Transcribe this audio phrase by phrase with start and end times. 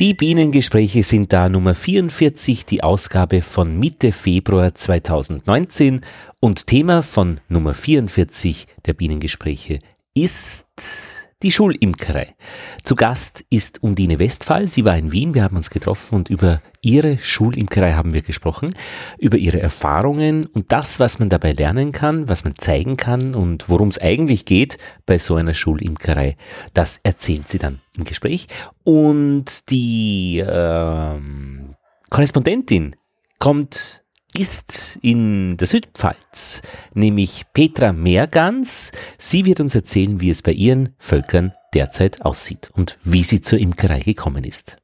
[0.00, 6.02] Die Bienengespräche sind da Nummer 44, die Ausgabe von Mitte Februar 2019
[6.38, 9.80] und Thema von Nummer 44 der Bienengespräche
[10.22, 12.34] ist die Schulimkerei.
[12.82, 14.66] Zu Gast ist Undine Westphal.
[14.66, 15.34] Sie war in Wien.
[15.34, 18.74] Wir haben uns getroffen und über ihre Schulimkerei haben wir gesprochen,
[19.18, 23.68] über ihre Erfahrungen und das, was man dabei lernen kann, was man zeigen kann und
[23.68, 26.36] worum es eigentlich geht bei so einer Schulimkerei.
[26.74, 28.48] Das erzählt sie dann im Gespräch.
[28.82, 31.76] Und die ähm,
[32.10, 32.96] Korrespondentin
[33.38, 34.02] kommt
[34.34, 36.62] ist in der Südpfalz,
[36.94, 38.92] nämlich Petra Meergans.
[39.16, 43.58] Sie wird uns erzählen, wie es bei ihren Völkern derzeit aussieht und wie sie zur
[43.58, 44.76] Imkerei gekommen ist.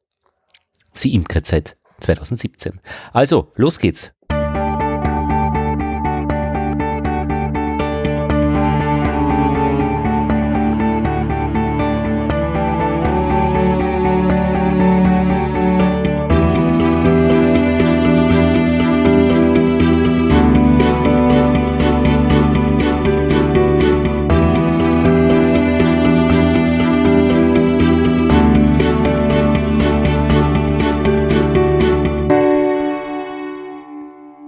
[0.93, 2.81] Sie imkert seit 2017.
[3.13, 4.13] Also, los geht's.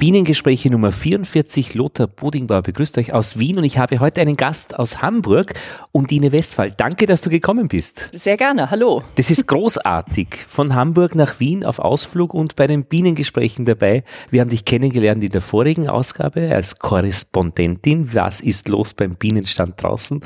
[0.06, 1.74] Bienengespräche Nummer 44.
[1.74, 5.54] Lothar Bodingbauer begrüßt euch aus Wien und ich habe heute einen Gast aus Hamburg,
[5.90, 6.70] Undine Westphal.
[6.70, 8.08] Danke, dass du gekommen bist.
[8.12, 9.02] Sehr gerne, hallo.
[9.16, 10.28] Das ist großartig.
[10.46, 14.04] Von Hamburg nach Wien auf Ausflug und bei den Bienengesprächen dabei.
[14.30, 18.14] Wir haben dich kennengelernt in der vorigen Ausgabe als Korrespondentin.
[18.14, 20.20] Was ist los beim Bienenstand draußen?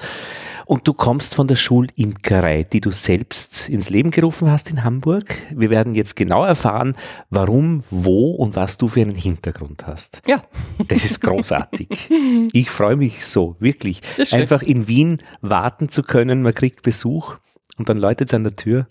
[0.70, 5.24] Und du kommst von der Schulimkerei, die du selbst ins Leben gerufen hast in Hamburg.
[5.50, 6.94] Wir werden jetzt genau erfahren,
[7.28, 10.22] warum, wo und was du für einen Hintergrund hast.
[10.28, 10.40] Ja.
[10.86, 11.88] Das ist großartig.
[12.52, 14.00] Ich freue mich so, wirklich.
[14.30, 17.38] Einfach in Wien warten zu können, man kriegt Besuch
[17.76, 18.86] und dann läutet es an der Tür.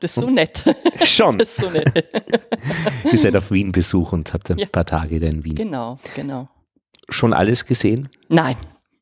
[0.00, 0.62] Das ist so nett.
[1.02, 1.38] Schon.
[1.38, 2.12] Das ist so nett.
[3.10, 4.66] Ihr seid auf Wien Besuch und habt ein ja.
[4.66, 5.54] paar Tage da in Wien.
[5.54, 6.50] Genau, genau.
[7.08, 8.08] Schon alles gesehen?
[8.28, 8.56] Nein,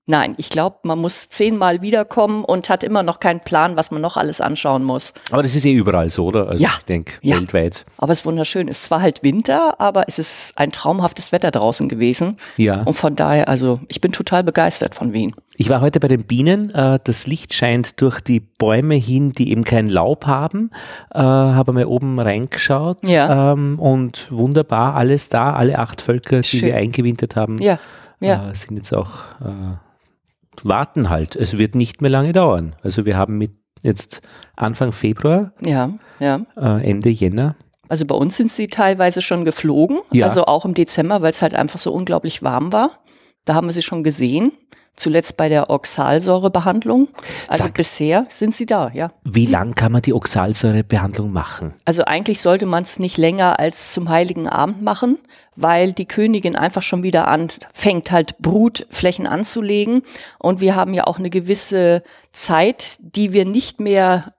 [0.07, 4.03] Nein, ich glaube, man muss zehnmal wiederkommen und hat immer noch keinen Plan, was man
[4.03, 5.13] noch alles anschauen muss.
[5.31, 6.49] Aber das ist eh überall so, oder?
[6.49, 6.71] Also ja.
[6.79, 7.37] Ich denke, ja.
[7.37, 7.87] weltweit.
[7.97, 8.67] Aber es ist wunderschön.
[8.67, 12.39] Es ist zwar halt Winter, aber es ist ein traumhaftes Wetter draußen gewesen.
[12.57, 12.83] Ja.
[12.83, 15.33] Und von daher, also ich bin total begeistert von Wien.
[15.55, 16.75] Ich war heute bei den Bienen.
[16.75, 20.71] Äh, das Licht scheint durch die Bäume hin, die eben kein Laub haben.
[21.15, 22.99] Äh, habe mal oben reingeschaut.
[23.05, 23.53] Ja.
[23.53, 25.53] Ähm, und wunderbar, alles da.
[25.53, 27.79] Alle acht Völker, die wir eingewintert haben, ja.
[28.19, 28.51] Ja.
[28.51, 29.11] Äh, sind jetzt auch
[30.65, 31.37] warten halt.
[31.37, 32.77] Es wird nicht mehr lange dauern.
[32.83, 34.21] Also wir haben mit jetzt
[34.57, 36.43] Anfang Februar, ja, ja.
[36.57, 37.57] Äh, Ende Jänner.
[37.89, 40.25] Also bei uns sind sie teilweise schon geflogen, ja.
[40.25, 42.91] also auch im Dezember, weil es halt einfach so unglaublich warm war.
[43.45, 44.53] Da haben wir sie schon gesehen
[45.01, 47.09] zuletzt bei der Oxalsäurebehandlung.
[47.49, 49.11] Also Sag, bisher sind sie da, ja.
[49.25, 51.75] Wie lang kann man die Oxalsäurebehandlung machen?
[51.85, 55.19] Also eigentlich sollte man es nicht länger als zum Heiligen Abend machen,
[55.57, 60.03] weil die Königin einfach schon wieder anfängt, halt Brutflächen anzulegen.
[60.39, 64.35] Und wir haben ja auch eine gewisse Zeit, die wir nicht mehr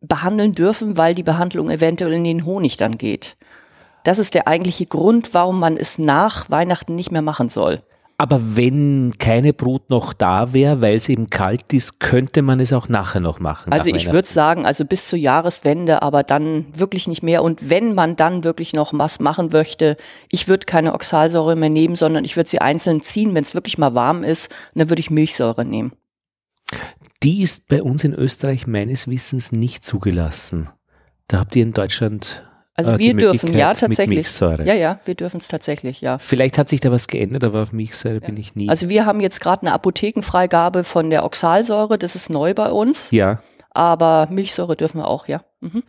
[0.00, 3.36] behandeln dürfen, weil die Behandlung eventuell in den Honig dann geht.
[4.04, 7.80] Das ist der eigentliche Grund, warum man es nach Weihnachten nicht mehr machen soll.
[8.16, 12.72] Aber wenn keine Brut noch da wäre, weil es eben kalt ist, könnte man es
[12.72, 13.72] auch nachher noch machen.
[13.72, 17.42] Also ich würde sagen, also bis zur Jahreswende, aber dann wirklich nicht mehr.
[17.42, 19.96] Und wenn man dann wirklich noch was machen möchte,
[20.30, 23.78] ich würde keine Oxalsäure mehr nehmen, sondern ich würde sie einzeln ziehen, wenn es wirklich
[23.78, 25.92] mal warm ist, dann würde ich Milchsäure nehmen.
[27.24, 30.68] Die ist bei uns in Österreich meines Wissens nicht zugelassen.
[31.26, 34.38] Da habt ihr in Deutschland also äh, wir dürfen, ja, tatsächlich.
[34.40, 36.18] Ja, ja, wir dürfen es tatsächlich, ja.
[36.18, 38.26] Vielleicht hat sich da was geändert, aber auf Milchsäure ja.
[38.26, 38.68] bin ich nie.
[38.68, 43.10] Also wir haben jetzt gerade eine Apothekenfreigabe von der Oxalsäure, das ist neu bei uns.
[43.10, 43.40] Ja.
[43.70, 45.40] Aber Milchsäure dürfen wir auch, ja.
[45.60, 45.82] Mhm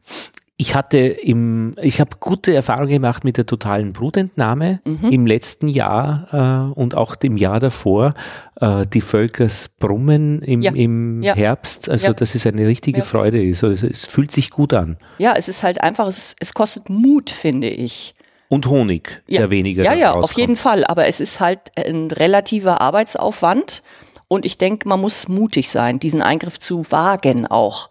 [0.57, 5.11] ich hatte im, ich habe gute Erfahrungen gemacht mit der totalen Brutentnahme mhm.
[5.11, 8.13] im letzten Jahr äh, und auch im Jahr davor.
[8.61, 10.71] Äh, die Völkersbrummen im, ja.
[10.71, 11.35] im ja.
[11.35, 12.13] Herbst, also ja.
[12.13, 13.65] dass es eine richtige Freude ist.
[13.65, 14.97] Also es fühlt sich gut an.
[15.17, 18.15] Ja, es ist halt einfach, es, es kostet Mut, finde ich.
[18.47, 19.83] Und Honig, der weniger.
[19.83, 20.85] Ja, ja, auf jeden Fall.
[20.85, 23.83] Aber es ist halt ein relativer Arbeitsaufwand.
[24.29, 27.89] Und ich denke, man muss mutig sein, diesen Eingriff zu wagen auch.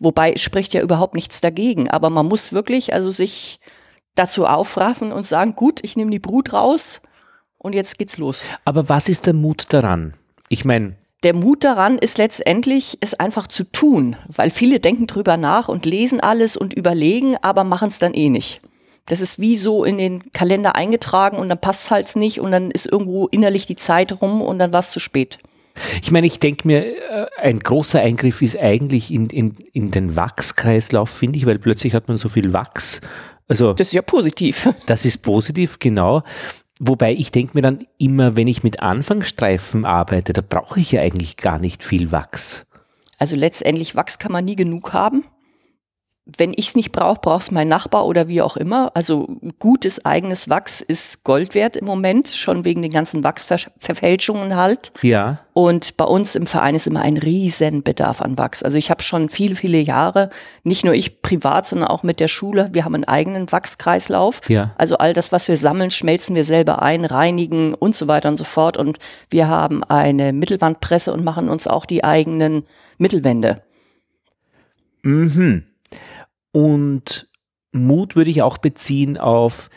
[0.00, 1.88] Wobei spricht ja überhaupt nichts dagegen.
[1.88, 3.60] Aber man muss wirklich also sich
[4.14, 7.00] dazu aufraffen und sagen, gut, ich nehme die Brut raus
[7.58, 8.44] und jetzt geht's los.
[8.64, 10.14] Aber was ist der Mut daran?
[10.48, 15.36] Ich meine, der Mut daran ist letztendlich, es einfach zu tun, weil viele denken drüber
[15.36, 18.60] nach und lesen alles und überlegen, aber machen es dann eh nicht.
[19.06, 22.50] Das ist wie so in den Kalender eingetragen und dann passt es halt nicht und
[22.50, 25.38] dann ist irgendwo innerlich die Zeit rum und dann war es zu spät.
[26.02, 30.16] Ich meine, ich denke mir, äh, ein großer Eingriff ist eigentlich in, in, in den
[30.16, 33.00] Wachskreislauf, finde ich, weil plötzlich hat man so viel Wachs.
[33.48, 34.68] Also, das ist ja positiv.
[34.86, 36.22] Das ist positiv, genau.
[36.78, 41.00] Wobei ich denke mir dann immer, wenn ich mit Anfangsstreifen arbeite, da brauche ich ja
[41.00, 42.66] eigentlich gar nicht viel Wachs.
[43.18, 45.24] Also letztendlich Wachs kann man nie genug haben
[46.26, 48.90] wenn ich es nicht brauche, braucht es mein Nachbar oder wie auch immer.
[48.94, 49.28] Also
[49.60, 54.92] gutes eigenes Wachs ist Gold wert im Moment, schon wegen den ganzen Wachsverfälschungen halt.
[55.02, 55.38] Ja.
[55.52, 58.64] Und bei uns im Verein ist immer ein riesen Bedarf an Wachs.
[58.64, 60.30] Also ich habe schon viele, viele Jahre,
[60.64, 64.40] nicht nur ich privat, sondern auch mit der Schule, wir haben einen eigenen Wachskreislauf.
[64.48, 64.74] Ja.
[64.78, 68.36] Also all das, was wir sammeln, schmelzen wir selber ein, reinigen und so weiter und
[68.36, 68.76] so fort.
[68.76, 68.98] Und
[69.30, 72.64] wir haben eine Mittelwandpresse und machen uns auch die eigenen
[72.98, 73.62] Mittelwände.
[75.02, 75.62] Mhm.
[76.56, 77.28] Und
[77.72, 79.68] Mut würde ich auch beziehen auf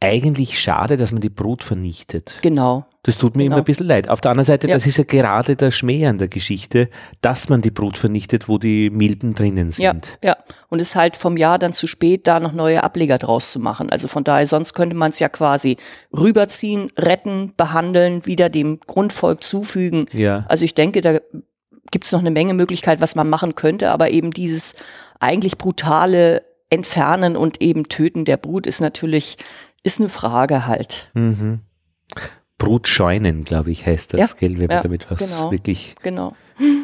[0.00, 2.38] eigentlich schade, dass man die Brut vernichtet.
[2.42, 2.84] Genau.
[3.02, 3.54] Das tut mir genau.
[3.56, 4.08] immer ein bisschen leid.
[4.10, 4.74] Auf der anderen Seite, Ja.
[4.74, 6.90] das ist ja gerade der Schmäh an der Geschichte,
[7.22, 10.18] dass man die Brut vernichtet, wo die Milben drinnen Ja, sind.
[10.22, 10.36] ja.
[10.68, 13.60] Und es ist halt vom Jahr dann zu spät, da noch neue Ableger draus zu
[13.60, 13.88] machen.
[13.88, 15.76] Also von daher, sonst könnte man es ja quasi
[16.12, 20.06] rüberziehen, retten, behandeln, wieder dem Grundvolk zufügen.
[20.12, 20.44] Ja.
[20.48, 21.20] Also ich denke, da
[21.90, 24.74] gibt es noch eine Menge Möglichkeit, was man machen könnte, aber eben dieses
[25.20, 29.36] eigentlich brutale Entfernen und eben Töten der Brut ist natürlich,
[29.82, 31.10] ist eine Frage halt.
[31.14, 31.60] Mhm.
[32.58, 35.50] Brutscheunen, glaube ich, heißt das, Ja, gell, wenn man ja, damit was genau.
[35.50, 36.34] wirklich Genau.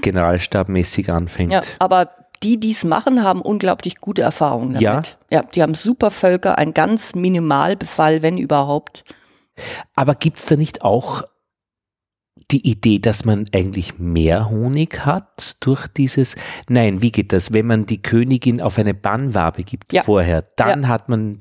[0.02, 1.52] generalstabmäßig anfängt.
[1.52, 2.10] Ja, aber
[2.42, 5.16] die, die es machen, haben unglaublich gute Erfahrungen damit.
[5.30, 5.38] Ja?
[5.38, 9.04] Ja, die haben super Völker, ein ganz Minimalbefall, wenn überhaupt.
[9.94, 11.22] Aber gibt es da nicht auch
[12.52, 16.36] die Idee, dass man eigentlich mehr Honig hat durch dieses,
[16.68, 20.02] nein, wie geht das, wenn man die Königin auf eine Bannwabe gibt Ja.
[20.02, 21.38] vorher, dann hat man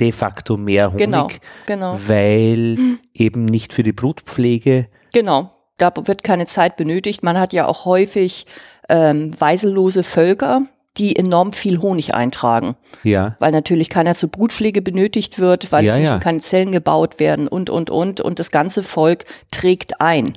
[0.00, 1.28] de facto mehr Honig, Genau,
[1.66, 1.98] genau.
[2.08, 2.78] weil
[3.12, 5.50] eben nicht für die Brutpflege, Genau.
[5.76, 7.24] Da wird keine Zeit benötigt.
[7.24, 8.46] Man hat ja auch häufig
[8.88, 10.62] ähm, weisellose Völker,
[10.96, 15.94] die enorm viel Honig eintragen, ja, weil natürlich keiner zur Brutpflege benötigt wird, weil es
[15.94, 16.18] Ja, müssen ja.
[16.20, 18.20] keine Zellen gebaut werden und, und, und.
[18.20, 20.34] Und das ganze Volk trägt ein.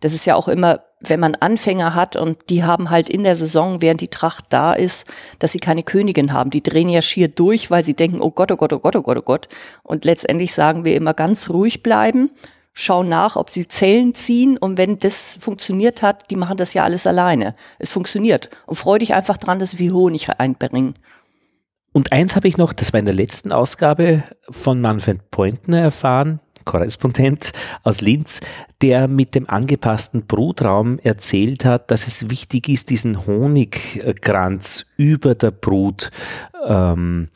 [0.00, 3.36] Das ist ja auch immer, wenn man Anfänger hat und die haben halt in der
[3.36, 5.06] Saison, während die Tracht da ist,
[5.38, 6.50] dass sie keine Königin haben.
[6.50, 9.02] Die drehen ja schier durch, weil sie denken, oh Gott, oh Gott, oh Gott, oh
[9.02, 9.48] Gott, oh Gott.
[9.82, 12.30] Und letztendlich sagen wir immer ganz ruhig bleiben,
[12.72, 16.84] schauen nach, ob sie Zellen ziehen und wenn das funktioniert hat, die machen das ja
[16.84, 17.54] alles alleine.
[17.78, 18.50] Es funktioniert.
[18.66, 20.94] Und freu dich einfach dran, dass wir Honig einbringen.
[21.92, 26.40] Und eins habe ich noch, das war in der letzten Ausgabe von Manfred Pointner erfahren,
[26.64, 27.52] Korrespondent
[27.82, 28.40] aus Linz,
[28.82, 35.50] der mit dem angepassten Brutraum erzählt hat, dass es wichtig ist, diesen Honigkranz über der
[35.50, 36.10] Brut
[36.66, 37.28] ähm,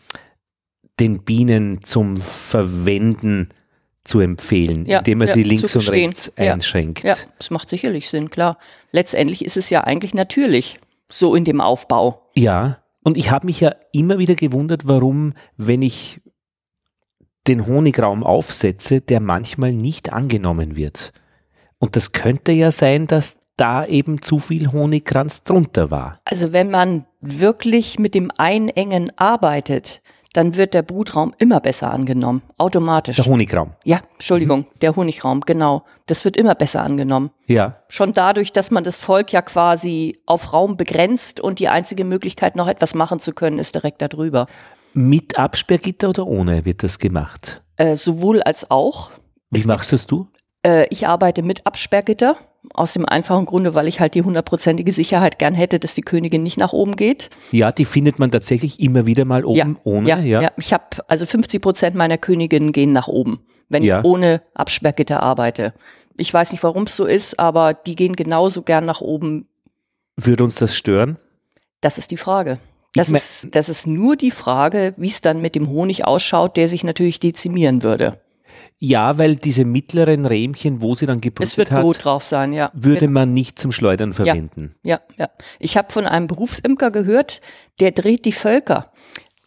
[1.01, 3.49] den Bienen zum Verwenden
[4.05, 7.05] zu empfehlen, Ja, indem er ja, sie links und rechts Ja, einschränkt.
[7.05, 8.59] Ja, das macht sicherlich Sinn, klar.
[8.93, 10.77] Letztendlich ist es ja eigentlich natürlich
[11.11, 12.31] so in dem Aufbau.
[12.35, 16.21] Ja, und ich habe mich ja immer wieder gewundert, warum, wenn ich
[17.47, 21.13] den Honigraum aufsetze, der manchmal nicht angenommen wird.
[21.79, 26.19] Und das könnte ja sein, dass da eben zu viel Honigkranz drunter war.
[26.25, 30.03] Also wenn man wirklich mit dem Einengen arbeitet,
[30.33, 33.17] dann wird der Brutraum immer besser angenommen, automatisch.
[33.17, 33.71] Der Honigraum.
[33.85, 35.85] Ja, Entschuldigung, der Honigraum, genau.
[36.07, 37.31] Das wird immer besser angenommen.
[37.47, 37.77] Ja.
[37.89, 42.57] Schon dadurch, dass man das Volk ja quasi auf Raum begrenzt und die einzige Möglichkeit,
[42.57, 44.49] noch etwas machen zu können, ist direkt darüber.
[44.95, 47.63] Mit Absperrgitter oder ohne wird das gemacht?
[47.77, 49.11] Äh, sowohl als auch.
[49.51, 50.29] Wie Es machst das du?
[50.65, 52.37] Äh, ich arbeite mit Absperrgitter,
[52.73, 56.43] aus dem einfachen Grunde, weil ich halt die hundertprozentige Sicherheit gern hätte, dass die Königin
[56.43, 57.29] nicht nach oben geht.
[57.51, 60.09] Ja, die findet man tatsächlich immer wieder mal oben ohne.
[60.09, 60.53] ja, Ja, ja.
[60.57, 63.99] Ich habe also 50 Prozent meiner Königinnen gehen nach oben, wenn Ja.
[63.99, 65.75] ich ohne Absperrgitter arbeite.
[66.17, 69.49] Ich weiß nicht, warum es so ist, aber die gehen genauso gern nach oben.
[70.17, 71.19] Würde uns das stören?
[71.81, 72.59] Das ist die Frage.
[72.95, 76.69] Das, ist, das ist nur die Frage, wie es dann mit dem Honig ausschaut, der
[76.69, 78.21] sich natürlich dezimieren würde.
[78.79, 82.53] Ja, weil diese mittleren Rähmchen, wo sie dann Es wird gebrütet hat, Brot drauf sein,
[82.53, 82.71] ja.
[82.75, 84.75] würde man nicht zum Schleudern verwenden.
[84.85, 85.29] Ja, ja.
[85.59, 87.41] Ich habe von einem Berufsimker gehört,
[87.81, 88.93] der dreht die Völker.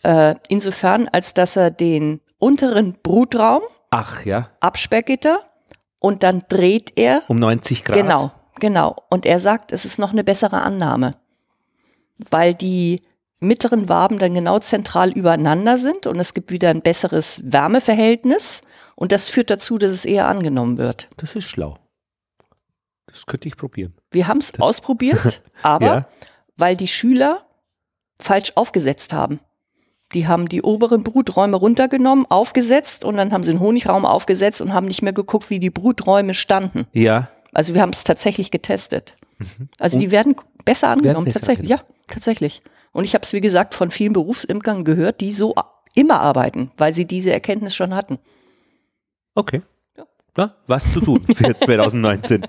[0.04, 5.40] Äh, insofern, als dass er den unteren Brutraum, Ach ja, Absperrgitter,
[6.00, 7.24] und dann dreht er.
[7.28, 7.96] um 90 Grad.
[7.96, 8.96] Genau, genau.
[9.10, 11.12] Und er sagt, es ist noch eine bessere Annahme.
[12.30, 13.02] Weil die
[13.40, 18.62] mittleren Waben dann genau zentral übereinander sind und es gibt wieder ein besseres Wärmeverhältnis.
[18.96, 21.08] Und das führt dazu, dass es eher angenommen wird.
[21.18, 21.78] Das ist schlau.
[23.06, 23.94] Das könnte ich probieren.
[24.12, 26.08] Wir haben es ausprobiert, aber Ja.
[26.58, 27.46] weil die Schüler
[28.20, 29.40] falsch aufgesetzt haben.
[30.14, 34.74] Die haben die oberen Bruträume runtergenommen, aufgesetzt und dann haben sie den Honigraum aufgesetzt und
[34.74, 36.88] haben nicht mehr geguckt, wie die Bruträume standen.
[36.94, 39.14] Ja, Also wir haben es tatsächlich getestet.
[39.80, 41.70] Also die werden besser angenommen, besser tatsächlich.
[41.70, 42.62] Ja, tatsächlich.
[42.92, 45.56] Und ich habe es, wie gesagt, von vielen Berufsimkern gehört, die so
[45.94, 48.20] immer arbeiten, weil sie diese Erkenntnis schon hatten.
[49.36, 49.62] Okay.
[50.38, 52.46] Na, was zu tun für 2019.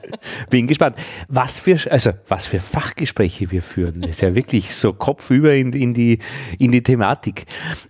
[0.50, 0.96] Bin gespannt.
[1.28, 4.02] Was für, also, was für Fachgespräche wir führen.
[4.02, 6.18] Das ist ja wirklich so kopfüber in, in, die,
[6.58, 7.46] in die Thematik.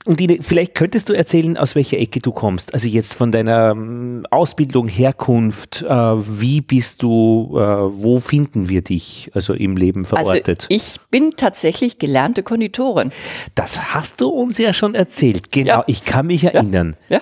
[0.07, 2.73] Und Ine, vielleicht könntest du erzählen, aus welcher Ecke du kommst.
[2.75, 8.83] Also jetzt von deiner ähm, Ausbildung, Herkunft, äh, wie bist du, äh, wo finden wir
[8.83, 10.49] dich, also im Leben verortet?
[10.49, 13.11] Also ich bin tatsächlich gelernte Konditorin.
[13.57, 15.51] das hast du uns ja schon erzählt.
[15.51, 15.85] Genau, Ja.
[15.89, 16.95] ich kann mich erinnern.
[17.09, 17.21] Ja,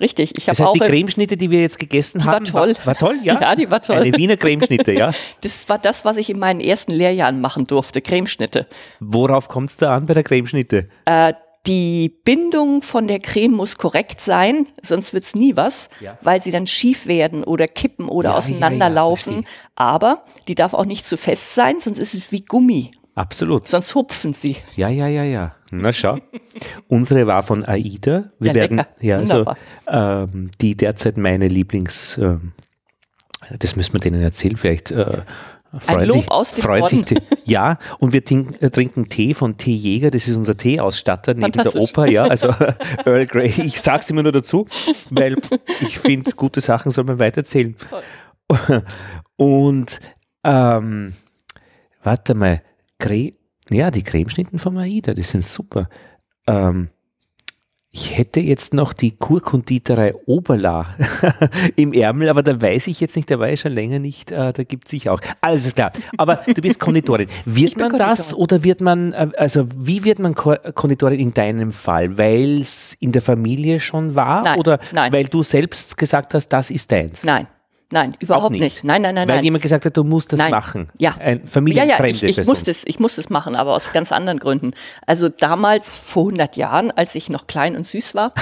[0.00, 0.34] richtig.
[0.36, 2.74] Ich Das habe heißt, auch die Cremeschnitte, die wir jetzt gegessen Die war haben, toll.
[2.78, 3.40] War, war toll, ja?
[3.40, 3.96] Ja, die war toll.
[3.98, 5.12] Eine Wiener Cremeschnitte, ja.
[5.42, 8.66] das war das, was ich in meinen ersten Lehrjahren machen durfte, Cremeschnitte.
[9.00, 10.88] Worauf kommt es da an bei der Cremeschnitte?
[11.04, 11.34] Äh,
[11.66, 16.18] die Bindung von der Creme muss korrekt sein, sonst wird's nie was, Ja.
[16.20, 19.34] weil sie dann schief werden oder kippen oder Ja, auseinanderlaufen.
[19.42, 19.48] ja.
[19.76, 22.90] Aber die darf auch nicht zu fest sein, sonst ist es wie Gummi.
[23.14, 23.68] Absolut.
[23.68, 24.56] Sonst hupfen sie.
[24.74, 25.54] Ja, ja, ja, ja.
[25.70, 26.18] Na schau.
[26.88, 28.30] Unsere war von AIDA.
[28.38, 28.90] Wir Ja, werden, lecker.
[29.00, 29.56] ja, also, Wunderbar.
[30.30, 32.52] ähm, die derzeit meine Lieblings, ähm,
[33.58, 34.92] das müssen wir denen erzählen, vielleicht.
[34.92, 35.22] Äh,
[35.78, 39.34] freut Lob sich, aus dem freut sich die, Ja, und wir trinken, äh, trinken Tee
[39.34, 41.74] von Teejäger, das ist unser Teeausstatter neben der.
[41.76, 42.48] Oper, ja, also
[43.04, 43.52] Earl Grey.
[43.62, 44.66] Ich sag's immer nur dazu,
[45.10, 45.36] weil
[45.80, 47.74] ich finde, gute Sachen soll man weitererzählen.
[49.36, 50.00] Und
[50.44, 51.12] ähm,
[52.02, 52.62] warte mal,
[53.02, 53.32] Cre
[53.70, 55.88] ja, die Cremeschnitten von Aida, die sind super.
[56.46, 56.88] Ähm,
[57.94, 60.86] ich hätte jetzt noch die Kurkonditorei Oberla
[61.76, 64.52] im Ärmel, aber da weiß ich jetzt nicht, da war ich schon länger nicht, äh,
[64.52, 65.20] da gibt es sich auch.
[65.42, 65.92] Alles ist klar.
[66.16, 67.28] Aber du bist Konditorin.
[67.44, 68.42] Wird man das Konditorin.
[68.42, 72.16] oder wird man, äh, also wie wird man Ko Konditorin in deinem Fall?
[72.16, 75.12] Weil es in der Familie schon war Nein, oder nein.
[75.12, 77.24] weil du selbst gesagt hast, das ist deins?
[77.24, 77.46] Nein,
[77.92, 78.60] nein, überhaupt nicht.
[78.60, 78.84] nicht.
[78.84, 79.44] Nein, nein, nein, Weil nein.
[79.44, 80.50] jemand gesagt hat, du musst das Nein.
[80.50, 80.88] machen.
[80.98, 81.14] Ja.
[81.18, 82.50] Ein Ja, familienfremde ja, ich, ich, Person.
[82.50, 84.72] musste es, ich musste es machen, aber aus ganz anderen Gründen.
[85.06, 88.32] Also damals, vor 100 Jahren, als ich noch klein und süß war,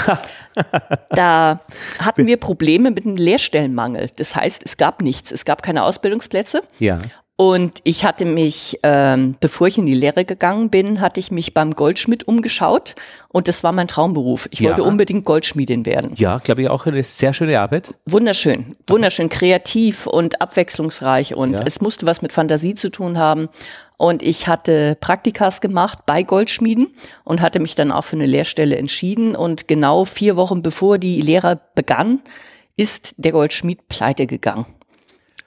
[1.11, 1.61] da
[1.99, 4.11] hatten wir Probleme mit dem Lehrstellenmangel.
[4.16, 5.33] Das heißt, es gab nichts.
[5.33, 6.62] Es gab keine Ausbildungsplätze.
[6.78, 6.99] Ja.
[7.40, 11.54] Und ich hatte mich, ähm, bevor ich in die Lehre gegangen bin, hatte ich mich
[11.54, 12.94] beim Goldschmied umgeschaut.
[13.28, 14.47] Und das war mein Traumberuf.
[14.50, 14.68] Ich Ja.
[14.68, 16.12] wollte unbedingt Goldschmiedin werden.
[16.18, 17.94] Ja, glaube ich, auch eine sehr schöne Arbeit.
[18.04, 21.61] Wunderschön, wunderschön kreativ und abwechslungsreich und Ja.
[21.64, 23.49] es musste was mit Fantasie zu tun haben.
[23.97, 26.88] Und ich hatte Praktikas gemacht bei Goldschmieden
[27.25, 29.35] und hatte mich dann auch für eine Lehrstelle entschieden.
[29.35, 32.20] Und genau vier Wochen bevor die Lehre begann,
[32.76, 34.66] ist der Goldschmied pleite gegangen.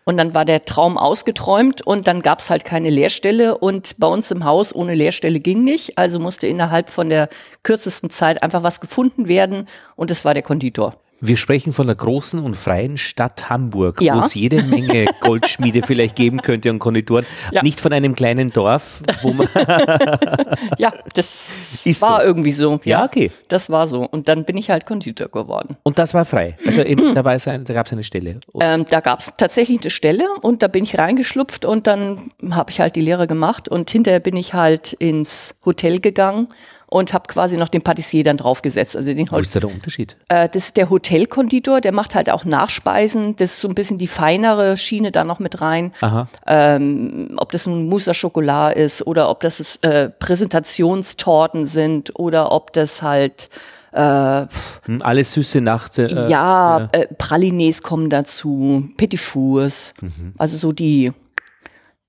[0.06, 4.32] Und dann war der Traum ausgeträumt und dann gab's halt keine Lehrstelle und bei uns
[4.32, 5.98] im Haus ohne Lehrstelle ging nicht.
[5.98, 7.30] Also musste innerhalb von der
[7.64, 10.94] kürzesten Zeit einfach was gefunden werden und es war der Konditor.
[11.26, 14.18] Wir sprechen von der großen und freien Stadt Hamburg, Ja.
[14.18, 17.26] wo es jede Menge Goldschmiede vielleicht geben könnte und Konditoren.
[17.54, 17.62] Ja.
[17.64, 19.48] Nicht von einem kleinen Dorf, wo man.
[20.78, 22.26] Ja, das Ist war so.
[22.28, 22.80] irgendwie so.
[22.84, 23.32] Ja, okay.
[23.48, 24.02] Das war so.
[24.06, 25.78] Und dann bin ich halt Konditor geworden.
[25.84, 26.58] Und das war frei.
[26.66, 28.40] Also eben, da, war es ein, da gab es eine Stelle.
[28.60, 32.18] Ähm, da gab es tatsächlich eine Stelle und da bin ich reingeschlupft und dann
[32.52, 36.48] habe ich halt die Lehre gemacht und hinterher bin ich halt ins Hotel gegangen
[36.94, 38.96] und habe quasi noch den Patissier dann draufgesetzt.
[38.96, 40.16] Also den Wo Hol ist da der Unterschied?
[40.30, 43.36] äh, das ist der Hotelkonditor, der macht halt auch Nachspeisen.
[43.36, 45.92] Das ist so ein bisschen die feinere Schiene da noch mit rein.
[46.02, 46.28] Aha.
[46.48, 52.52] Ähm, ob das nun Mousse à Chocolat ist oder ob das äh, Präsentationstorten sind oder
[52.52, 53.50] ob das halt
[53.92, 54.46] äh,
[54.86, 55.98] Hm, Alles süße Nacht.
[56.00, 60.34] Äh, ja, Äh, Pralines kommen dazu, Petit Fours, Mhm.
[60.38, 61.12] also so die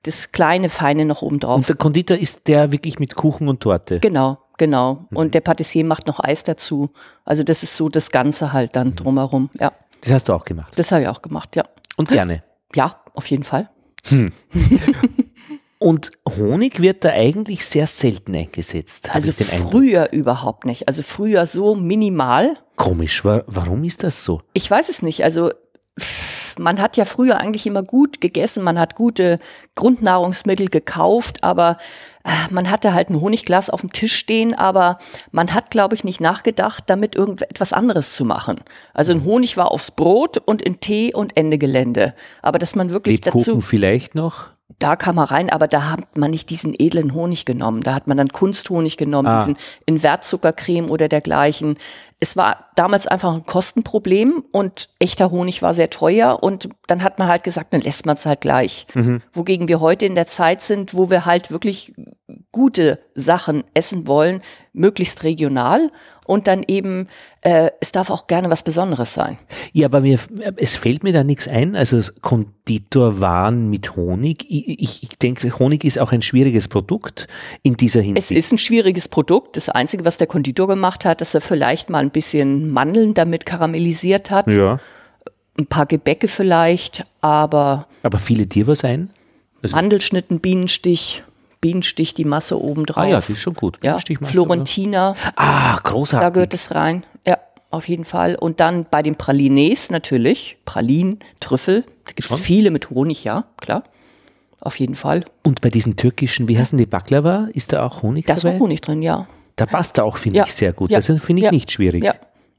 [0.03, 1.57] das kleine Feine noch oben drauf.
[1.57, 4.01] Und der Konditor ist der wirklich mit Kuchen und Torte.
[4.01, 5.07] Genau, genau.
[5.11, 5.17] Mhm.
[5.17, 6.91] Und der Patissier macht noch Eis dazu.
[7.25, 8.73] Also das ist so das Ganze halt Mhm.
[8.75, 9.51] dann drumherum.
[9.59, 10.73] Ja, Das hast du auch gemacht.
[10.77, 11.55] das habe ich auch gemacht.
[11.57, 11.63] Ja,
[11.97, 12.43] Und gerne.
[12.75, 13.71] ja, auf jeden Fall.
[15.79, 19.15] Und Honig wird da eigentlich sehr selten eingesetzt.
[19.15, 19.73] Also den Eindruck.
[19.73, 20.89] früher überhaupt nicht.
[20.89, 22.57] Also früher so minimal.
[22.77, 24.41] Komisch, wa warum ist das so?
[24.55, 25.25] Ich weiß es nicht.
[25.25, 25.51] Also
[26.59, 29.39] man hat ja früher eigentlich immer gut gegessen, man hat gute
[29.75, 31.79] Grundnahrungsmittel gekauft, aber
[32.25, 34.99] äh, man hatte halt ein Honigglas auf dem Tisch stehen, aber
[35.31, 38.61] man hat, glaube ich, nicht nachgedacht, damit irgendetwas anderes zu machen.
[38.93, 42.15] Also ein Honig war aufs Brot und in Tee und Ende Gelände.
[42.43, 44.54] Aber dass man wirklich Lebkuchen dazu, vielleicht noch?
[44.79, 47.83] Da kam man rein, aber da hat man nicht diesen edlen Honig genommen.
[47.83, 49.39] Da hat man dann Kunsthonig genommen, Ah.
[49.39, 49.57] diesen
[49.87, 51.77] Invertzuckercreme oder dergleichen.
[52.21, 57.19] Es war damals einfach ein Kostenproblem und echter Honig war sehr teuer und dann hat
[57.19, 58.87] man halt gesagt, dann lässt man es halt gleich.
[59.33, 61.93] Wogegen wir heute in der Zeit sind, wo wir halt wirklich
[62.53, 64.41] gute Sachen essen wollen,
[64.73, 65.91] möglichst regional
[66.25, 67.09] und dann eben,
[67.43, 69.39] äh, es darf auch gerne was Besonderes sein.
[69.73, 70.19] Ja, aber mir,
[70.57, 71.77] es fällt mir da nichts ein.
[71.77, 74.45] Also Konditorwaren mit Honig.
[74.49, 77.27] Ich, ich, ich denke, Honig ist auch ein schwieriges Produkt
[77.63, 78.31] in dieser Hinsicht.
[78.31, 79.57] Es ist ein schwieriges Produkt.
[79.57, 83.47] Das Einzige, was der Konditor gemacht hat, dass er vielleicht mal ein bisschen Mandeln damit
[83.47, 84.51] karamellisiert hat.
[84.51, 84.79] ja.
[85.57, 89.11] Ein paar Gebäcke vielleicht, aber Aber viele dir was ein?
[89.63, 91.23] Also- Mandelschnitten, Bienenstich,
[91.65, 93.05] Bienenstich, die Masse obendrauf.
[93.05, 93.79] Ah ja, das ist schon gut.
[93.83, 95.15] Ja, oder?
[95.37, 96.27] Ah, großartig.
[96.27, 97.05] da gehört es rein.
[97.27, 97.39] Ja,
[97.71, 98.35] auf jeden Fall.
[98.35, 103.45] Und dann bei den Pralines natürlich, Pralinen, Trüffel, da gibt es viele mit Honig, ja,
[103.57, 103.83] klar.
[104.61, 105.25] Auf jeden Fall.
[105.43, 107.49] Und bei diesen türkischen, wie heißen die Baklava?
[107.55, 108.57] Ist da auch Honig Da ist dabei?
[108.57, 109.27] auch Honig drin, ja.
[109.57, 110.45] Da passt er auch, finde Ja.
[110.45, 110.91] ich, sehr gut.
[110.91, 110.99] Ja.
[110.99, 111.51] Das finde ich Ja.
[111.51, 112.05] nicht schwierig.
[112.05, 112.15] Ja.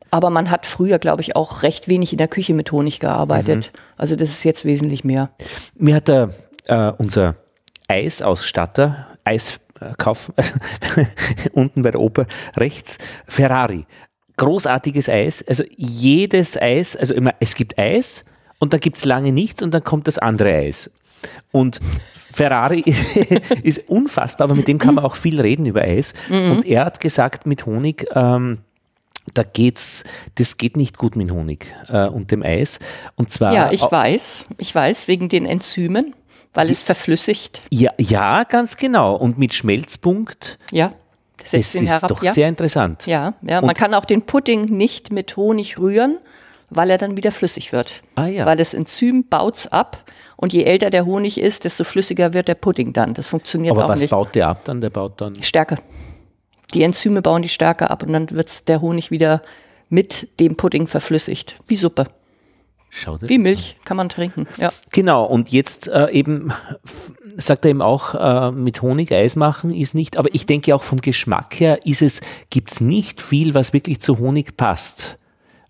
[0.10, 3.72] Aber man hat früher, glaube ich, auch recht wenig in der Küche mit Honig gearbeitet.
[3.72, 3.80] Mhm.
[3.98, 5.30] Also das ist jetzt wesentlich mehr.
[5.76, 6.30] Mir hat der,
[6.68, 7.36] äh, unser
[7.88, 10.32] Eisausstatter, Eiskauf,
[11.54, 12.26] unten bei der Oper
[12.56, 13.86] rechts, Ferrari.
[14.38, 15.46] Großartiges Eis.
[15.48, 18.26] Also jedes Eis, also immer, es gibt Eis
[18.60, 20.92] und dann gibt es lange nichts und dann kommt das andere Eis.
[21.52, 21.80] Und
[22.12, 22.84] Ferrari
[23.64, 26.14] ist unfassbar, aber mit dem kann man auch viel reden über Eis.
[26.30, 26.52] Mhm.
[26.52, 28.60] Und er hat gesagt, mit Honig, ähm,
[29.34, 30.04] da geht's,
[30.36, 32.80] das geht nicht gut mit Honig äh, und dem Eis.
[33.16, 34.48] Und zwar Ja, ich weiß.
[34.58, 36.14] Ich weiß, wegen den Enzymen,
[36.56, 37.62] weil es verflüssigt.
[37.72, 39.16] Ja, ja, ganz genau.
[39.16, 40.92] Und mit Schmelzpunkt, Ja.
[41.38, 42.08] Das ist herab.
[42.10, 42.32] doch ja.
[42.34, 43.06] sehr interessant.
[43.06, 43.62] ja, ja.
[43.62, 46.18] Man kann auch den Pudding nicht mit Honig rühren,
[46.72, 48.02] weil er dann wieder flüssig wird.
[48.16, 48.46] Ah, ja.
[48.48, 50.04] Weil das Enzym baut's ab
[50.38, 53.14] und je älter der Honig ist, desto flüssiger wird der Pudding dann.
[53.14, 54.10] Das funktioniert Aber auch was nicht.
[54.10, 54.82] baut der ab dann?
[54.82, 55.40] Der baut dann.
[55.42, 55.76] Stärke.
[56.74, 59.44] Die Enzyme bauen die Stärke ab und dann wird der Honig wieder
[59.90, 61.58] mit dem Pudding verflüssigt.
[61.68, 62.08] Wie Suppe.
[63.22, 64.48] Wie Milch kann man trinken.
[64.58, 64.72] Ja.
[64.92, 66.54] Genau, und jetzt äh, eben
[67.38, 70.84] sagt er eben auch, äh, mit Honig Eis machen ist nicht, aber ich denke auch
[70.84, 75.18] vom Geschmack her ist es, gibt es nicht viel, was wirklich zu Honig passt.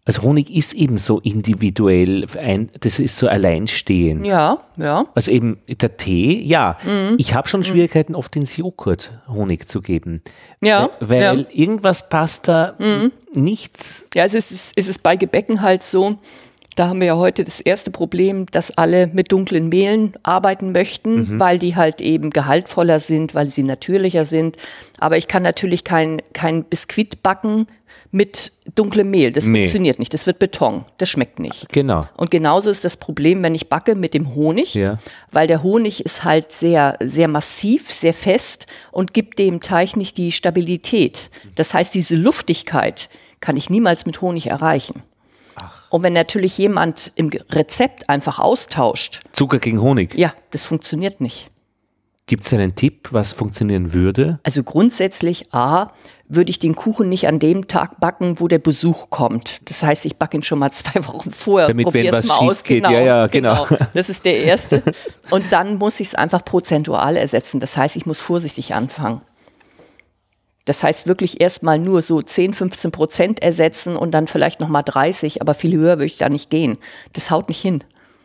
[0.07, 4.27] Also Honig ist eben so individuell, ein, das ist so alleinstehend.
[4.27, 5.05] Ja, ja.
[5.15, 6.77] Also eben der Tee, ja.
[6.83, 7.15] Mhm.
[7.17, 10.21] Ich habe schon Schwierigkeiten, oft ins Joghurt Honig zu geben.
[10.61, 11.33] Ja, Weil ja.
[11.33, 11.45] Mhm.
[11.49, 12.75] irgendwas passt da
[13.33, 14.05] nichts.
[14.13, 16.17] Ja, es ist, es ist bei Gebäcken halt so,
[16.75, 21.39] da haben wir ja heute das erste Problem, dass alle mit dunklen Mehlen arbeiten möchten,
[21.39, 24.57] weil die halt eben gehaltvoller sind, weil sie natürlicher sind.
[24.99, 27.67] Aber ich kann natürlich kein, kein Biskuit backen
[28.11, 29.31] mit dunklem Mehl.
[29.31, 29.59] Das Nee.
[29.59, 30.13] funktioniert nicht.
[30.13, 30.85] Das wird Beton.
[30.97, 31.67] Das schmeckt nicht.
[31.73, 32.01] Genau.
[32.15, 34.99] Und genauso ist das Problem, wenn ich backe mit dem Honig, Ja.
[35.31, 40.17] weil der Honig ist halt sehr, sehr massiv, sehr fest und gibt dem Teig nicht
[40.17, 41.29] die Stabilität.
[41.55, 43.09] Das heißt, diese Luftigkeit
[43.41, 45.03] kann ich niemals mit Honig erreichen.
[45.89, 50.15] Und wenn natürlich jemand im Rezept einfach austauscht, Zucker gegen Honig.
[50.15, 51.47] ja, das funktioniert nicht.
[52.27, 54.39] Gibt es einen Tipp, was funktionieren würde?
[54.41, 55.91] Also grundsätzlich, A,
[56.27, 59.69] würde ich den Kuchen nicht an dem Tag backen, wo der Besuch kommt.
[59.69, 61.67] Das heißt, ich backe ihn schon mal zwei Wochen vorher.
[61.67, 62.63] Damit, wenn was mal aus.
[62.63, 62.83] geht.
[62.83, 63.67] Ja, ja, genau.
[63.93, 64.81] Das ist der erste.
[65.29, 67.59] Und dann muss ich es einfach prozentual ersetzen.
[67.59, 69.21] Das heißt, ich muss vorsichtig anfangen.
[70.65, 75.41] Das heißt wirklich erstmal nur so 10, 15 Prozent ersetzen und dann vielleicht nochmal 30,
[75.41, 76.77] aber viel höher würde ich da nicht gehen.
[77.13, 77.83] Das haut nicht hin.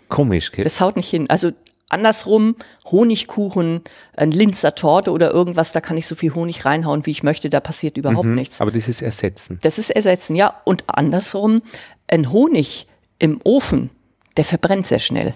[0.09, 0.65] Komisch, gell?
[0.65, 1.29] Das haut nicht hin.
[1.29, 1.53] Also
[1.91, 2.57] andersrum,
[2.91, 3.83] Honigkuchen,
[4.17, 7.51] ein Linzer Torte oder irgendwas, da kann ich so viel Honig reinhauen, wie ich möchte,
[7.51, 8.61] da passiert überhaupt nichts.
[8.61, 9.59] Aber das ist Ersetzen.
[9.63, 10.55] Das ist ersetzen, ja.
[10.65, 11.61] Und andersrum,
[12.09, 12.87] ein Honig
[13.19, 13.91] im Ofen,
[14.37, 15.35] der verbrennt sehr schnell.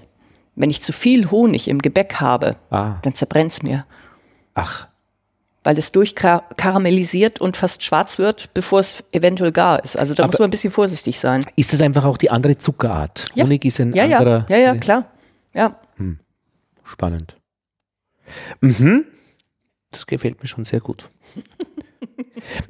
[0.55, 2.97] Wenn ich zu viel Honig im Gebäck habe, Ah.
[3.03, 3.85] dann zerbrennt es mir,
[4.55, 4.87] Ach,
[5.65, 9.99] weil es durchkaramellisiert und fast schwarz wird, bevor es eventuell gar ist.
[9.99, 11.45] Also da muss man ein bisschen vorsichtig sein.
[11.57, 13.27] ist das einfach auch die andere Zuckerart?
[13.35, 13.45] Ja.
[13.45, 14.47] Honig ist ein Ja, ja, anderer.
[14.49, 15.11] ja, ja, klar.
[15.55, 15.77] Ja.
[16.85, 17.37] Spannend.
[18.61, 19.07] Mhm.
[19.91, 21.09] Das gefällt mir schon sehr gut.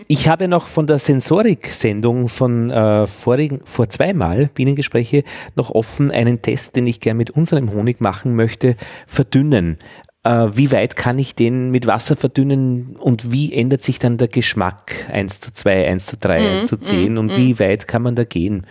[0.07, 5.24] Ich habe noch von der Sensorik-Sendung von äh, vorigen, vor zweimal Bienengespräche
[5.57, 8.76] noch offen einen Test, den ich gerne mit unserem Honig machen möchte,
[9.07, 9.78] verdünnen.
[10.24, 14.28] Äh, wie weit kann ich den mit Wasser verdünnen und wie ändert sich dann der
[14.28, 18.14] Geschmack 1 zu 2, 1 zu 3, 1 zu 10 und wie weit kann man
[18.14, 18.66] da gehen?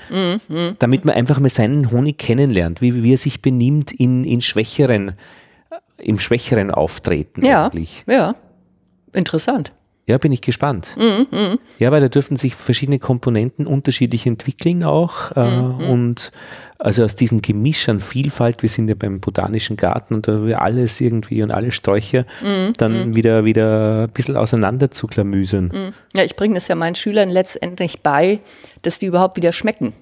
[0.80, 5.14] Damit man einfach mal seinen Honig kennenlernt, wie, wie er sich benimmt in, in schwächeren,
[5.98, 8.04] im schwächeren Auftreten Ja, eigentlich.
[8.08, 8.34] ja.
[9.14, 9.72] Interessant.
[10.06, 10.96] Ja, bin ich gespannt.
[11.80, 15.32] Ja, weil da dürfen sich verschiedene Komponenten unterschiedlich entwickeln auch.
[15.36, 16.32] Äh, und
[16.78, 20.48] also aus diesem Gemisch an Vielfalt, wir sind ja beim Botanischen Garten und da haben
[20.48, 22.26] wir alles irgendwie und alle Sträucher
[22.76, 25.94] dann wieder, wieder ein bisschen auseinander zu klamüsern.
[26.14, 28.42] Ja, ich bringe das ja meinen Schülern letztendlich bei,
[28.82, 29.94] dass die überhaupt wieder schmecken.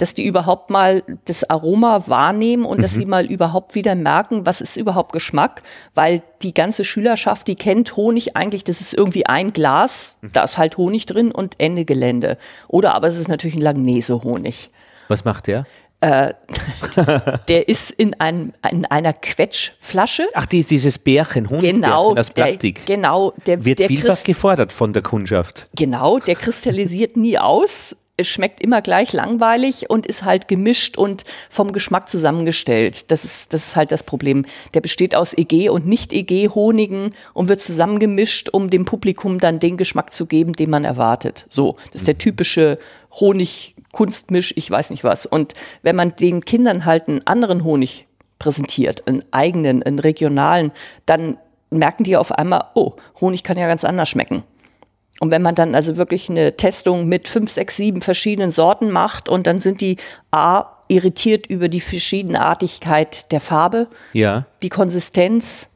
[0.00, 4.60] Dass die überhaupt mal das Aroma wahrnehmen und dass sie mal überhaupt wieder merken, was
[4.60, 5.62] ist überhaupt Geschmack,
[5.94, 10.58] weil die ganze Schülerschaft, die kennt Honig eigentlich, das ist irgendwie ein Glas, da ist
[10.58, 12.38] halt Honig drin und Ende Gelände.
[12.68, 14.70] Oder aber es ist natürlich ein Langnese-Honig.
[15.08, 15.66] Was macht der?
[17.48, 20.26] Der ist in, einem, in einer Quetschflasche.
[20.32, 22.86] Ach, die, dieses Bärchen, Honigbärchen Genau, aus Plastik.
[22.86, 25.68] Der, genau, der Wird der vielfach gefordert von der Kundschaft.
[25.76, 27.96] Genau, der kristallisiert nie aus.
[28.20, 33.10] Es schmeckt immer gleich langweilig und ist halt gemischt und vom Geschmack zusammengestellt.
[33.10, 34.44] Das ist, das ist halt das Problem.
[34.74, 40.12] Der besteht aus EG und Nicht-EG-Honigen und wird zusammengemischt, um dem Publikum dann den Geschmack
[40.12, 41.46] zu geben, den man erwartet.
[41.48, 42.78] So, das ist der typische
[43.18, 45.24] Honig-Kunstmisch, ich weiß nicht was.
[45.24, 48.06] Und wenn man den Kindern halt einen anderen Honig
[48.38, 50.72] präsentiert, einen eigenen, einen regionalen,
[51.06, 51.38] dann
[51.70, 54.44] merken die auf einmal, oh, Honig kann ja ganz anders schmecken.
[55.20, 59.28] Und wenn man dann also wirklich eine Testung mit fünf, sechs, sieben verschiedenen Sorten macht
[59.28, 59.98] und dann sind die
[60.32, 64.46] A irritiert über die Verschiedenartigkeit der Farbe, Ja.
[64.62, 65.68] die Konsistenz,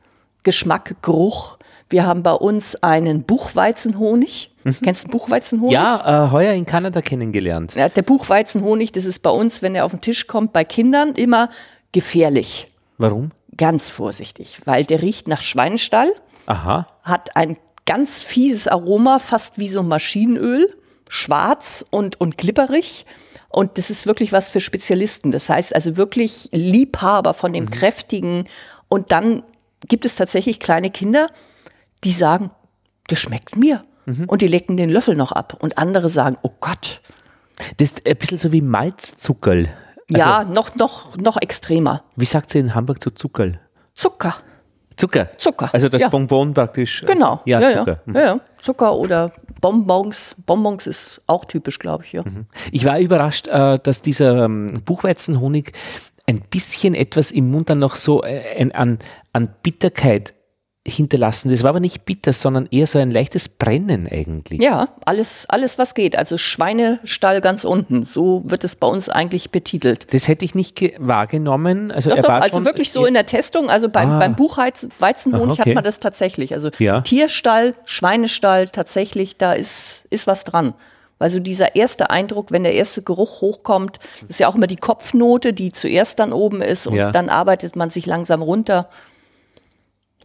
[0.43, 1.59] Geschmack, Geruch.
[1.91, 4.51] Wir haben bei uns einen Buchweizenhonig.
[4.83, 5.75] Kennst du Buchweizenhonig?
[5.75, 7.75] Ja, äh, heuer in Kanada kennengelernt.
[7.75, 11.13] Ja, der Buchweizenhonig, das ist bei uns, wenn er auf den Tisch kommt, bei Kindern
[11.13, 11.51] immer
[11.93, 12.69] gefährlich.
[12.97, 13.31] Warum?
[13.59, 16.11] Ganz vorsichtig, weil der riecht nach Schweinestall
[16.47, 16.87] Aha.
[17.03, 20.75] hat ein ganz fieses Aroma, fast wie so Maschinenöl,
[21.09, 23.07] schwarz und, und glibberig.
[23.49, 25.31] Und das ist wirklich was für Spezialisten.
[25.31, 28.45] Das heißt also wirklich Liebhaber von dem Kräftigen.
[28.89, 29.43] Und dann
[29.87, 31.29] gibt es tatsächlich kleine Kinder,
[32.03, 32.51] die sagen,
[33.07, 33.85] das schmeckt mir.
[34.27, 35.57] Und die lecken den Löffel noch ab.
[35.61, 37.01] Und andere sagen, oh Gott.
[37.79, 39.69] Das ist ein bisschen so wie Malzzuckerl.
[40.11, 42.05] Also, ja, noch, noch, noch extremer.
[42.17, 43.61] Wie sagt sie in Hamburg zu Zuckerl?
[43.95, 44.35] Zucker.
[44.97, 45.29] Zucker.
[45.39, 46.09] Zucker, Also das ja.
[46.09, 47.05] Bonbon praktisch.
[47.07, 47.41] Genau.
[47.45, 48.01] Ja, ja, Zucker.
[48.07, 48.13] Ja.
[48.15, 48.41] ja, ja.
[48.61, 50.37] Zucker oder Bonbons.
[50.47, 52.23] Bonbons ist auch typisch, glaube ich, ja.
[52.71, 55.73] Ich war überrascht, äh, dass dieser ähm, Buchweizenhonig
[56.27, 58.99] ein bisschen etwas im Mund dann noch so äh, an,
[59.33, 60.34] an Bitterkeit
[60.87, 61.51] hinterlassen.
[61.51, 64.61] Das war aber nicht bitter, sondern eher so ein leichtes Brennen eigentlich.
[64.61, 66.15] Ja, alles, alles was geht.
[66.17, 68.05] Also Schweinestall ganz unten.
[68.05, 70.13] So wird es bei uns eigentlich betitelt.
[70.13, 71.91] Das hätte ich nicht ge- wahrgenommen.
[71.91, 74.19] Also, Doch, doch, war also schon, wirklich so in der Testung, also beim, Ah.
[74.19, 75.71] beim Buchweizenhonig Aha, okay.
[75.71, 76.53] hat man das tatsächlich.
[76.53, 77.01] Also Ja.
[77.01, 80.75] Tierstall, Schweinestall, tatsächlich, da ist, ist was dran.
[81.19, 85.55] Also dieser erste Eindruck, wenn der erste Geruch hochkommt, ist ja auch immer die Kopfnote,
[85.55, 87.11] die zuerst dann oben ist und Ja.
[87.11, 88.91] dann arbeitet man sich langsam runter.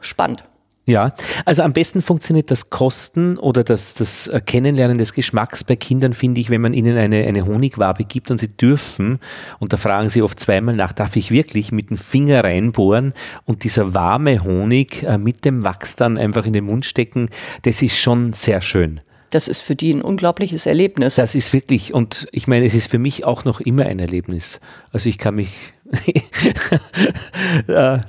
[0.01, 0.43] Spannend.
[0.89, 1.13] Ja,
[1.45, 6.41] also am besten funktioniert das Kosten oder das, das Kennenlernen des Geschmacks bei Kindern, finde
[6.41, 9.19] ich, wenn man ihnen eine, eine Honigwabe gibt und sie dürfen,
[9.59, 13.13] und da fragen sie oft zweimal nach, darf ich wirklich mit dem Finger reinbohren
[13.45, 17.29] und dieser warme Honig äh, mit dem Wachs dann einfach in den Mund stecken,
[17.61, 18.99] das ist schon sehr schön.
[19.29, 21.17] Das ist für die ein unglaubliches Erlebnis.
[21.17, 24.59] Das ist wirklich, und ich meine, es ist für mich auch noch immer ein Erlebnis.
[24.91, 25.51] Also ich kann mich
[27.67, 27.99] äh,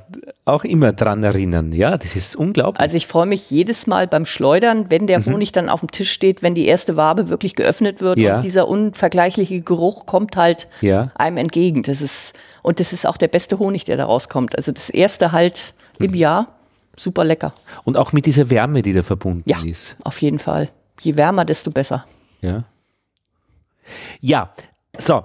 [0.45, 1.73] auch immer dran erinnern.
[1.73, 2.81] Ja, das ist unglaublich.
[2.81, 6.11] Also ich freue mich jedes Mal beim Schleudern, wenn der Honig dann auf dem Tisch
[6.13, 8.37] steht, wenn die erste Wabe wirklich geöffnet wird Ja.
[8.37, 11.11] und dieser unvergleichliche Geruch kommt halt Ja.
[11.15, 11.83] einem entgegen.
[11.83, 14.57] Das ist, und das ist auch der beste Honig, der da rauskommt.
[14.57, 16.49] Also das erste halt im Jahr,
[16.97, 17.53] super lecker.
[17.85, 19.97] Und auch mit dieser Wärme, die da verbunden Ja, ist.
[20.05, 20.69] auf jeden Fall.
[21.01, 22.05] Je wärmer, desto besser.
[22.43, 22.65] Ja.
[24.21, 24.53] Ja,
[24.99, 25.23] so.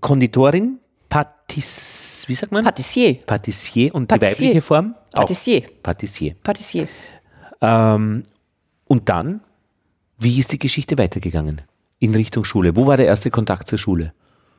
[0.00, 0.78] Konditorin,
[1.08, 2.64] Patis, wie sagt man?
[2.64, 3.18] Patissier.
[3.26, 4.36] Patissier und Patissier.
[4.36, 4.94] die weibliche Form?
[5.12, 5.20] Auch.
[5.20, 5.62] Patissier.
[5.82, 6.34] Patissier.
[6.42, 6.88] Patissier.
[7.60, 8.22] Ähm,
[8.86, 9.40] und dann,
[10.18, 11.62] wie ist die Geschichte weitergegangen?
[11.98, 12.76] In Richtung Schule.
[12.76, 14.12] Wo war der erste Kontakt zur Schule?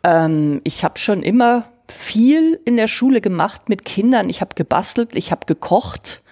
[0.03, 4.29] Ähm, ich habe schon immer viel in der Schule gemacht mit Kindern.
[4.29, 6.23] Ich habe gebastelt, ich habe gekocht.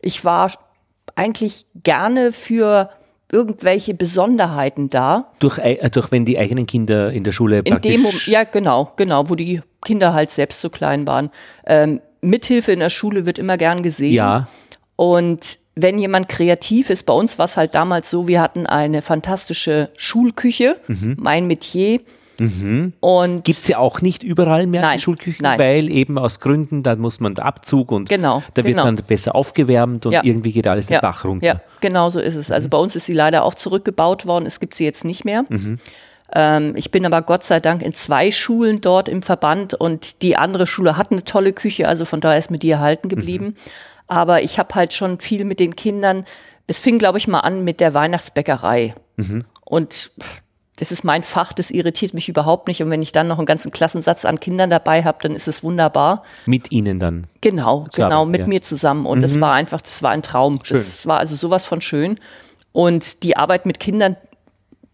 [0.00, 0.52] Ich war
[1.14, 2.90] eigentlich gerne für
[3.32, 5.32] irgendwelche Besonderheiten da.
[5.40, 8.92] Durch, äh, durch wenn die eigenen Kinder in der Schule In dem Moment, ja genau,
[8.96, 11.30] genau, wo die Kinder halt selbst so klein waren.
[11.66, 14.12] Ähm, Mithilfe in der Schule wird immer gern gesehen.
[14.14, 14.46] Ja,
[14.96, 19.00] Und wenn jemand kreativ ist, bei uns war es halt damals so, wir hatten eine
[19.02, 21.16] fantastische Schulküche, Mhm.
[21.18, 22.00] mein Metier.
[23.00, 25.58] Und Gibt es ja auch nicht überall mehr Nein, die Schulküchen, nein.
[25.58, 28.84] weil eben aus Gründen, da muss man Abzug und Genau, da wird genau.
[28.84, 30.20] dann besser aufgewärmt und Ja.
[30.24, 31.46] irgendwie geht alles den Bach runter.
[31.46, 32.50] Ja, genau so ist es.
[32.50, 34.46] Also bei uns ist sie leider auch zurückgebaut worden.
[34.46, 35.44] Es gibt sie jetzt nicht mehr.
[36.34, 40.36] Ähm, ich bin aber Gott sei Dank in zwei Schulen dort im Verband und die
[40.36, 43.54] andere Schule hat eine tolle Küche, also von daher ist mir die erhalten geblieben.
[44.06, 46.24] Aber ich habe halt schon viel mit den Kindern.
[46.66, 48.94] Es fing, glaube ich, mal an mit der Weihnachtsbäckerei.
[49.64, 50.10] Und
[50.76, 52.82] das ist mein Fach, das irritiert mich überhaupt nicht.
[52.82, 55.62] Und wenn ich dann noch einen ganzen Klassensatz an Kindern dabei habe, dann ist es
[55.62, 56.22] wunderbar.
[56.46, 57.26] Mit ihnen dann.
[57.40, 58.46] Genau, Zu genau, mit ja.
[58.46, 59.04] mir zusammen.
[59.04, 60.60] Und das war einfach, das war ein Traum.
[60.68, 62.18] Das war also sowas von schön.
[62.72, 64.16] Und die Arbeit mit Kindern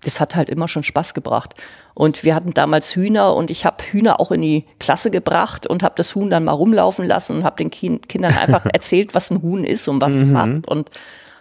[0.02, 1.54] das hat halt immer schon Spaß gebracht.
[1.94, 5.82] Und wir hatten damals Hühner und ich habe Hühner auch in die Klasse gebracht und
[5.82, 9.42] habe das Huhn dann mal rumlaufen lassen und habe den Kindern einfach erzählt, was ein
[9.42, 10.68] Huhn ist und was es macht.
[10.68, 10.90] Und,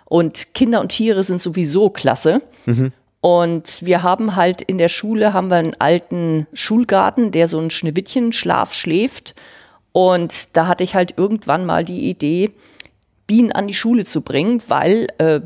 [0.06, 2.42] und Kinder und Tiere sind sowieso klasse.
[3.22, 7.72] Und wir haben halt in der Schule haben wir einen alten Schulgarten, der so einen
[7.72, 9.36] Schneewittchen-Schlaf schläft.
[9.92, 12.52] Und da hatte ich halt irgendwann mal die Idee,
[13.26, 15.42] Bienen an die Schule zu bringen, weil äh,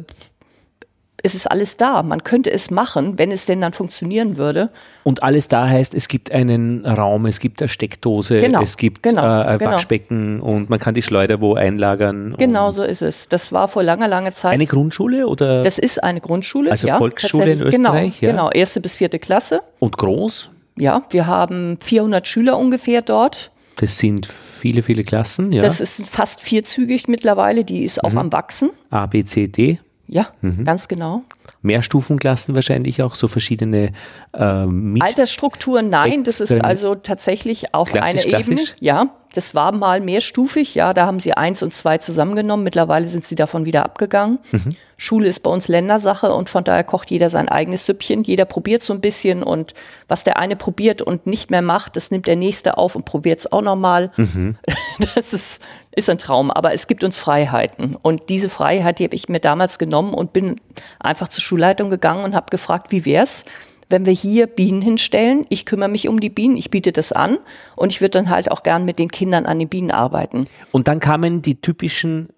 [1.24, 2.02] es ist alles da.
[2.04, 4.70] Man könnte es machen, wenn es denn dann funktionieren würde.
[5.04, 9.04] Und alles da heißt, es gibt einen Raum, es gibt eine Steckdose, Genau, es gibt
[9.04, 9.72] genau, äh, ein genau.
[9.72, 12.36] Waschbecken und man kann die Schleuder wo einlagern.
[12.38, 13.28] Genau so ist es.
[13.28, 14.54] Das war vor langer, langer Zeit.
[14.54, 16.72] Eine Grundschule oder das ist eine Grundschule.
[16.72, 17.80] Also ja, Volksschule in tatsächlich.
[17.80, 18.38] Österreich, Genau, ja?
[18.46, 19.62] genau, erste bis vierte Klasse.
[19.80, 20.50] und groß?
[20.78, 23.52] Ja, wir haben 400 Schüler ungefähr dort.
[23.78, 25.62] Das sind viele, viele Klassen, ja.
[25.62, 27.64] Das ist fast vierzügig mittlerweile.
[27.64, 28.10] Die ist Mhm.
[28.10, 28.70] auch am Wachsen.
[28.90, 29.80] A, B, C, D.
[30.08, 30.66] Ja, Mhm.
[30.66, 31.24] ganz genau.
[31.62, 33.92] Mehrstufenklassen wahrscheinlich auch, so verschiedene
[34.34, 38.62] äh, Misch Altersstruktur, nein, das ist also tatsächlich auf einer Ebene.
[38.80, 42.64] Ja, das war mal mehrstufig, ja, da haben sie eins und zwei zusammengenommen.
[42.64, 44.40] Mittlerweile sind sie davon wieder abgegangen.
[44.52, 44.76] Mhm.
[44.98, 48.24] Schule ist bei uns Ländersache und von daher kocht jeder sein eigenes Süppchen.
[48.24, 49.74] Jeder probiert so ein bisschen und
[50.08, 53.40] was der eine probiert und nicht mehr macht, das nimmt der nächste auf und probiert
[53.40, 54.12] es auch nochmal.
[54.18, 54.56] Mhm.
[55.16, 55.60] Das ist,
[55.96, 57.96] ist ein Traum, aber es gibt uns Freiheiten.
[58.02, 60.60] Und diese Freiheit, die habe ich mir damals genommen und bin
[61.00, 63.46] einfach zur Schulleitung gegangen und habe gefragt, wie wär's,
[63.90, 65.46] wenn wir hier Bienen hinstellen?
[65.50, 67.38] Ich kümmere mich um die Bienen, ich biete das an
[67.76, 70.48] und ich würde dann halt auch gern mit den Kindern an den Bienen arbeiten.
[70.72, 72.30] Und dann kamen die typischen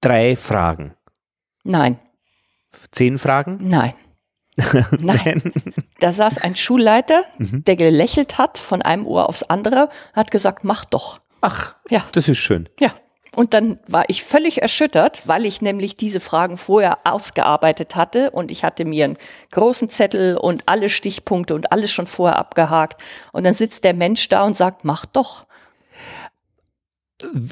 [0.00, 0.94] drei Fragen.
[1.64, 1.98] Nein,
[2.90, 3.58] Zehn Fragen?
[3.62, 3.92] nein.
[4.98, 5.52] Nein.
[6.00, 7.64] Da saß ein Schulleiter, Mhm.
[7.64, 11.20] der gelächelt hat von einem Ohr aufs andere, hat gesagt, mach doch.
[11.42, 12.04] Ach, Ja.
[12.12, 12.68] das ist schön.
[12.80, 12.94] Ja.
[13.34, 18.50] Und dann war ich völlig erschüttert, weil ich nämlich diese Fragen vorher ausgearbeitet hatte und
[18.50, 19.16] ich hatte mir einen
[19.52, 23.00] großen Zettel und alle Stichpunkte und alles schon vorher abgehakt.
[23.32, 25.46] Und dann sitzt der Mensch da und sagt, mach doch.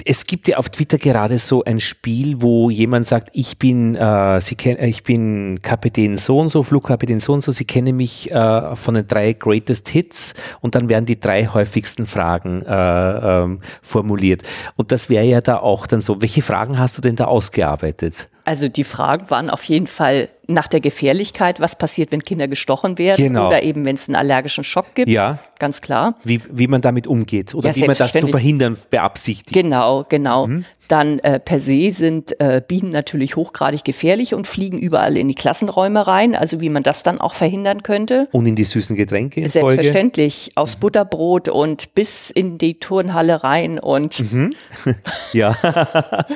[0.04, 4.40] Es gibt ja auf Twitter gerade so ein Spiel, wo jemand sagt, ich bin, äh,
[4.40, 8.30] Sie kennen, ich bin Kapitän so und so, Flugkapitän so und so, Sie kennen mich
[8.30, 13.60] äh, von den drei Greatest Hits und dann werden die drei häufigsten Fragen äh, ähm,
[13.82, 14.42] formuliert.
[14.76, 16.20] Und das wäre ja da auch dann so.
[16.20, 18.28] Welche Fragen hast du denn da ausgearbeitet?
[18.44, 22.98] Also die Fragen waren auf jeden Fall nach der Gefährlichkeit, was passiert, wenn Kinder gestochen
[22.98, 23.46] werden Genau.
[23.48, 25.08] oder eben wenn es einen allergischen Schock gibt.
[25.10, 25.38] Ja.
[25.58, 26.14] Ganz klar.
[26.24, 28.32] Wie, wie man damit umgeht oder Ja, wie man das zu selbstverständlich.
[28.32, 29.52] verhindern beabsichtigt.
[29.54, 30.46] Genau, genau.
[30.46, 30.64] Mhm.
[30.88, 35.34] Dann äh, per se sind äh, Bienen natürlich hochgradig gefährlich und fliegen überall in die
[35.36, 36.34] Klassenräume rein.
[36.34, 38.28] Also wie man das dann auch verhindern könnte.
[38.32, 39.68] Und in die süßen Getränke in Folge.
[39.74, 40.50] Selbstverständlich.
[40.56, 44.50] Aufs Butterbrot und bis in die Turnhalle rein und, Mhm.
[45.32, 45.54] Ja.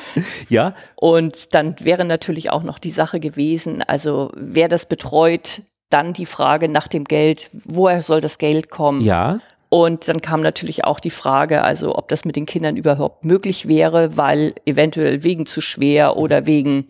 [0.49, 0.75] ja.
[0.97, 4.04] und dann wäre natürlich auch noch die Sache gewesen, also
[4.35, 9.01] wer das betreut, dann die Frage nach dem Geld, woher soll das Geld kommen?
[9.01, 9.39] Ja.
[9.69, 13.67] Und dann kam natürlich auch die Frage, also ob das mit den Kindern überhaupt möglich
[13.67, 16.87] wäre, weil eventuell wegen zu schwer oder wegen,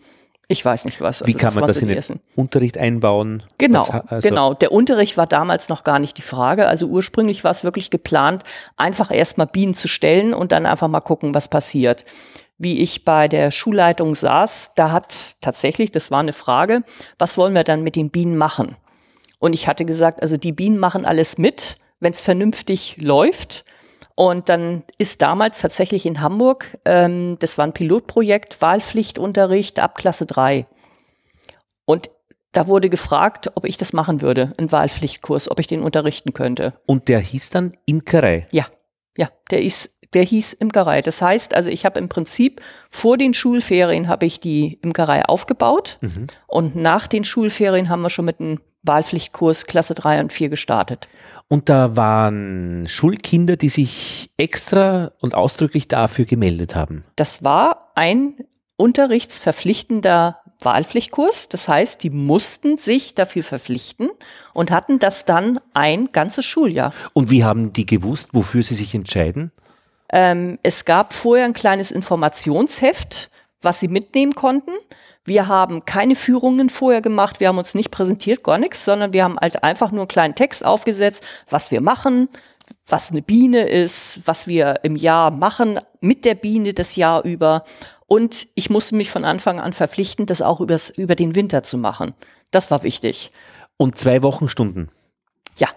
[0.47, 1.21] ich weiß nicht was.
[1.25, 2.19] Wie also kann man das in den ersten.
[2.35, 3.41] Unterricht einbauen?
[3.57, 4.53] Genau, ha- also- genau.
[4.53, 6.67] Der Unterricht war damals noch gar nicht die Frage.
[6.67, 8.43] Also ursprünglich war es wirklich geplant,
[8.77, 12.05] einfach erstmal Bienen zu stellen und dann einfach mal gucken, was passiert.
[12.57, 16.83] Wie ich bei der Schulleitung saß, da hat tatsächlich, das war eine Frage,
[17.19, 18.77] was wollen wir dann mit den Bienen machen?
[19.39, 23.65] Und ich hatte gesagt, also die Bienen machen alles mit, wenn es vernünftig läuft.
[24.15, 30.25] Und dann ist damals tatsächlich in Hamburg, ähm, das war ein Pilotprojekt, Wahlpflichtunterricht ab Klasse
[30.25, 30.65] 3.
[31.83, 32.09] Und
[32.53, 36.73] da wurde gefragt, ob ich das machen würde, einen Wahlpflichtkurs, ob ich den unterrichten könnte.
[36.85, 38.47] Und der hieß dann Imkerei.
[38.51, 38.65] Ja,
[39.17, 41.01] ja, der ist, der hieß Imkerei.
[41.01, 45.99] Das heißt, also ich habe im Prinzip vor den Schulferien habe ich die Imkerei aufgebaut
[46.47, 51.07] und nach den Schulferien haben wir schon mit einem Wahlpflichtkurs Klasse 3 und 4 gestartet.
[51.47, 57.03] Und da waren Schulkinder, die sich extra und ausdrücklich dafür gemeldet haben.
[57.15, 58.35] Das war ein
[58.77, 61.49] unterrichtsverpflichtender Wahlpflichtkurs.
[61.49, 64.09] Das heißt, die mussten sich dafür verpflichten
[64.53, 66.93] und hatten das dann ein ganzes Schuljahr.
[67.13, 69.51] Und wie haben die gewusst, wofür sie sich entscheiden?
[70.11, 73.29] Ähm, es gab vorher ein kleines Informationsheft,
[73.61, 74.71] was sie mitnehmen konnten.
[75.25, 79.23] Wir haben keine Führungen vorher gemacht, wir haben uns nicht präsentiert, gar nichts, sondern wir
[79.23, 82.29] haben halt einfach nur einen kleinen Text aufgesetzt, was wir machen,
[82.85, 87.63] was eine Biene ist, was wir im Jahr machen mit der Biene das Jahr über.
[88.05, 91.79] Und ich musste mich von Anfang an verpflichten, das auch übers, über den Winter zu
[91.79, 92.13] machen.
[92.51, 93.31] Das war wichtig.
[93.77, 94.91] Und zwei Wochenstunden.
[95.57, 95.69] Ja,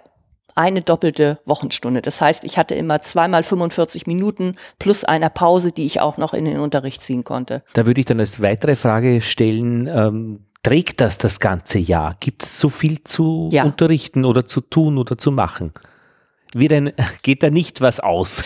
[0.59, 2.03] eine doppelte Wochenstunde.
[2.03, 6.35] Das heißt, ich hatte immer zweimal 45 Minuten plus einer Pause, die ich auch noch
[6.35, 7.63] in den Unterricht ziehen konnte.
[7.75, 12.17] Da würde ich dann als weitere Frage stellen, ähm, trägt das das ganze Jahr?
[12.19, 13.63] Gibt es so viel zu Ja.
[13.65, 15.73] unterrichten oder zu tun oder zu machen?
[16.53, 16.93] Wird ein,
[17.23, 18.43] geht da nicht was aus?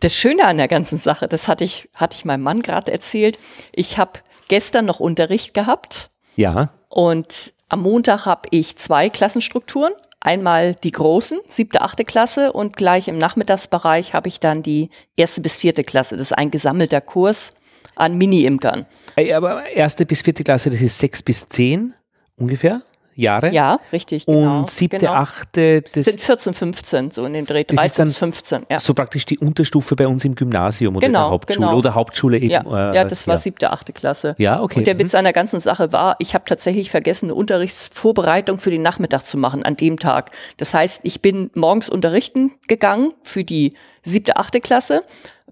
[0.00, 3.38] Das Schöne an der ganzen Sache, das hatte ich, hatte ich meinem Mann gerade erzählt.
[3.72, 9.92] Ich habe gestern noch Unterricht gehabt Ja, und am Montag habe ich zwei Klassenstrukturen.
[10.24, 15.40] Einmal die großen, siebte, achte Klasse und gleich im Nachmittagsbereich habe ich dann die erste
[15.40, 16.16] bis vierte Klasse.
[16.16, 17.54] Das ist ein gesammelter Kurs
[17.96, 18.86] an Mini-Imkern.
[19.16, 21.94] Ey, aber erste bis vierte Klasse, das ist sechs bis zehn
[22.36, 22.82] ungefähr
[23.14, 23.52] Jahre.
[23.52, 24.26] Ja, richtig.
[24.26, 25.12] Und genau, siebte, genau.
[25.12, 28.62] achte, das sind 14, 15, so in dem Dreh, Das ist 13 dann bis 15.
[28.70, 31.78] Ja, so praktisch die Unterstufe bei uns im Gymnasium oder Genau, der Hauptschule genau.
[31.78, 32.50] oder Hauptschule eben.
[32.50, 33.38] ja, äh, ja das war ja.
[33.38, 34.34] siebte, achte Klasse.
[34.38, 34.78] Ja, okay.
[34.78, 34.98] Und der Mhm.
[35.00, 39.26] Witz an der ganzen Sache war, ich habe tatsächlich vergessen, eine Unterrichtsvorbereitung für den Nachmittag
[39.26, 40.30] zu machen an dem Tag.
[40.56, 45.02] Das heißt, ich bin morgens unterrichten gegangen für die siebte, achte Klasse,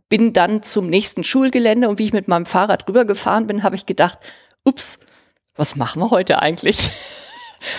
[0.09, 3.87] bin dann zum nächsten Schulgelände und wie ich mit meinem Fahrrad rübergefahren bin, habe ich
[3.87, 4.19] gedacht,
[4.65, 4.99] ups,
[5.57, 6.91] was machen wir heute eigentlich?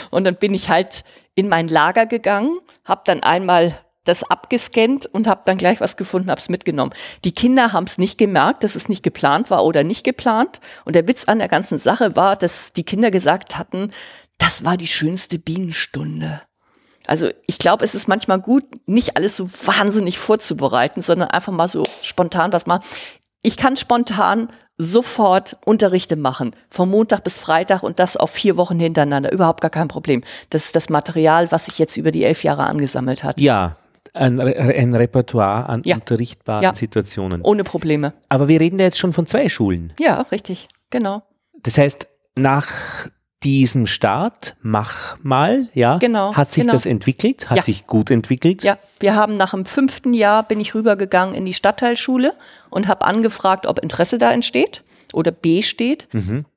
[0.10, 1.04] Und dann bin ich halt
[1.36, 6.32] in mein Lager gegangen, habe dann einmal das abgescannt und habe dann gleich was gefunden,
[6.32, 6.92] habe es mitgenommen.
[7.24, 10.60] Die Kinder haben es nicht gemerkt, dass es nicht geplant war oder nicht geplant.
[10.86, 13.92] Und der Witz an der ganzen Sache war, dass die Kinder gesagt hatten,
[14.40, 16.42] das war die schönste Bienenstunde.
[17.06, 21.68] Also ich glaube, es ist manchmal gut, nicht alles so wahnsinnig vorzubereiten, sondern einfach mal
[21.68, 22.84] so spontan was machen.
[23.44, 28.80] Ich kann spontan sofort Unterrichte machen, vom Montag bis Freitag und das auf vier Wochen
[28.80, 29.32] hintereinander.
[29.32, 30.24] Überhaupt gar kein Problem.
[30.50, 33.40] Das ist das Material, was sich jetzt über die elf Jahre angesammelt hat.
[33.40, 33.78] Ja,
[34.14, 35.96] ein, ein Repertoire an Ja.
[35.96, 36.74] unterrichtbaren Ja.
[36.76, 37.42] Situationen.
[37.44, 38.14] Ohne Probleme.
[38.28, 39.94] Aber wir reden ja jetzt schon von zwei Schulen.
[40.00, 40.68] Ja, richtig.
[40.90, 41.22] Genau.
[41.64, 42.68] Das heißt, nach
[43.44, 46.74] diesem Start, mach mal, ja, Genau, hat sich genau.
[46.74, 47.64] das entwickelt, hat Ja.
[47.64, 48.64] sich gut entwickelt.
[48.64, 52.34] Ja, wir haben nach dem fünften Jahr bin ich rübergegangen in die Stadtteilschule
[52.70, 56.08] und habe angefragt, ob Interesse da entsteht oder besteht.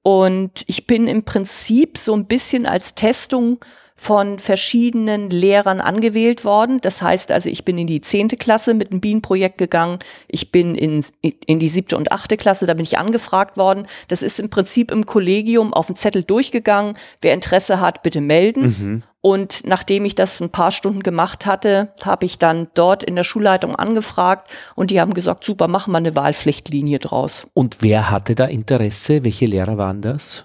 [0.02, 3.58] Und ich bin im Prinzip so ein bisschen als Testung
[3.96, 6.80] von verschiedenen Lehrern angewählt worden.
[6.80, 9.98] Das heißt also, ich bin in die zehnte Klasse mit einem Bienenprojekt gegangen.
[10.28, 13.84] Ich bin in, in die siebte und achte Klasse, da bin ich angefragt worden.
[14.08, 16.96] Das ist im Prinzip im Kollegium auf den Zettel durchgegangen.
[17.22, 19.02] Wer Interesse hat, bitte melden.
[19.20, 23.24] Und nachdem ich das ein paar Stunden gemacht hatte, habe ich dann dort in der
[23.24, 27.46] Schulleitung angefragt und die haben gesagt, super, machen wir eine Wahlpflichtlinie draus.
[27.54, 29.24] Und wer hatte da Interesse?
[29.24, 30.44] Welche Lehrer waren das?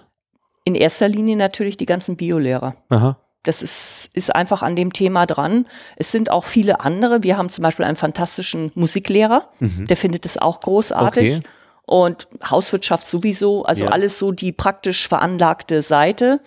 [0.64, 2.74] In erster Linie natürlich die ganzen Biolehrer.
[2.88, 3.18] Aha.
[3.42, 5.66] Das ist, ist einfach an dem Thema dran.
[5.96, 7.22] Es sind auch viele andere.
[7.22, 11.36] Wir haben zum Beispiel einen fantastischen Musiklehrer, der findet es auch großartig.
[11.38, 11.42] Okay.
[11.86, 13.90] Und Hauswirtschaft sowieso, also Ja.
[13.90, 16.40] alles so die praktisch veranlagte Seite,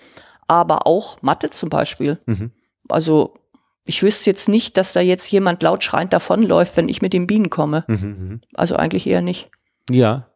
[0.47, 2.19] aber auch Mathe zum Beispiel.
[2.87, 3.33] Also
[3.85, 7.27] ich wüsste jetzt nicht, dass da jetzt jemand laut schreiend davonläuft, wenn ich mit den
[7.27, 7.85] Bienen komme.
[8.53, 9.49] Also eigentlich eher nicht.
[9.89, 10.27] Ja.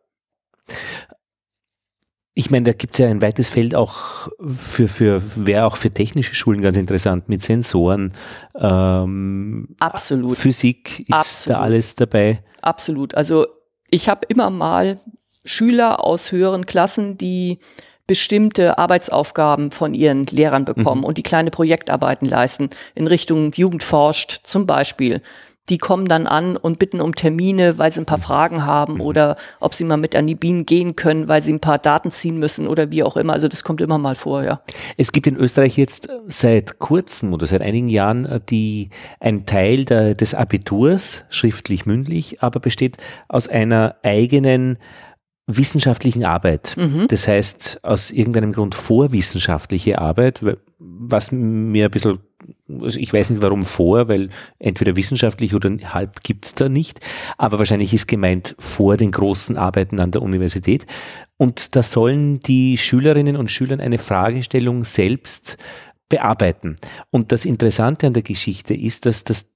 [2.40, 5.90] Ich meine, da gibt es ja ein weites Feld auch für, für wäre auch für
[5.90, 8.14] technische Schulen ganz interessant mit Sensoren,
[8.60, 10.38] ähm, Absolut.
[10.38, 11.58] Physik ist Absolut.
[11.58, 12.44] da alles dabei.
[12.62, 13.16] Absolut.
[13.16, 13.48] Also
[13.90, 15.00] ich habe immer mal
[15.46, 17.58] Schüler aus höheren Klassen, die
[18.06, 24.42] bestimmte Arbeitsaufgaben von ihren Lehrern bekommen und die kleine Projektarbeiten leisten in Richtung Jugend forscht
[24.44, 25.24] zum Beispiel.
[25.70, 29.36] Die kommen dann an und bitten um Termine, weil sie ein paar Fragen haben oder
[29.60, 32.38] ob sie mal mit an die Bienen gehen können, weil sie ein paar Daten ziehen
[32.38, 33.34] müssen oder wie auch immer.
[33.34, 34.62] Also das kommt immer mal vor, ja.
[34.98, 39.86] Es gibt in Österreich jetzt seit kurzem oder seit einigen Jahren äh, die, ein Teil
[39.86, 44.78] der, des Abiturs, schriftlich, mündlich, aber besteht aus einer eigenen
[45.48, 46.76] wissenschaftlichen Arbeit.
[47.08, 50.44] Das heißt, aus irgendeinem Grund vorwissenschaftliche Arbeit,
[50.78, 52.20] was mir ein bisschen,
[52.70, 57.00] also ich weiß nicht warum vor, weil entweder wissenschaftlich oder halb gibt's da nicht,
[57.38, 60.86] aber wahrscheinlich ist gemeint vor den großen Arbeiten an der Universität.
[61.38, 65.58] Und da sollen die Schülerinnen und Schüler eine Fragestellung selbst
[66.10, 66.78] bearbeiten.
[67.12, 69.52] Und das Interessante an der Geschichte ist, dass das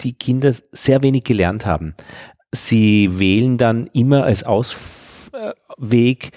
[0.00, 1.94] die Kinder sehr wenig gelernt haben.
[2.52, 6.30] Sie wählen dann immer als Ausweg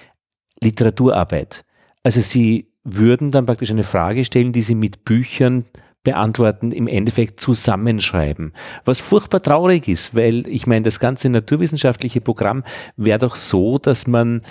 [0.60, 1.64] Literaturarbeit.
[2.04, 5.66] Also sie würden dann praktisch eine Frage stellen, die sie mit Büchern
[6.04, 8.54] beantworten, im Endeffekt zusammenschreiben.
[8.86, 12.64] Was furchtbar traurig ist, weil ich meine, das ganze naturwissenschaftliche Programm
[12.98, 14.42] wäre doch so, dass man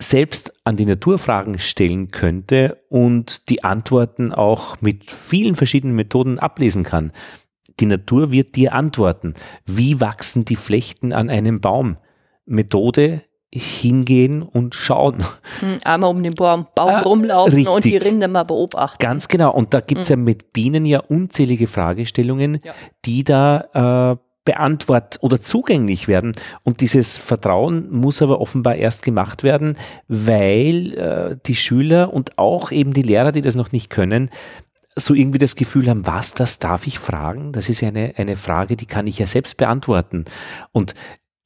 [0.00, 6.82] selbst an die Naturfragen stellen könnte und die Antworten auch mit vielen verschiedenen Methoden ablesen
[6.82, 7.12] kann.
[7.80, 9.34] Die Natur wird dir antworten.
[9.64, 11.96] Wie wachsen die Flechten an einem Baum?
[12.44, 13.22] Methode
[13.52, 15.18] hingehen und schauen.
[15.60, 18.04] Hm, Einmal um den Baum, Baum Ah, rumlaufen und die richtig.
[18.12, 18.96] Rinde mal beobachten.
[18.98, 19.52] Ganz genau.
[19.52, 22.72] Und da gibt's ja mit Bienen ja unzählige Fragestellungen, Ja.
[23.04, 26.32] die da äh, beantwort oder zugänglich werden.
[26.64, 29.76] Und dieses Vertrauen muss aber offenbar erst gemacht werden,
[30.08, 34.30] weil äh, die Schüler und auch eben die Lehrer, die das noch nicht können,
[34.96, 37.52] so irgendwie das Gefühl haben, was, das darf ich fragen?
[37.52, 40.24] Das ist ja eine, eine Frage, die kann ich ja selbst beantworten.
[40.72, 40.94] Und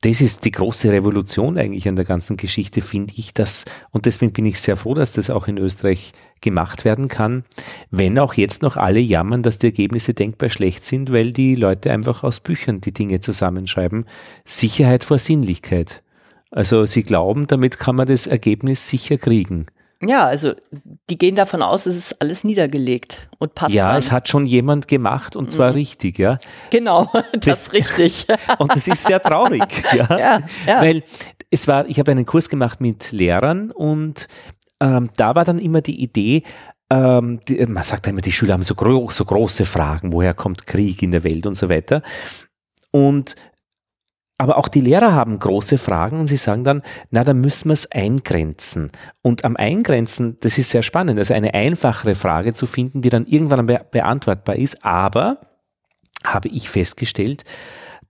[0.03, 4.32] das ist die große Revolution eigentlich an der ganzen Geschichte, finde ich, dass, und deswegen
[4.32, 7.44] bin ich sehr froh, dass das auch in Österreich gemacht werden kann,
[7.90, 11.90] wenn auch jetzt noch alle jammern, dass die Ergebnisse denkbar schlecht sind, weil die Leute
[11.90, 14.05] einfach aus Büchern die Dinge zusammenschreiben.
[14.44, 16.03] Sicherheit vor Sinnlichkeit.
[16.51, 19.66] Also sie glauben, damit kann man das Ergebnis sicher kriegen.
[20.03, 20.53] Ja, also
[21.09, 23.74] die gehen davon aus, es ist alles niedergelegt und passt.
[23.74, 23.97] Ja, an.
[23.97, 25.76] es hat schon jemand gemacht und zwar mhm.
[25.76, 26.38] richtig, ja.
[26.70, 28.26] Genau, das, das richtig.
[28.59, 30.18] und das ist sehr traurig, ja.
[30.18, 30.82] ja, ja.
[30.82, 31.03] Weil
[31.51, 34.28] es war, ich habe einen Kurs gemacht mit Lehrern und
[34.80, 36.42] ähm, da war dann immer die Idee,
[36.90, 40.66] ähm, die, man sagt immer, die Schüler haben so, gro so große Fragen, woher kommt
[40.66, 42.03] Krieg in der Welt und so weiter.
[42.90, 43.34] Und
[44.39, 47.74] aber auch die Lehrer haben große Fragen und sie sagen dann, na, da müssen wir
[47.74, 48.93] es eingrenzen.
[49.22, 53.26] Und am Eingrenzen, das ist sehr spannend, also eine einfachere Frage zu finden, die dann
[53.26, 54.84] irgendwann be beantwortbar ist.
[54.84, 55.41] Aber
[56.22, 57.45] habe ich festgestellt,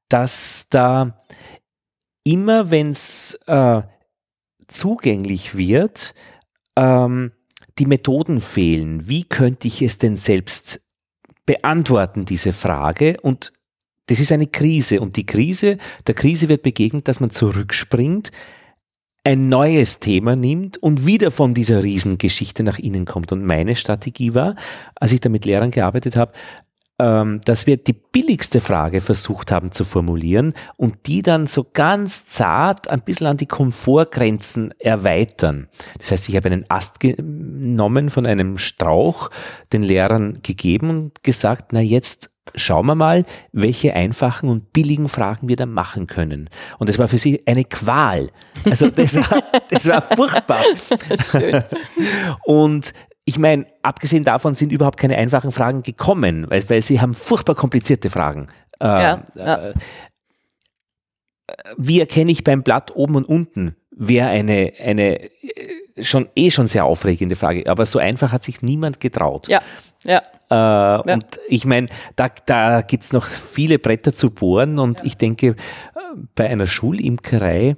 [0.08, 1.16] dass da
[2.24, 3.82] immer, wenn es äh,
[4.66, 6.12] zugänglich wird,
[6.74, 7.32] ähm,
[7.78, 9.08] die Methoden fehlen.
[9.08, 10.80] Wie könnte ich es denn selbst
[11.44, 13.18] beantworten, diese Frage?
[13.22, 13.52] Und
[14.06, 18.30] das ist eine Krise und die Krise, der Krise wird begegnet, dass man zurückspringt,
[19.24, 23.32] ein neues Thema nimmt und wieder von dieser Riesengeschichte nach innen kommt.
[23.32, 24.54] Und meine Strategie war,
[24.94, 26.32] als ich da mit Lehrern gearbeitet habe,
[27.00, 32.26] ähm, dass wir die billigste Frage versucht haben zu formulieren und die dann so ganz
[32.26, 35.68] zart ein bisschen an die Komfortgrenzen erweitern.
[35.98, 39.30] Das heißt, ich habe einen Ast genommen von einem Strauch,
[39.72, 45.48] den Lehrern gegeben und gesagt, na jetzt schauen wir mal, welche einfachen und billigen Fragen
[45.48, 46.48] wir da machen können.
[46.78, 48.30] Und das war für sie eine Qual.
[48.64, 50.60] Also das war, das war furchtbar.
[51.30, 51.62] Schön.
[52.44, 52.92] Und
[53.24, 57.56] ich meine, abgesehen davon sind überhaupt keine einfachen Fragen gekommen, weil, weil sie haben furchtbar
[57.56, 58.46] komplizierte Fragen.
[58.80, 59.68] Äh, ja, ja.
[59.68, 59.74] Äh,
[61.76, 63.76] wie erkenne ich beim Blatt oben und unten?
[63.98, 65.30] Wäre eine, eine äh,
[66.02, 69.48] schon eh schon sehr aufregende Frage, aber so einfach hat sich niemand getraut.
[69.48, 69.60] Ja,
[70.04, 70.18] ja.
[70.50, 71.14] Äh, ja.
[71.14, 75.06] Und ich meine, da, da gibt es noch viele Bretter zu bohren und ja.
[75.06, 75.56] ich denke,
[76.34, 77.76] bei einer Schulimkerei,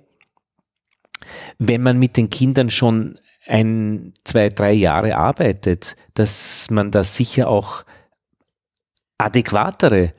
[1.59, 7.49] wenn man mit den Kindern schon ein, zwei, drei Jahre arbeitet, dass man da sicher
[7.49, 7.85] auch
[9.17, 10.13] adäquatere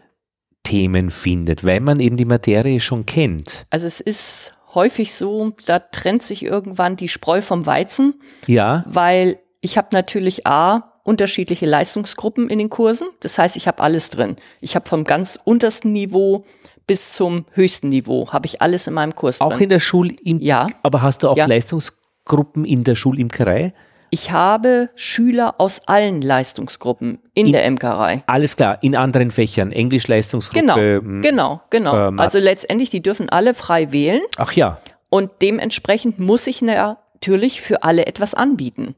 [0.63, 3.65] Themen findet, weil man eben die Materie schon kennt.
[3.69, 8.21] Also es ist häufig so, da trennt sich irgendwann die Spreu vom Weizen.
[8.47, 8.83] Ja.
[8.87, 13.07] Weil ich habe natürlich A, unterschiedliche Leistungsgruppen in den Kursen.
[13.21, 14.35] Das heißt, ich habe alles drin.
[14.61, 16.45] Ich habe vom ganz untersten Niveau
[16.89, 19.63] bis zum höchsten Niveau habe ich alles in meinem Kurs Auch drin.
[19.63, 20.15] in der Schule?
[20.23, 20.67] Ja.
[20.81, 21.45] Aber hast du auch ja.
[21.45, 23.73] Leistungsgruppen in der Schulimkerei?
[24.11, 28.23] Ich habe Schüler aus allen Leistungsgruppen in, in der Imkerei.
[28.27, 30.61] Alles klar, in anderen Fächern, Englisch-Leistungsgruppe.
[30.61, 31.21] Genau, hm.
[31.21, 32.07] genau, genau.
[32.07, 34.21] Ähm, also letztendlich, die dürfen alle frei wählen.
[34.37, 34.79] Ach ja.
[35.09, 38.95] Und dementsprechend muss ich natürlich für alle etwas anbieten.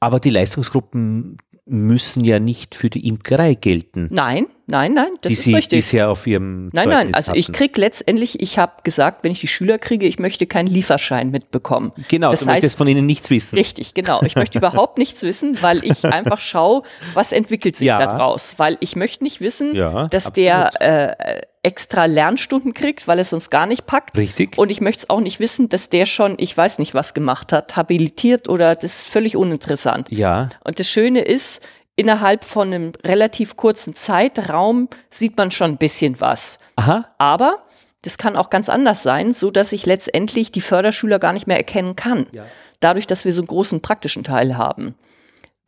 [0.00, 4.08] Aber die Leistungsgruppen müssen ja nicht für die Imkerei gelten.
[4.10, 5.78] Nein, nein, nein, das die ist Sie richtig.
[5.78, 7.38] bisher auf Ihrem Nein, Zeugnis nein, also hatten.
[7.38, 11.30] ich krieg letztendlich, ich habe gesagt, wenn ich die Schüler kriege, ich möchte keinen Lieferschein
[11.30, 11.92] mitbekommen.
[12.08, 13.56] Genau, das du heißt, möchtest von ihnen nichts wissen.
[13.56, 14.20] Richtig, genau.
[14.24, 16.82] Ich möchte überhaupt nichts wissen, weil ich einfach schaue,
[17.14, 17.98] was entwickelt sich ja.
[17.98, 18.54] daraus.
[18.58, 20.36] Weil ich möchte nicht wissen, ja, dass absolut.
[20.36, 24.16] der äh, extra Lernstunden kriegt, weil es uns gar nicht packt.
[24.16, 24.56] Richtig.
[24.56, 27.52] Und ich möchte es auch nicht wissen, dass der schon, ich weiß nicht, was gemacht
[27.52, 30.08] hat, habilitiert oder das ist völlig uninteressant.
[30.10, 30.48] Ja.
[30.62, 31.66] Und das Schöne ist,
[31.96, 36.60] innerhalb von einem relativ kurzen Zeitraum sieht man schon ein bisschen was.
[36.76, 37.06] Aha.
[37.18, 37.66] Aber
[38.02, 41.56] das kann auch ganz anders sein, so dass ich letztendlich die Förderschüler gar nicht mehr
[41.56, 42.26] erkennen kann.
[42.30, 42.44] Ja.
[42.78, 44.94] Dadurch, dass wir so einen großen praktischen Teil haben.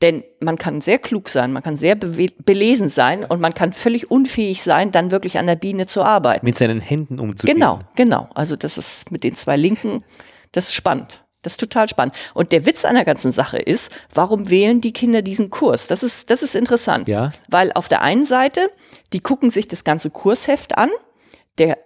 [0.01, 4.09] Denn man kann sehr klug sein, man kann sehr belesen sein und man kann völlig
[4.12, 6.47] unfähig sein, dann wirklich an der Biene zu arbeiten.
[6.47, 7.57] Mit seinen Händen umzugehen.
[7.57, 8.29] Genau, genau.
[8.35, 10.05] Also das ist mit den zwei Linken,
[10.53, 11.24] das ist spannend.
[11.43, 12.14] Das ist total spannend.
[12.34, 15.86] Und der Witz an der ganzen Sache ist, warum wählen die Kinder diesen Kurs?
[15.86, 17.09] Das ist, das ist interessant.
[17.09, 17.32] Ja.
[17.49, 18.70] Weil auf der einen Seite,
[19.12, 20.91] die gucken sich das ganze Kursheft an.
[21.59, 21.78] Der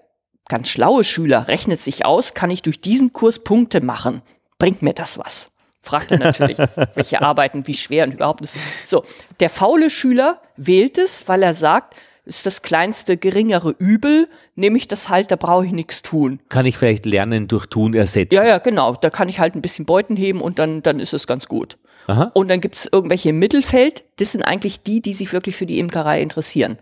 [0.49, 4.23] ganz schlaue Schüler rechnet sich aus, kann ich durch diesen Kurs Punkte machen?
[4.59, 5.53] Bringt mir das was?
[5.83, 6.59] fragt er natürlich,
[6.95, 8.55] welche Arbeiten, wie schwer und überhaupt nicht.
[8.85, 9.05] So,
[9.41, 14.87] der faule Schüler wählt es, weil er sagt, ist das kleinste geringere Übel, nehme ich
[14.87, 16.41] das halt, da brauche ich nichts tun.
[16.49, 18.35] Kann ich vielleicht Lernen durch Tun ersetzen?
[18.35, 18.95] Ja, ja, genau.
[18.95, 21.79] Da kann ich halt ein bisschen Beuten heben und dann, dann ist es ganz gut.
[22.07, 22.31] Aha.
[22.35, 25.67] Und dann gibt es irgendwelche im Mittelfeld, das sind eigentlich die, die sich wirklich für
[25.67, 26.79] die Imkerei interessieren.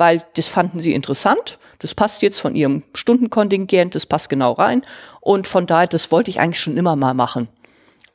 [0.00, 1.58] weil das fanden sie interessant.
[1.78, 4.82] Das passt jetzt von ihrem Stundenkontingent, das passt genau rein.
[5.20, 7.48] Und von daher, das wollte ich eigentlich schon immer mal machen.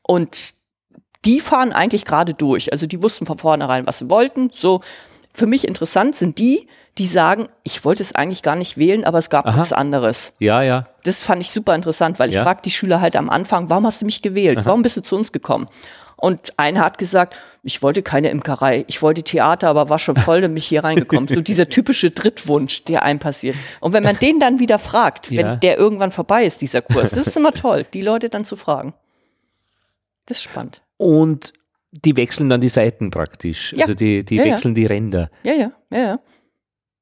[0.02, 0.56] Und
[1.24, 2.72] die fahren eigentlich gerade durch.
[2.72, 4.50] Also die wussten von vornherein, was sie wollten.
[4.52, 4.82] So,
[5.36, 6.68] für mich interessant sind die,
[6.98, 9.56] die sagen, ich wollte es eigentlich gar nicht wählen, aber es gab Aha.
[9.58, 10.34] nichts anderes.
[10.40, 10.88] Ja, ja.
[11.04, 12.44] Das fand ich super interessant, weil ich Ja.
[12.44, 14.60] frage die Schüler halt am Anfang, warum hast du mich gewählt?
[14.64, 15.66] Warum bist du zu uns gekommen?
[16.18, 20.48] Und einer hat gesagt, ich wollte keine Imkerei, ich wollte Theater, aber war schon voll,
[20.48, 21.28] mich hier reingekommen.
[21.28, 23.58] So dieser typische Drittwunsch, der einem passiert.
[23.82, 25.44] Und wenn man den dann wieder fragt, Ja.
[25.52, 28.56] wenn der irgendwann vorbei ist, dieser Kurs, das ist immer toll, die Leute dann zu
[28.56, 28.94] fragen.
[30.28, 30.82] Das ist spannend.
[30.98, 31.52] Und
[32.04, 33.74] die wechseln dann die Seiten praktisch.
[33.74, 33.82] Ja.
[33.84, 34.52] Also die, die Ja, ja.
[34.52, 35.30] wechseln die Ränder.
[35.44, 36.20] Ja, ja, ja, ja.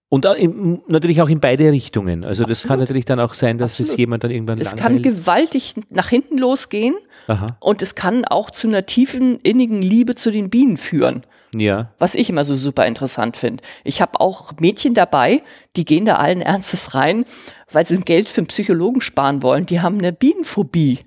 [0.09, 2.23] Und auch im, natürlich auch in beide Richtungen.
[2.23, 2.79] Also das kann Absolut.
[2.81, 3.99] natürlich dann auch sein, dass es Absolut.
[3.99, 6.93] jemand dann irgendwann Es kann gewaltig nach hinten losgehen
[7.25, 7.47] Aha.
[7.59, 11.23] und es kann auch zu einer tiefen, innigen Liebe zu den Bienen führen.
[11.55, 11.91] Ja.
[11.99, 13.61] was ich immer so super interessant finde.
[13.83, 15.43] Ich habe auch Mädchen dabei,
[15.75, 17.25] die gehen da allen Ernstes rein,
[17.71, 19.67] weil sie Geld für einen Psychologen sparen wollen.
[19.67, 20.97] Die haben eine Bienenphobie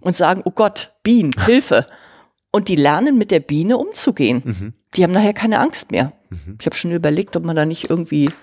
[0.00, 1.86] und sagen, oh Gott, Bienen, Hilfe.
[2.52, 4.74] Und die lernen mit der Biene umzugehen.
[4.94, 6.12] Die haben nachher keine Angst mehr.
[6.58, 8.30] Ich habe schon überlegt, ob man da nicht irgendwie.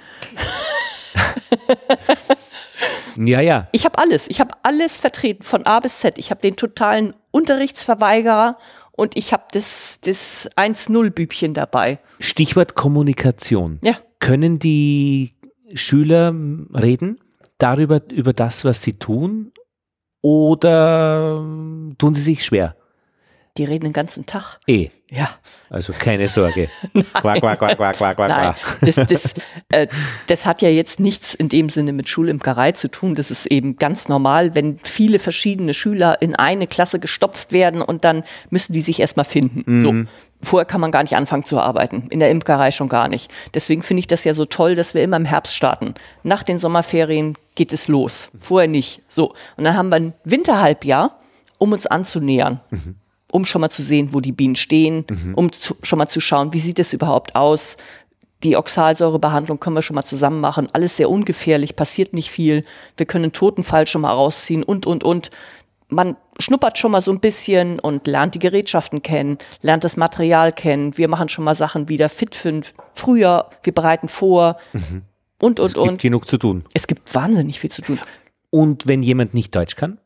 [3.16, 3.68] Ja, ja.
[3.72, 4.30] Ich habe alles.
[4.30, 6.18] Ich habe alles vertreten, von A bis Z.
[6.18, 8.58] Ich habe den totalen Unterrichtsverweigerer
[8.92, 12.00] und ich habe das, das 1-0-Bübchen dabei.
[12.20, 13.80] Stichwort Kommunikation.
[13.84, 13.98] Ja.
[14.20, 15.34] Können die
[15.74, 16.34] Schüler
[16.74, 17.20] reden
[17.58, 19.52] darüber, über das, was sie tun?
[20.22, 21.44] Oder
[21.98, 22.76] tun sie sich schwer?
[23.58, 24.60] Die reden den ganzen Tag.
[24.68, 24.90] Eh.
[25.12, 25.30] Ja.
[25.70, 26.70] Also keine Sorge.
[27.14, 29.36] quack, quack, quack, quack, quack, quack, Nein, das, das,
[29.70, 29.88] äh,
[30.26, 33.14] das hat ja jetzt nichts in dem Sinne mit Schulimkerei zu tun.
[33.14, 38.06] Das ist eben ganz normal, wenn viele verschiedene Schüler in eine Klasse gestopft werden und
[38.06, 39.80] dann müssen die sich erstmal finden.
[39.80, 39.94] So.
[40.42, 42.08] Vorher kann man gar nicht anfangen zu arbeiten.
[42.10, 43.32] In der Imkerei schon gar nicht.
[43.54, 45.94] Deswegen finde ich das ja so toll, dass wir immer im Herbst starten.
[46.24, 48.32] Nach den Sommerferien geht es los.
[48.40, 49.04] Vorher nicht.
[49.08, 49.36] So.
[49.58, 51.20] Und dann haben wir ein Winterhalbjahr,
[51.60, 52.60] um uns anzunähern
[53.34, 55.06] um schon mal zu sehen, wo die Bienen stehen,
[55.36, 57.78] um zu, schon mal zu schauen, wie sieht es überhaupt aus.
[58.44, 60.68] Die Oxalsäurebehandlung können wir schon mal zusammen machen.
[60.74, 62.64] Alles sehr ungefährlich, passiert nicht viel.
[62.96, 65.32] Wir können einen Totenfall schon mal rausziehen und, und, und.
[65.88, 70.52] Man schnuppert schon mal so ein bisschen und lernt die Gerätschaften kennen, lernt das Material
[70.52, 70.98] kennen.
[70.98, 72.62] Wir machen schon mal Sachen wieder fit für
[72.94, 73.50] Frühjahr.
[73.64, 74.58] Wir bereiten vor
[75.42, 76.02] und, und, Es gibt und.
[76.02, 76.66] genug zu tun.
[76.74, 78.00] Es gibt wahnsinnig viel zu tun.
[78.52, 79.98] Und wenn jemand nicht Deutsch kann?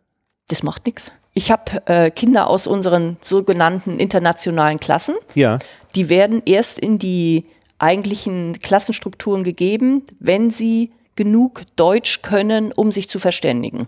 [0.48, 1.12] Das macht nichts.
[1.38, 5.14] Ich habe äh, Kinder aus unseren sogenannten internationalen Klassen.
[5.36, 5.60] Ja.
[5.94, 7.46] Die werden erst in die
[7.78, 13.88] eigentlichen Klassenstrukturen gegeben, wenn sie genug Deutsch können, um sich zu verständigen.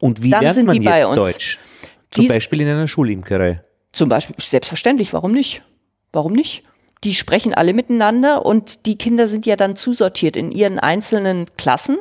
[0.00, 1.16] Und wie Dann lernt sind man die bei jetzt uns.
[1.18, 1.58] Deutsch?
[2.10, 3.62] Zum Dies- Beispiel in einer Schulimkerei.
[3.92, 5.62] Zum Beispiel, selbstverständlich, warum nicht?
[6.12, 6.64] Warum nicht?
[7.04, 11.96] Die sprechen alle miteinander und die Kinder sind ja dann zusortiert in ihren einzelnen Klassen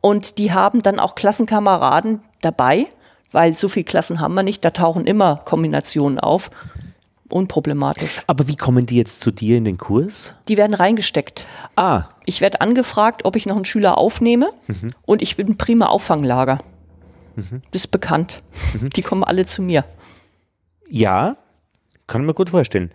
[0.00, 2.86] und die haben dann auch Klassenkameraden dabei,
[3.32, 6.50] weil so viele Klassen haben wir nicht, da tauchen immer Kombinationen auf.
[7.28, 8.22] Unproblematisch.
[8.26, 10.34] Aber wie kommen die jetzt zu dir in den Kurs?
[10.48, 11.46] Die werden reingesteckt.
[11.76, 14.48] Ah, Ich werde angefragt, ob ich noch einen Schüler aufnehme
[15.06, 16.58] und ich bin ein prima Auffanglager.
[17.36, 18.42] Das ist bekannt.
[18.96, 19.84] Die kommen alle zu mir.
[20.88, 21.36] ja,
[22.08, 22.90] kann man gut vorstellen.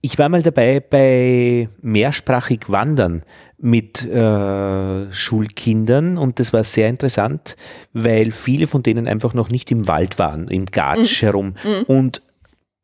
[0.00, 3.24] Ich war mal dabei bei mehrsprachig Wandern
[3.58, 7.56] mit äh, Schulkindern und das war sehr interessant,
[7.92, 11.54] weil viele von denen einfach noch nicht im Wald waren, im Gatsch herum.
[11.86, 12.22] Und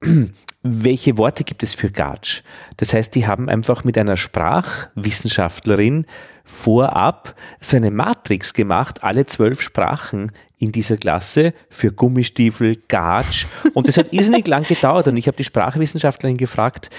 [0.62, 2.42] welche Worte gibt es für Gatsch?
[2.76, 6.06] Das heißt, die haben einfach mit einer Sprachwissenschaftlerin
[6.44, 13.46] vorab so eine Matrix gemacht, alle zwölf Sprachen in dieser Klasse für Gummistiefel, Gatsch.
[13.74, 15.08] Und das hat irrsinnig lang gedauert.
[15.08, 16.90] Und ich habe die Sprachwissenschaftlerin gefragt,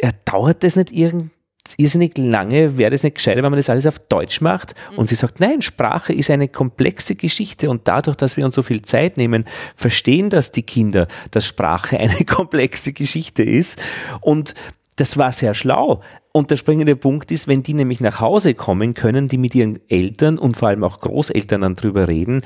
[0.00, 1.30] ja, dauert das nicht irgend
[1.76, 4.74] irrsinnig lange, wäre das nicht gescheiter, wenn man das alles auf Deutsch macht?
[4.96, 8.62] Und sie sagt, nein, Sprache ist eine komplexe Geschichte und dadurch, dass wir uns so
[8.62, 9.44] viel Zeit nehmen,
[9.76, 13.82] verstehen das die Kinder, dass Sprache eine komplexe Geschichte ist.
[14.20, 14.54] Und
[14.96, 16.02] das war sehr schlau.
[16.32, 19.78] Und der springende Punkt ist, wenn die nämlich nach Hause kommen, können die mit ihren
[19.88, 22.42] Eltern und vor allem auch Großeltern dann drüber reden.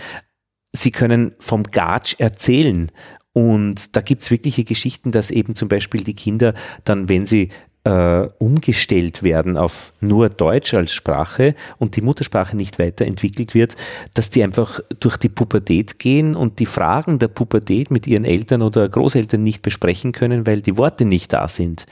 [0.72, 2.91] Sie können vom Gatsch erzählen.
[3.33, 6.55] Und da gibt's wirkliche Geschichten, dass eben zum Beispiel die Kinder
[6.85, 7.51] dann, wenn sie
[7.87, 13.76] äh, umgestellt werden auf nur Deutsch als Sprache und die Muttersprache nicht weiterentwickelt wird,
[14.14, 18.62] dass die einfach durch die Pubertät gehen und die Fragen der Pubertät mit ihren Eltern
[18.62, 21.87] oder Großeltern nicht besprechen können, weil die Worte nicht da sind.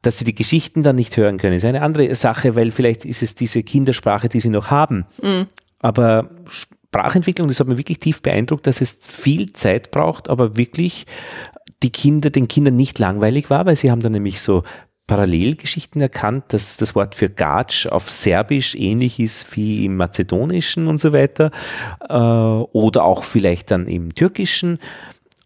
[0.00, 3.22] Dass sie die Geschichten dann nicht hören können, ist eine andere Sache, weil vielleicht ist
[3.22, 5.06] es diese Kindersprache, die sie noch haben.
[5.80, 11.04] Aber Sprachentwicklung, das hat mich wirklich tief beeindruckt, dass es viel Zeit braucht, aber wirklich
[11.82, 14.62] die Kinder, den Kindern nicht langweilig war, weil sie haben dann nämlich so
[15.10, 21.00] Parallelgeschichten erkannt, dass das Wort für Gatsch auf Serbisch ähnlich ist wie im Mazedonischen und
[21.00, 21.50] so weiter
[22.08, 24.78] äh, oder auch vielleicht dann im Türkischen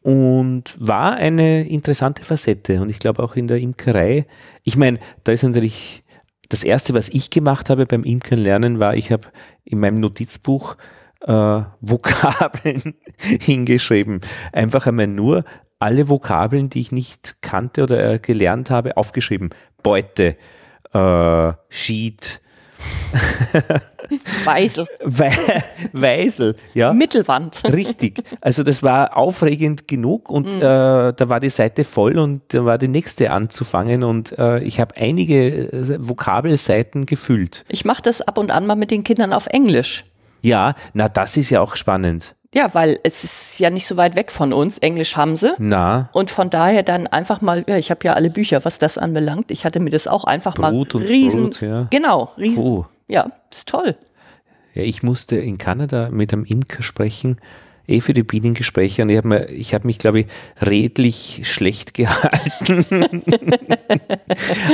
[0.02, 4.26] und war eine interessante Facette und ich glaube auch in der Imkerei.
[4.64, 6.02] Ich meine, da ist natürlich
[6.50, 9.28] das erste, was ich gemacht habe beim Imkern lernen, war, ich habe
[9.64, 10.76] in meinem Notizbuch
[11.22, 14.20] äh, Vokabeln hingeschrieben.
[14.52, 15.46] Einfach einmal nur
[15.84, 19.50] alle Vokabeln, die ich nicht kannte oder äh, gelernt habe, aufgeschrieben.
[19.82, 20.36] Beute,
[20.94, 22.40] äh, Sheet,
[24.44, 24.86] Weisel.
[25.04, 25.30] We
[25.92, 26.92] Weisel, ja.
[26.92, 27.62] Mittelwand.
[27.72, 28.22] Richtig.
[28.40, 30.62] Also das war aufregend genug und mhm.
[30.62, 34.80] äh, da war die Seite voll und da war die nächste anzufangen und äh, ich
[34.80, 37.64] habe einige äh, Vokabelseiten gefüllt.
[37.68, 40.04] Ich mache das ab und an mal mit den Kindern auf Englisch.
[40.42, 42.34] Ja, na das ist ja auch spannend.
[42.54, 44.78] Ja, weil es ist ja nicht so weit weg von uns.
[44.78, 45.54] Englisch haben sie.
[45.58, 46.08] Na.
[46.12, 49.50] Und von daher dann einfach mal, ja, ich habe ja alle Bücher, was das anbelangt.
[49.50, 51.44] Ich hatte mir das auch einfach Brut mal riesen.
[51.44, 51.88] Brut, ja.
[51.90, 52.64] Genau, riesen.
[52.64, 52.86] Oh.
[53.08, 53.96] Ja, das ist toll.
[54.74, 57.38] Ja, ich musste in Kanada mit einem Imker sprechen,
[57.86, 60.26] eh für die Bienengespräche und ich habe hab mich, glaube ich,
[60.62, 63.22] redlich schlecht gehalten.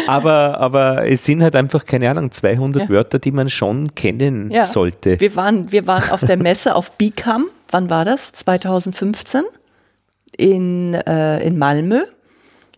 [0.07, 2.89] aber, aber es sind halt einfach, keine Ahnung, 200 ja.
[2.89, 4.65] Wörter, die man schon kennen ja.
[4.65, 5.19] sollte.
[5.21, 8.33] Wir waren, wir waren auf der Messe auf Bicam, wann war das?
[8.33, 9.43] 2015
[10.37, 12.03] in, äh, in Malmö.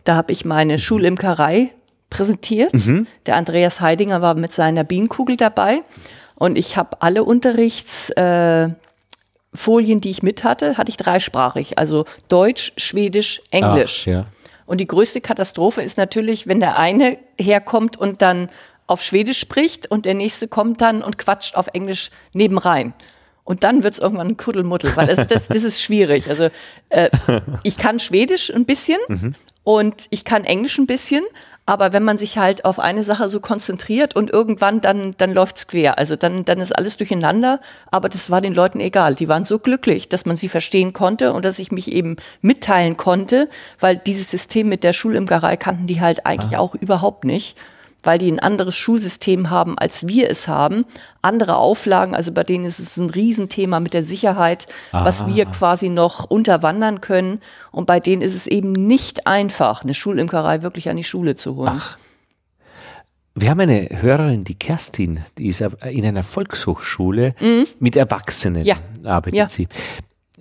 [0.03, 1.71] Da habe ich meine Schulimkerei
[2.09, 2.73] präsentiert.
[2.73, 3.07] Mhm.
[3.25, 5.81] Der Andreas Heidinger war mit seiner Bienenkugel dabei
[6.35, 8.77] und ich habe alle Unterrichtsfolien,
[9.97, 14.03] äh, die ich mit hatte, hatte ich dreisprachig, also Deutsch, Schwedisch, Englisch.
[14.03, 14.25] Ach, ja.
[14.65, 18.49] Und die größte Katastrophe ist natürlich, wenn der eine herkommt und dann
[18.87, 22.93] auf Schwedisch spricht und der nächste kommt dann und quatscht auf Englisch nebenrein.
[23.43, 26.29] Und dann wird es irgendwann ein Kuddelmuddel, weil das, das, das ist schwierig.
[26.29, 26.49] Also
[26.89, 27.09] äh,
[27.63, 29.35] ich kann Schwedisch ein bisschen mhm.
[29.63, 31.23] und ich kann Englisch ein bisschen,
[31.65, 35.67] aber wenn man sich halt auf eine Sache so konzentriert und irgendwann dann, dann läuft's
[35.67, 35.97] quer.
[35.97, 37.61] Also dann, dann ist alles durcheinander.
[37.89, 39.15] Aber das war den Leuten egal.
[39.15, 42.97] Die waren so glücklich, dass man sie verstehen konnte und dass ich mich eben mitteilen
[42.97, 46.59] konnte, weil dieses System mit der Schulimkerei kannten die halt eigentlich ah.
[46.59, 47.57] auch überhaupt nicht
[48.03, 50.85] weil die ein anderes Schulsystem haben, als wir es haben.
[51.21, 55.05] Andere Auflagen, also bei denen ist es ein Riesenthema mit der Sicherheit, Aha.
[55.05, 57.39] was wir quasi noch unterwandern können.
[57.71, 61.55] Und bei denen ist es eben nicht einfach, eine Schulimkerei wirklich an die Schule zu
[61.55, 61.73] holen.
[61.75, 61.97] Ach.
[63.35, 67.65] Wir haben eine Hörerin, die Kerstin, die ist in einer Volkshochschule mhm.
[67.79, 68.75] mit Erwachsenen, ja.
[69.03, 69.47] arbeitet ja.
[69.47, 69.67] sie.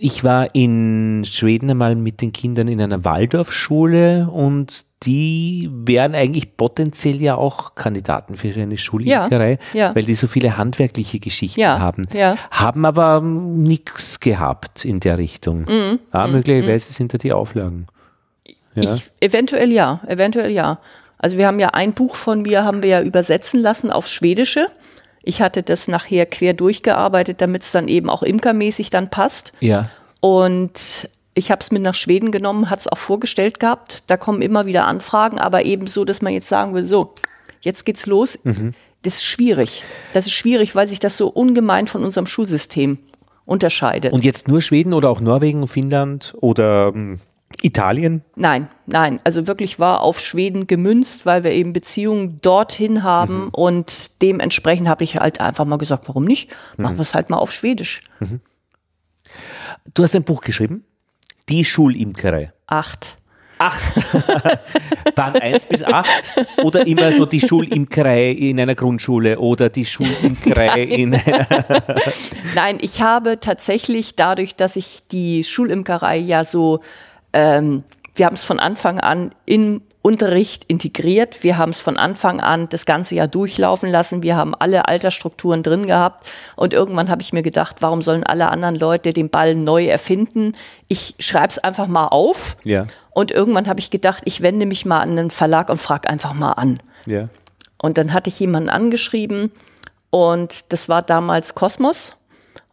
[0.04, 6.56] Ich war in Schweden einmal mit den Kindern in einer Waldorfschule und die wären eigentlich
[6.56, 9.94] potenziell ja auch Kandidaten für eine Schulimkerei, ja, ja.
[9.94, 12.02] weil die so viele handwerkliche Geschichten ja, haben.
[12.50, 15.66] Haben aber nichts gehabt in der Richtung.
[15.68, 16.94] Mhm, ah, möglicherweise mhm.
[16.94, 17.86] sind da die Auflagen.
[18.74, 20.80] Ich, eventuell ja, eventuell ja.
[21.16, 24.66] Also wir haben ja ein Buch von mir, haben wir ja übersetzen lassen auf Schwedische.
[25.22, 29.52] Ich hatte das nachher quer durchgearbeitet, damit es dann eben auch imkermäßig dann passt.
[29.60, 29.84] Ja.
[30.20, 34.04] Und ich habe es mit nach Schweden genommen, hat es auch vorgestellt gehabt.
[34.08, 37.14] Da kommen immer wieder Anfragen, aber eben so, dass man jetzt sagen will, so,
[37.60, 38.38] jetzt geht's los.
[38.44, 38.74] Mhm.
[39.02, 39.82] Das ist schwierig.
[40.12, 42.98] Das ist schwierig, weil sich das so ungemein von unserem Schulsystem
[43.44, 44.12] unterscheidet.
[44.12, 47.20] Und jetzt nur Schweden oder auch Norwegen, Finnland oder hm,
[47.62, 48.22] Italien?
[48.36, 49.20] Nein, nein.
[49.24, 53.48] Also wirklich war auf Schweden gemünzt, weil wir eben Beziehungen dorthin haben mhm.
[53.52, 56.50] und dementsprechend habe ich halt einfach mal gesagt, warum nicht?
[56.76, 56.98] Machen mhm.
[56.98, 58.02] wir es halt mal auf Schwedisch.
[58.20, 58.40] Mhm.
[59.94, 60.84] Du hast ein Buch geschrieben?
[61.48, 62.52] Die Schulimkerei.
[62.66, 63.18] Acht.
[63.58, 63.80] Acht.
[65.16, 66.32] Waren eins bis acht
[66.64, 71.10] oder immer so die Schulimkerei in einer Grundschule oder die Schulimkerei in
[72.56, 76.80] Nein, ich habe tatsächlich dadurch, dass ich die Schulimkerei ja so
[77.32, 81.44] ähm, wir haben es von Anfang an im Unterricht integriert.
[81.44, 84.22] Wir haben es von Anfang an das ganze Jahr durchlaufen lassen.
[84.24, 86.28] Wir haben alle Altersstrukturen drin gehabt.
[86.56, 90.52] Und irgendwann habe ich mir gedacht, warum sollen alle anderen Leute den Ball neu erfinden?
[90.88, 92.56] Ich schreibe es einfach mal auf.
[92.64, 92.86] Ja.
[93.10, 96.34] Und irgendwann habe ich gedacht, ich wende mich mal an einen Verlag und frage einfach
[96.34, 96.80] mal an.
[97.06, 97.28] Ja.
[97.80, 99.52] Und dann hatte ich jemanden angeschrieben
[100.10, 102.16] und das war damals Kosmos.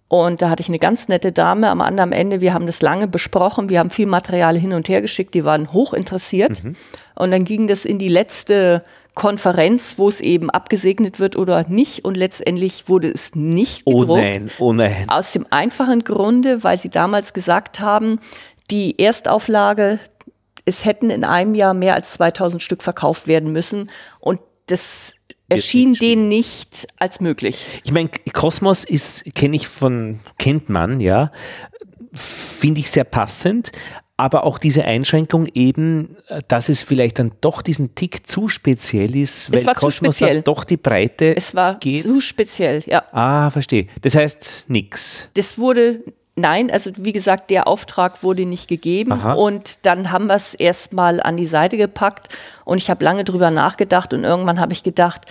[0.09, 2.41] Und da hatte ich eine ganz nette Dame am anderen Ende.
[2.41, 3.69] Wir haben das lange besprochen.
[3.69, 5.35] Wir haben viel Material hin und her geschickt.
[5.35, 6.63] Die waren hoch interessiert.
[6.63, 6.75] Mhm.
[7.13, 8.83] Und dann ging das in die letzte
[9.13, 12.05] Konferenz, wo es eben abgesegnet wird oder nicht.
[12.05, 14.09] Und letztendlich wurde es nicht gedruckt.
[14.09, 15.05] Oh nein, oh nein.
[15.09, 18.19] Aus dem einfachen Grunde, weil sie damals gesagt haben,
[18.71, 19.99] die Erstauflage,
[20.65, 23.91] es hätten in einem Jahr mehr als 2000 Stück verkauft werden müssen.
[24.19, 25.18] Und das
[25.49, 27.65] erschien denen nicht als möglich.
[27.83, 31.31] Ich meine, Kosmos ist, kenne ich von, kennt man, ja,
[32.13, 33.71] finde ich sehr passend.
[34.17, 36.17] aber auch diese Einschränkung eben,
[36.49, 40.25] dass es vielleicht dann doch diesen Tick zu speziell ist, weil es war Kosmos zu
[40.25, 40.41] speziell.
[40.41, 42.01] doch die Breite Es war geht.
[42.01, 43.05] zu speziell, ja.
[43.13, 43.87] Ah, verstehe.
[44.01, 45.29] Das heißt nix.
[45.35, 46.03] Das wurde
[46.39, 49.33] Nein, also wie gesagt, der Auftrag wurde nicht gegeben Aha.
[49.33, 52.35] und dann haben wir es erstmal an die Seite gepackt
[52.65, 55.25] und ich habe lange drüber nachgedacht und irgendwann habe ich gedacht,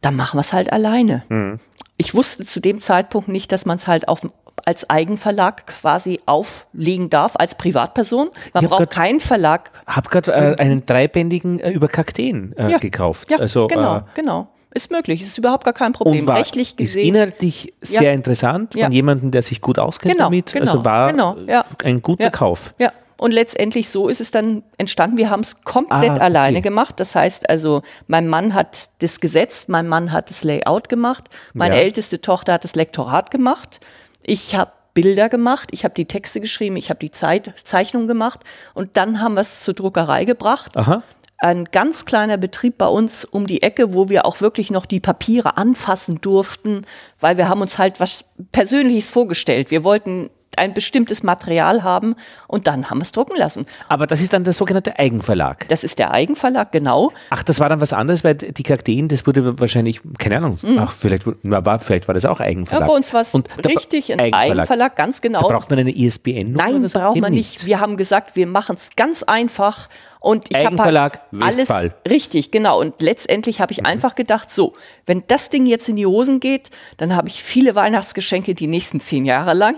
[0.00, 1.24] dann machen wir es halt alleine.
[1.28, 1.58] Mhm.
[1.96, 4.26] Ich wusste zu dem Zeitpunkt nicht, dass man es halt auf,
[4.64, 8.30] als Eigenverlag quasi auflegen darf, als Privatperson.
[8.54, 9.70] Man braucht grad, keinen Verlag.
[9.88, 13.30] Ich habe gerade äh, einen dreibändigen äh, über Kakteen äh, ja, gekauft.
[13.30, 14.48] Ja, also, genau, äh, genau.
[14.72, 16.20] Ist möglich, ist überhaupt gar kein Problem.
[16.20, 17.02] Und war, Rechtlich gesehen.
[17.02, 18.10] Ist inhaltlich sehr ja.
[18.12, 18.88] interessant von ja.
[18.88, 20.52] jemandem, der sich gut auskennt genau, damit.
[20.52, 21.36] Genau, also war genau,
[21.82, 22.72] ein guter Kauf.
[22.78, 25.18] Ja, und letztendlich so ist es dann entstanden.
[25.18, 26.22] Wir haben es komplett ah, okay.
[26.22, 27.00] alleine gemacht.
[27.00, 31.76] Das heißt also, mein Mann hat das gesetzt, mein Mann hat das Layout gemacht, meine
[31.76, 31.82] ja.
[31.82, 33.80] älteste Tochter hat das Lektorat gemacht.
[34.24, 38.40] Ich habe Bilder gemacht, ich habe die Texte geschrieben, ich habe die Zeit, Zeichnung gemacht
[38.74, 40.76] und dann haben wir es zur Druckerei gebracht.
[40.76, 41.02] Aha
[41.40, 45.00] ein ganz kleiner Betrieb bei uns um die Ecke, wo wir auch wirklich noch die
[45.00, 46.82] Papiere anfassen durften,
[47.18, 49.70] weil wir haben uns halt was Persönliches vorgestellt.
[49.70, 50.30] Wir wollten
[50.60, 52.14] ein bestimmtes Material haben
[52.46, 53.64] und dann haben wir es drucken lassen.
[53.88, 55.66] Aber das ist dann der sogenannte Eigenverlag.
[55.68, 57.12] Das ist der Eigenverlag, genau.
[57.30, 60.78] Ach, das war dann was anderes, weil die Kakteen, das wurde wahrscheinlich, keine Ahnung, mhm.
[60.78, 62.82] ach, vielleicht, war, vielleicht war das auch Eigenverlag.
[62.82, 63.34] Ja, bei uns war es
[63.64, 64.50] richtig ein Eigenverlag.
[64.50, 64.96] Eigenverlag.
[64.96, 65.40] ganz genau.
[65.40, 66.70] Da braucht man eine ISBN-Nummer?
[66.70, 66.98] Nein, so?
[66.98, 67.66] braucht man nicht.
[67.66, 69.88] Wir haben gesagt, wir machen es ganz einfach
[70.20, 71.70] und ich habe halt alles
[72.08, 72.78] richtig, genau.
[72.78, 73.86] Und letztendlich habe ich mhm.
[73.86, 74.74] einfach gedacht, so,
[75.06, 79.00] wenn das Ding jetzt in die Hosen geht, dann habe ich viele Weihnachtsgeschenke die nächsten
[79.00, 79.76] zehn Jahre lang.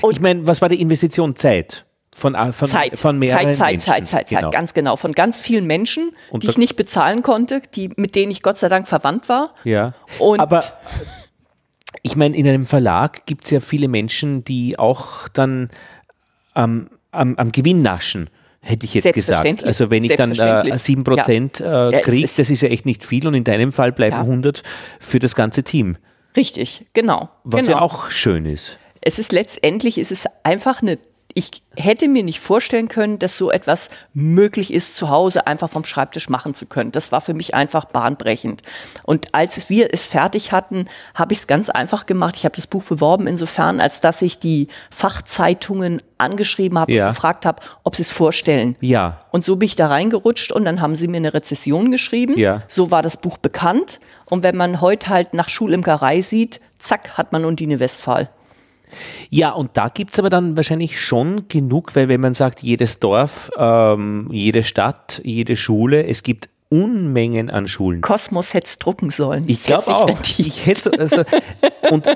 [0.00, 1.36] Und ich meine, was war die Investition?
[1.36, 1.86] Zeit?
[2.14, 3.80] Von, äh, von, Zeit, von mehreren Zeit, Zeit, Menschen.
[3.80, 4.50] Zeit, Zeit, Zeit, genau.
[4.50, 4.96] ganz genau.
[4.96, 8.58] Von ganz vielen Menschen, und die ich nicht bezahlen konnte, die, mit denen ich Gott
[8.58, 9.54] sei Dank verwandt war.
[9.64, 9.94] Ja.
[10.18, 10.64] Und Aber
[12.02, 15.70] ich meine, in einem Verlag gibt es ja viele Menschen, die auch dann
[16.56, 18.28] ähm, am, am Gewinn naschen
[18.60, 19.64] hätte ich jetzt gesagt.
[19.64, 21.90] Also wenn ich dann äh, 7% ja.
[21.90, 24.22] äh, kriege, das ist ja echt nicht viel und in deinem Fall bleiben ja.
[24.22, 24.62] 100
[24.98, 25.96] für das ganze Team.
[26.36, 27.30] Richtig, genau.
[27.44, 27.78] Was genau.
[27.78, 30.98] ja auch schön ist es ist letztendlich, es ist einfach eine
[31.34, 35.84] ich hätte mir nicht vorstellen können, dass so etwas möglich ist, zu Hause einfach vom
[35.84, 36.92] Schreibtisch machen zu können.
[36.92, 38.62] Das war für mich einfach bahnbrechend.
[39.04, 42.36] Und als wir es fertig hatten, habe ich es ganz einfach gemacht.
[42.36, 47.06] Ich habe das Buch beworben insofern, als dass ich die Fachzeitungen angeschrieben habe ja.
[47.06, 48.76] und gefragt habe, ob sie es vorstellen.
[48.80, 49.20] Ja.
[49.30, 52.38] Und so bin ich da reingerutscht und dann haben sie mir eine Rezession geschrieben.
[52.38, 52.62] Ja.
[52.66, 54.00] So war das Buch bekannt.
[54.26, 58.28] Und wenn man heute halt nach Schulimkerei sieht, zack, hat man Undine Westphal.
[59.28, 62.98] Ja, und da gibt es aber dann wahrscheinlich schon genug, weil wenn man sagt, jedes
[62.98, 68.00] Dorf, ähm, jede Stadt, jede Schule, es gibt Unmengen an Schulen.
[68.00, 69.44] Kosmos hätte es drucken sollen.
[69.48, 70.08] Ich glaube auch.
[70.38, 71.24] Ich hätte also,
[71.90, 72.06] und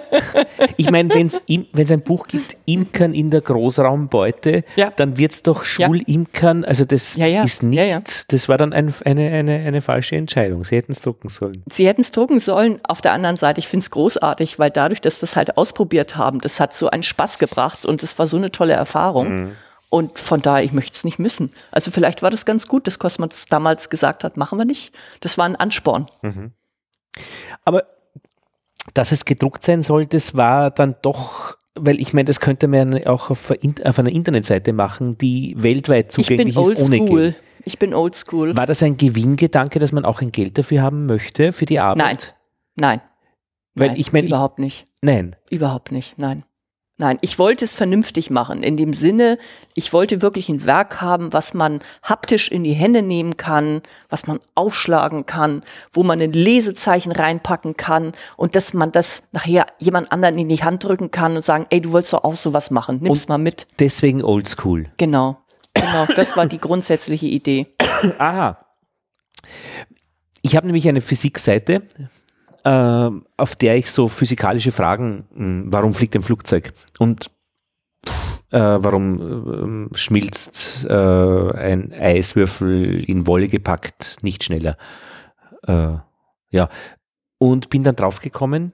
[0.76, 4.92] ich meine, wenn es ein Buch gibt, Imkern in der Großraumbeute, ja.
[4.94, 7.42] dann wird es doch Schulimkern, also das ja, ja.
[7.42, 10.62] ist nicht, das war dann ein, eine, eine, eine falsche Entscheidung.
[10.62, 11.64] Sie hätten es drucken sollen.
[11.68, 12.78] Sie hätten es drucken sollen.
[12.84, 16.16] Auf der anderen Seite, ich finde es großartig, weil dadurch, dass wir es halt ausprobiert
[16.16, 19.42] haben, das hat so einen Spaß gebracht und es war so eine tolle Erfahrung.
[19.42, 19.52] Mhm.
[19.94, 21.50] Und von daher, ich möchte es nicht missen.
[21.70, 24.92] Also vielleicht war das ganz gut, dass Cosmos damals gesagt hat, machen wir nicht.
[25.20, 26.10] Das war ein Ansporn.
[26.22, 26.50] Mhm.
[27.64, 27.84] Aber
[28.92, 33.06] dass es gedruckt sein soll, das war dann doch, weil ich meine, das könnte man
[33.06, 37.20] auch auf, auf einer Internetseite machen, die weltweit zugänglich ist ohne school.
[37.20, 37.42] Geld.
[37.64, 38.56] Ich bin oldschool.
[38.56, 42.34] War das ein Gewinngedanke, dass man auch ein Geld dafür haben möchte, für die Arbeit?
[42.74, 42.98] Nein.
[42.98, 43.00] Nein.
[43.76, 44.26] Weil nein, ich meine.
[44.26, 44.88] Überhaupt nicht.
[45.02, 45.36] Nein.
[45.50, 46.44] Überhaupt nicht, nein.
[46.96, 48.62] Nein, ich wollte es vernünftig machen.
[48.62, 49.36] In dem Sinne,
[49.74, 54.28] ich wollte wirklich ein Werk haben, was man haptisch in die Hände nehmen kann, was
[54.28, 60.12] man aufschlagen kann, wo man ein Lesezeichen reinpacken kann und dass man das nachher jemand
[60.12, 63.00] anderen in die Hand drücken kann und sagen, ey, du wolltest doch auch sowas machen,
[63.02, 63.66] nimm's und mal mit.
[63.80, 64.84] Deswegen oldschool.
[64.96, 65.38] Genau,
[65.74, 67.66] genau, das war die grundsätzliche Idee.
[68.18, 68.64] Aha.
[70.42, 71.82] Ich habe nämlich eine Physikseite
[72.66, 77.30] auf der ich so physikalische Fragen, hm, warum fliegt ein Flugzeug und
[78.50, 84.76] äh, warum äh, schmilzt äh, ein Eiswürfel in Wolle gepackt nicht schneller.
[85.66, 85.96] Äh,
[86.50, 86.68] ja,
[87.38, 88.72] und bin dann draufgekommen,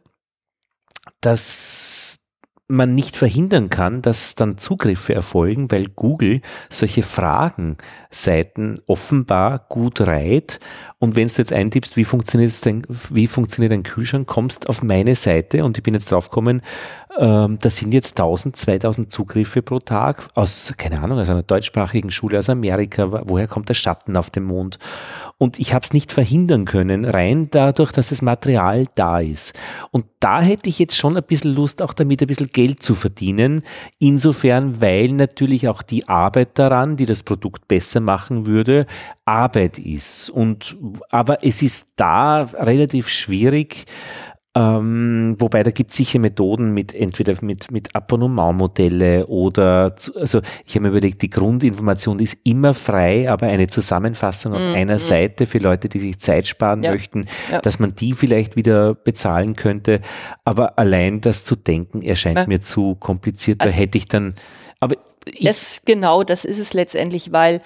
[1.20, 2.19] dass
[2.70, 10.60] man nicht verhindern kann, dass dann Zugriffe erfolgen, weil Google solche Fragenseiten offenbar gut reiht.
[10.98, 15.14] Und wenn du jetzt eintippst, wie funktioniert, dein, wie funktioniert ein Kühlschrank, kommst auf meine
[15.14, 16.62] Seite und ich bin jetzt draufgekommen,
[17.18, 22.10] ähm, da sind jetzt 1000, 2000 Zugriffe pro Tag aus, keine Ahnung, aus einer deutschsprachigen
[22.10, 23.22] Schule aus Amerika.
[23.26, 24.78] Woher kommt der Schatten auf dem Mond?
[25.42, 29.58] Und ich habe es nicht verhindern können, rein dadurch, dass das Material da ist.
[29.90, 32.94] Und da hätte ich jetzt schon ein bisschen Lust, auch damit ein bisschen Geld zu
[32.94, 33.62] verdienen.
[33.98, 38.86] Insofern, weil natürlich auch die Arbeit daran, die das Produkt besser machen würde,
[39.24, 40.28] Arbeit ist.
[40.28, 40.76] Und,
[41.08, 43.86] aber es ist da relativ schwierig,
[44.56, 50.40] ähm, wobei da gibt es sicher Methoden mit entweder mit, mit Abonnementmodelle oder zu, also
[50.66, 54.96] ich habe mir überlegt, die Grundinformation ist immer frei, aber eine Zusammenfassung auf mm, einer
[54.96, 54.98] mm.
[54.98, 56.90] Seite für Leute, die sich Zeit sparen ja.
[56.90, 57.60] möchten, ja.
[57.60, 60.00] dass man die vielleicht wieder bezahlen könnte.
[60.44, 62.46] Aber allein das zu denken erscheint ja.
[62.48, 64.34] mir zu kompliziert, also, hätte ich dann.
[64.80, 64.96] Aber
[65.26, 67.60] ich, das genau, das ist es letztendlich, weil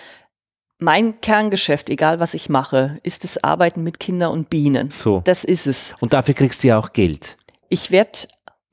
[0.84, 4.90] mein Kerngeschäft, egal was ich mache, ist das Arbeiten mit Kindern und Bienen.
[4.90, 5.22] So.
[5.24, 5.96] Das ist es.
[6.00, 7.36] Und dafür kriegst du ja auch Geld.
[7.70, 8.18] Ich werde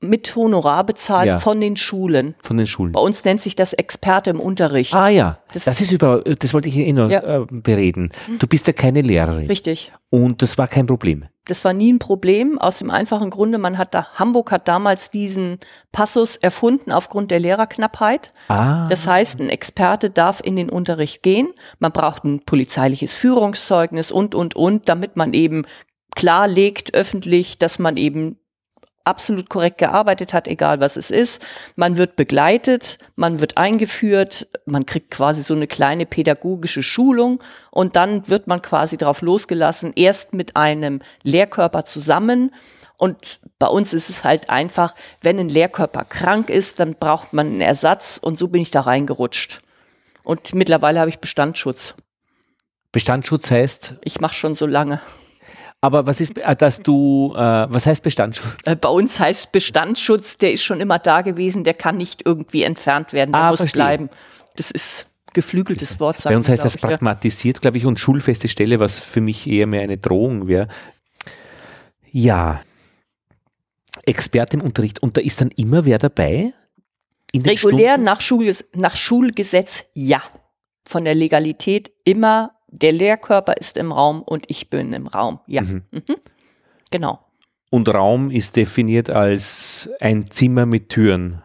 [0.02, 1.38] mit Honorar bezahlt ja.
[1.38, 2.34] von den Schulen.
[2.42, 2.92] Von den Schulen.
[2.92, 4.94] Bei uns nennt sich das Experte im Unterricht.
[4.94, 7.42] Ah ja, das, das ist über, das wollte ich eh noch ja.
[7.42, 8.12] äh, bereden.
[8.38, 9.46] Du bist ja keine Lehrerin.
[9.46, 9.92] Richtig.
[10.10, 11.24] Und das war kein Problem.
[11.46, 15.10] Das war nie ein Problem, aus dem einfachen Grunde, man hat da, Hamburg hat damals
[15.10, 15.58] diesen
[15.90, 18.32] Passus erfunden aufgrund der Lehrerknappheit.
[18.48, 18.86] Ah.
[18.86, 21.48] Das heißt, ein Experte darf in den Unterricht gehen,
[21.80, 25.66] man braucht ein polizeiliches Führungszeugnis und, und, und, damit man eben
[26.14, 28.38] klarlegt öffentlich, dass man eben
[29.04, 31.42] absolut korrekt gearbeitet hat, egal was es ist.
[31.76, 37.96] Man wird begleitet, man wird eingeführt, man kriegt quasi so eine kleine pädagogische Schulung und
[37.96, 42.54] dann wird man quasi drauf losgelassen, erst mit einem Lehrkörper zusammen.
[42.96, 47.46] Und bei uns ist es halt einfach, wenn ein Lehrkörper krank ist, dann braucht man
[47.46, 49.60] einen Ersatz und so bin ich da reingerutscht.
[50.22, 51.96] Und mittlerweile habe ich Bestandsschutz.
[52.92, 53.96] Bestandsschutz heißt?
[54.02, 55.00] Ich mache schon so lange.
[55.84, 58.54] Aber was ist, äh, dass du, äh, was heißt Bestandsschutz?
[58.64, 62.62] Äh, bei uns heißt Bestandsschutz, der ist schon immer da gewesen, der kann nicht irgendwie
[62.62, 63.82] entfernt werden, der ah, muss verstehe.
[63.82, 64.10] bleiben.
[64.56, 66.22] Das ist geflügeltes Wort.
[66.22, 69.82] Bei uns heißt das pragmatisiert, glaube ich, und schulfeste Stelle, was für mich eher mehr
[69.82, 70.68] eine Drohung wäre.
[72.12, 72.60] Ja,
[74.04, 75.02] Experte im Unterricht.
[75.02, 76.52] Und da ist dann immer wer dabei?
[77.34, 80.22] Regulär nach, Schulges nach Schulgesetz ja.
[80.86, 85.40] Von der Legalität immer der Lehrkörper ist im Raum und ich bin im Raum.
[85.46, 85.62] Ja.
[85.62, 85.84] Mhm.
[85.90, 86.16] Mhm.
[86.90, 87.20] Genau.
[87.70, 91.42] Und Raum ist definiert als ein Zimmer mit Türen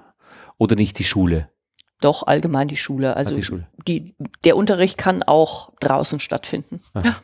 [0.57, 1.49] oder nicht die Schule?
[2.01, 3.15] Doch, allgemein die Schule.
[3.15, 3.67] Also ah, die Schule.
[3.88, 6.82] Die, der Unterricht kann auch draußen stattfinden.
[6.95, 7.15] Ja.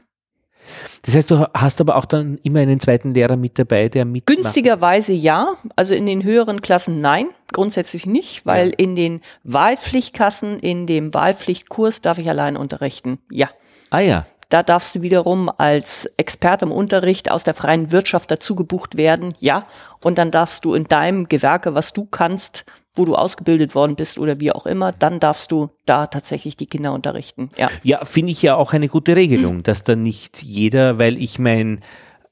[1.04, 4.26] Das heißt, du hast aber auch dann immer einen zweiten Lehrer mit dabei, der mit.
[4.26, 8.76] Günstigerweise ja, also in den höheren Klassen nein, grundsätzlich nicht, weil ja.
[8.78, 13.20] in den Wahlpflichtkassen, in dem Wahlpflichtkurs darf ich allein unterrichten.
[13.32, 13.50] Ja.
[13.90, 14.26] Ah ja.
[14.50, 19.34] Da darfst du wiederum als Experte im Unterricht aus der freien Wirtschaft dazu gebucht werden,
[19.40, 19.66] ja.
[20.00, 22.66] Und dann darfst du in deinem Gewerke, was du kannst,
[22.96, 26.68] wo du ausgebildet worden bist oder wie auch immer, dann darfst du da tatsächlich die
[26.68, 27.50] Kinder unterrichten.
[27.58, 29.64] Ja, ja finde ich ja auch eine gute Regelung, mhm.
[29.64, 31.80] dass dann nicht jeder, weil ich meine,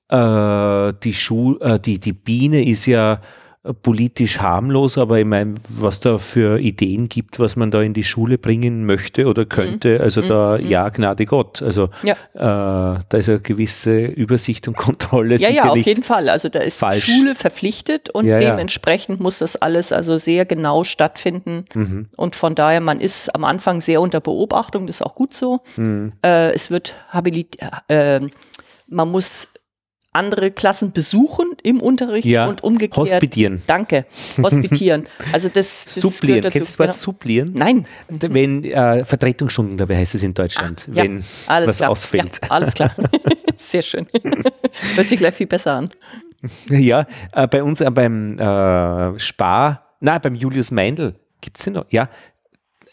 [0.09, 1.15] äh, die
[1.61, 3.21] äh, die, die Biene ist ja
[3.83, 8.03] politisch harmlos, aber ich meine, was da für Ideen gibt, was man da in die
[8.03, 10.01] Schule bringen möchte oder könnte, mhm.
[10.01, 10.67] also da mhm.
[10.67, 11.61] ja, Gnade Gott.
[11.61, 12.13] Also ja.
[12.33, 15.35] äh, da ist eine gewisse Übersicht und Kontrolle.
[15.35, 16.27] Ja, ja, auf jeden Fall.
[16.29, 17.05] Also da ist falsch.
[17.05, 19.23] Schule verpflichtet und ja, dementsprechend ja.
[19.23, 21.65] muss das alles also sehr genau stattfinden.
[21.75, 22.07] Mhm.
[22.15, 25.61] Und von daher, man ist am Anfang sehr unter Beobachtung, das ist auch gut so.
[25.75, 26.13] Mhm.
[26.23, 27.57] Äh, es wird habilit,
[27.89, 28.21] äh,
[28.87, 29.49] man muss
[30.13, 32.97] andere Klassen besuchen im Unterricht ja, und umgekehrt.
[32.97, 33.61] Hospitieren.
[33.65, 34.05] Danke.
[34.41, 35.07] Hospitieren.
[35.31, 36.41] Also das, das Supplieren.
[36.41, 36.97] Kennst du das Wort genau.
[36.97, 37.53] supplieren?
[37.53, 37.85] Nein.
[38.09, 41.89] Wenn äh, Vertretungsstunden, dabei heißt es in Deutschland, ah, wenn ja, was klar.
[41.89, 42.39] ausfällt.
[42.41, 42.93] Ja, alles klar.
[43.55, 44.07] Sehr schön.
[44.95, 45.91] Hört sich gleich viel besser an.
[46.69, 51.73] Ja, äh, bei uns äh, beim äh, Spar, nein, beim Julius Meindl, gibt es den
[51.73, 51.85] noch?
[51.89, 52.09] Ja,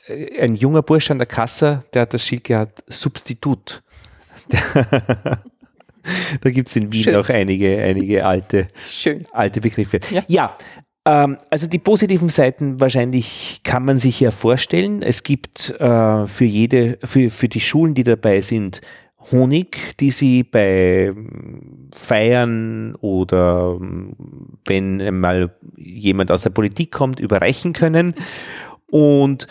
[0.07, 3.83] äh, ein junger Bursch an der Kasse, der hat das Schild gehabt, Substitut.
[6.41, 7.17] da gibt es in Wien Schön.
[7.17, 9.25] auch einige, einige alte, Schön.
[9.33, 10.01] alte Begriffe.
[10.11, 10.57] Ja, ja
[11.05, 15.03] ähm, also die positiven Seiten wahrscheinlich kann man sich ja vorstellen.
[15.03, 18.81] Es gibt äh, für jede, für, für die Schulen, die dabei sind,
[19.33, 21.13] Honig, die sie bei
[21.93, 23.77] Feiern oder
[24.65, 28.15] wenn mal jemand aus der Politik kommt, überreichen können.
[28.91, 29.49] Und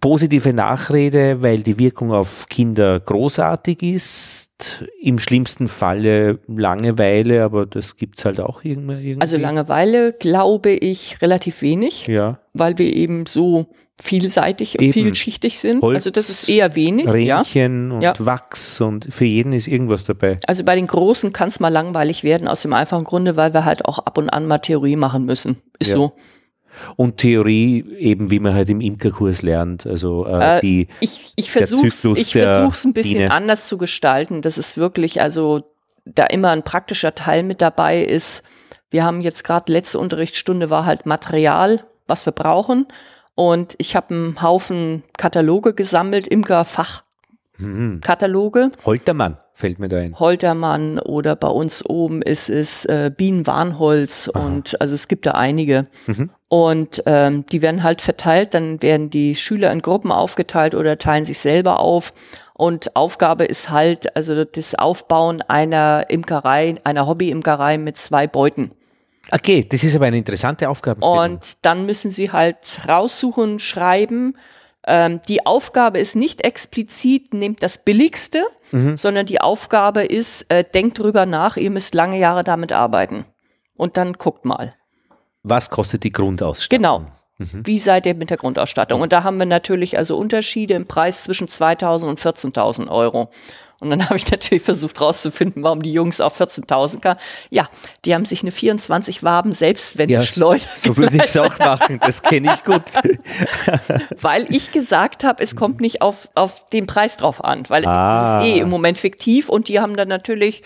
[0.00, 4.84] positive Nachrede, weil die Wirkung auf Kinder großartig ist.
[5.02, 9.16] Im schlimmsten Falle Langeweile, aber das gibt es halt auch irgendwie.
[9.18, 12.40] Also Langeweile glaube ich relativ wenig, ja.
[12.54, 13.66] weil wir eben so
[14.00, 14.86] vielseitig eben.
[14.86, 15.82] und vielschichtig sind.
[15.82, 17.06] Holz, also das ist eher wenig.
[17.06, 17.96] Rähnchen ja.
[17.96, 18.14] und ja.
[18.18, 20.38] Wachs und für jeden ist irgendwas dabei.
[20.46, 23.64] Also bei den Großen kann es mal langweilig werden, aus dem einfachen Grunde, weil wir
[23.64, 25.58] halt auch ab und an mal Theorie machen müssen.
[25.78, 26.12] Ist so.
[26.96, 29.86] Und Theorie eben, wie man halt im Imkerkurs lernt.
[29.86, 33.30] Also äh, Äh, die Ich, ich versuche es ein bisschen Biene.
[33.30, 34.42] anders zu gestalten.
[34.42, 35.62] Das ist wirklich, also
[36.04, 38.44] da immer ein praktischer Teil mit dabei ist.
[38.90, 42.86] Wir haben jetzt gerade letzte Unterrichtsstunde war halt Material, was wir brauchen.
[43.34, 46.26] Und ich habe einen Haufen Kataloge gesammelt,
[47.58, 48.70] Imker-Fachkataloge.
[48.84, 50.18] Holtermann fällt mir da ein.
[50.18, 55.84] Holtermann oder bei uns oben ist es äh, Bienenwarnholz und also es gibt da einige.
[56.48, 61.24] Und ähm, die werden halt verteilt, dann werden die Schüler in Gruppen aufgeteilt oder teilen
[61.24, 62.12] sich selber auf.
[62.54, 68.70] Und Aufgabe ist halt, also das Aufbauen einer Imkerei, einer Hobby-Imkerei mit zwei Beuten.
[69.30, 71.04] Okay, das ist aber eine interessante Aufgabe.
[71.04, 74.36] Und dann müssen sie halt raussuchen, schreiben.
[74.86, 78.44] Ähm, die Aufgabe ist nicht explizit, nehmt das Billigste,
[78.96, 83.24] sondern die Aufgabe ist, äh, denkt drüber nach, ihr müsst lange Jahre damit arbeiten.
[83.76, 84.74] Und dann guckt mal.
[85.42, 86.82] Was kostet die Grundausstattung?
[86.82, 87.06] Genau.
[87.38, 89.02] Wie seid ihr mit der Grundausstattung?
[89.02, 93.28] Und da haben wir natürlich also Unterschiede im Preis zwischen 2000 und 14.000 Euro.
[93.80, 97.20] Und dann habe ich natürlich versucht rauszufinden, warum die Jungs auf 14.000 kamen.
[97.50, 97.68] Ja,
[98.04, 101.98] die haben sich eine 24 Waben Selbstwendeschleuder so würde ich es auch machen.
[102.00, 102.82] Das kenne ich gut.
[104.20, 108.30] weil ich gesagt habe, es kommt nicht auf, auf den Preis drauf an, weil Ah.
[108.30, 110.62] es ist eh im Moment fiktiv und die haben dann natürlich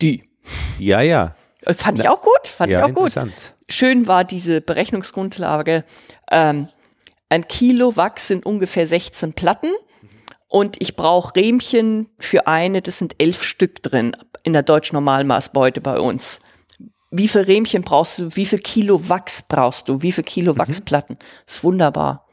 [0.00, 0.24] die.
[0.78, 1.34] Ja, ja.
[1.66, 3.12] Äh, Fand ich auch gut, fand ja, ich auch gut.
[3.68, 5.84] Schön war diese Berechnungsgrundlage.
[6.30, 6.68] Ähm,
[7.28, 9.70] ein Kilo Wachs sind ungefähr 16 Platten
[10.50, 15.80] und ich brauche Rähmchen für eine, das sind elf Stück drin in der deutschen Normalmaßbeute
[15.80, 16.40] bei uns.
[17.12, 18.36] Wie viel Rähmchen brauchst du?
[18.36, 20.02] Wie viel Kilo Wachs brauchst du?
[20.02, 21.16] Wie viel Kilo Wachsplatten?
[21.46, 22.26] Das ist wunderbar.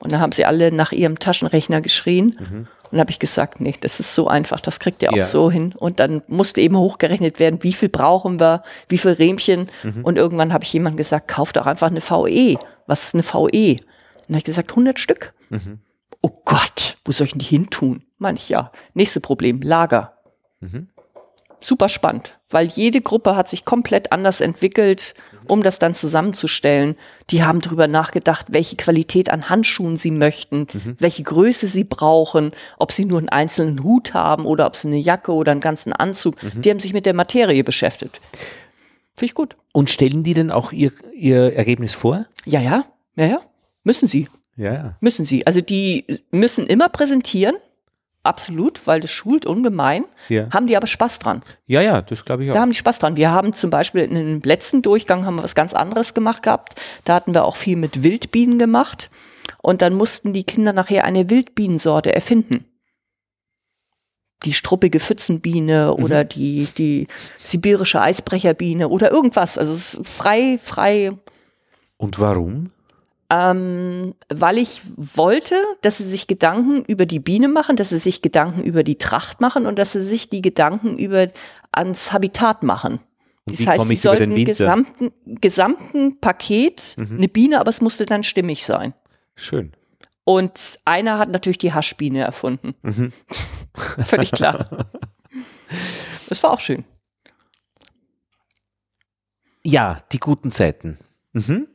[0.00, 2.36] Und dann haben sie alle nach ihrem Taschenrechner geschrien.
[2.40, 5.24] Und dann habe ich gesagt, nee, das ist so einfach, das kriegt ihr auch Ja.
[5.24, 5.72] so hin.
[5.76, 9.68] Und dann musste eben hochgerechnet werden, wie viel brauchen wir, wie viel Rähmchen.
[10.02, 12.58] Und irgendwann habe ich jemandem gesagt, kauf doch einfach eine VE.
[12.86, 13.76] Was ist eine VE?
[13.76, 13.80] Und
[14.28, 15.32] dann habe ich gesagt, 100 Stück.
[16.22, 18.04] Oh Gott, wo soll ich denn die hin tun?
[18.18, 18.70] Meine ich, ja.
[18.94, 20.16] Nächste Problem, Lager.
[21.60, 25.14] Super spannend, weil jede Gruppe hat sich komplett anders entwickelt,
[25.46, 26.96] um das dann zusammenzustellen.
[27.30, 30.66] Die haben darüber nachgedacht, welche Qualität an Handschuhen sie möchten,
[30.98, 34.98] welche Größe sie brauchen, ob sie nur einen einzelnen Hut haben oder ob sie eine
[34.98, 36.36] Jacke oder einen ganzen Anzug.
[36.40, 38.20] Die haben sich mit der Materie beschäftigt.
[39.14, 39.56] Finde ich gut.
[39.72, 42.26] Und stellen die denn auch ihr, ihr Ergebnis vor?
[42.44, 43.40] Ja, ja, ja, ja.
[43.84, 44.26] Müssen sie.
[44.56, 44.96] Ja, ja.
[45.00, 45.46] Müssen sie.
[45.46, 47.54] Also die müssen immer präsentieren.
[48.24, 50.04] Absolut, weil das schult ungemein.
[50.28, 50.48] Ja.
[50.52, 51.42] Haben die aber Spaß dran.
[51.66, 52.54] Ja, ja, das glaube ich auch.
[52.54, 53.16] Da haben die Spaß dran.
[53.16, 56.80] Wir haben zum Beispiel in dem letzten Durchgang haben wir was ganz anderes gemacht gehabt.
[57.04, 59.10] Da hatten wir auch viel mit Wildbienen gemacht.
[59.60, 62.64] Und dann mussten die Kinder nachher eine Wildbienensorte erfinden.
[64.44, 69.58] Die struppige Pfützenbiene oder die, die sibirische Eisbrecherbiene oder irgendwas.
[69.58, 71.10] Also es ist frei, frei
[71.96, 72.70] Und warum?
[73.32, 78.20] Ähm, weil ich wollte, dass sie sich Gedanken über die Biene machen, dass sie sich
[78.20, 81.28] Gedanken über die Tracht machen und dass sie sich die Gedanken über
[81.70, 83.00] ans Habitat machen.
[83.46, 84.44] Und Das heißt, sie sollten Winter?
[84.52, 88.92] gesamten, gesamten Paket eine Biene, aber es musste dann stimmig sein.
[89.34, 89.72] Schön.
[90.24, 92.74] Und einer hat natürlich die Haschbiene erfunden.
[94.04, 94.90] Völlig klar.
[96.28, 96.84] Das war auch schön.
[99.64, 100.98] Ja, die guten Zeiten.
[101.32, 101.66] Mhm.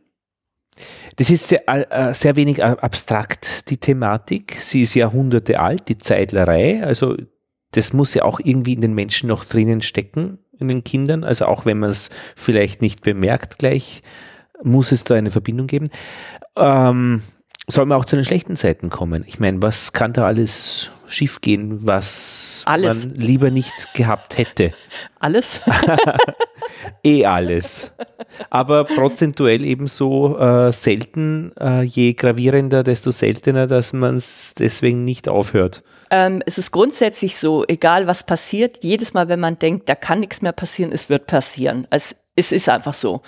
[1.15, 4.57] Das ist sehr, äh, sehr wenig äh, abstrakt, die Thematik.
[4.59, 6.84] Sie ist Jahrhunderte alt, die Zeitlerei.
[6.84, 7.17] Also
[7.71, 11.23] das muss ja auch irgendwie in den Menschen noch drinnen stecken, in den Kindern.
[11.23, 14.01] Also auch wenn man es vielleicht nicht bemerkt gleich,
[14.63, 15.89] muss es da eine Verbindung geben.
[16.55, 17.21] Ähm,
[17.67, 19.23] soll man auch zu den schlechten Zeiten kommen?
[19.28, 23.07] Ich meine, was kann da alles schiefgehen, was Alles.
[23.07, 24.73] man lieber nicht gehabt hätte?
[25.19, 25.61] Alles?
[27.03, 27.91] Eh alles.
[28.49, 35.27] Aber prozentuell ebenso äh, selten, äh, je gravierender, desto seltener, dass man es deswegen nicht
[35.27, 35.83] aufhört.
[36.11, 40.19] Ähm, es ist grundsätzlich so, egal was passiert, jedes Mal, wenn man denkt, da kann
[40.19, 41.87] nichts mehr passieren, es wird passieren.
[41.89, 43.21] Es, es ist einfach so.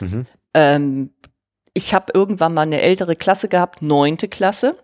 [0.53, 1.11] Ähm,
[1.73, 4.75] ich habe irgendwann mal eine ältere Klasse gehabt, neunte Klasse.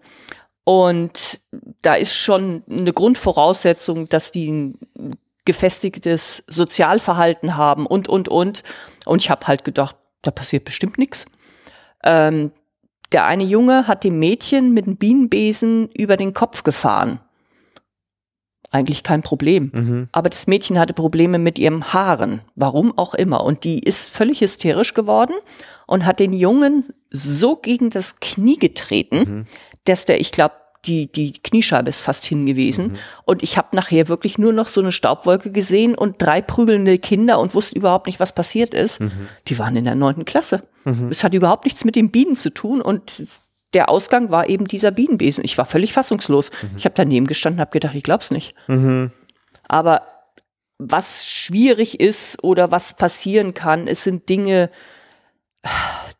[0.65, 1.39] Und
[1.81, 4.79] da ist schon eine Grundvoraussetzung, dass die ein
[5.45, 8.63] gefestigtes Sozialverhalten haben und, und, und.
[9.05, 11.27] Und ich habe halt gedacht, da passiert bestimmt nichts.
[12.03, 12.51] Ähm,
[13.11, 17.19] der eine Junge hat dem Mädchen mit einem Bienenbesen über den Kopf gefahren.
[18.71, 19.71] Eigentlich kein Problem.
[20.11, 22.41] Aber das Mädchen hatte Probleme mit ihrem Haaren.
[22.55, 23.43] Warum auch immer.
[23.43, 25.35] Und die ist völlig hysterisch geworden
[25.85, 29.47] und hat den Jungen so gegen das Knie getreten,
[29.85, 30.55] dass der, ich glaube,
[30.85, 32.97] die, die Kniescheibe ist fast hingewiesen.
[33.25, 37.39] Und ich habe nachher wirklich nur noch so eine Staubwolke gesehen und drei prügelnde Kinder
[37.39, 38.99] und wusste überhaupt nicht, was passiert ist.
[39.47, 40.61] Die waren in der neunten Klasse.
[41.09, 43.23] Es hat überhaupt nichts mit den Bienen zu tun und
[43.73, 45.43] der Ausgang war eben dieser Bienenbesen.
[45.43, 46.51] Ich war völlig fassungslos.
[46.77, 48.53] Ich habe daneben gestanden und habe gedacht, ich glaub's nicht.
[49.67, 50.03] Aber
[50.77, 54.69] was schwierig ist oder was passieren kann, es sind Dinge,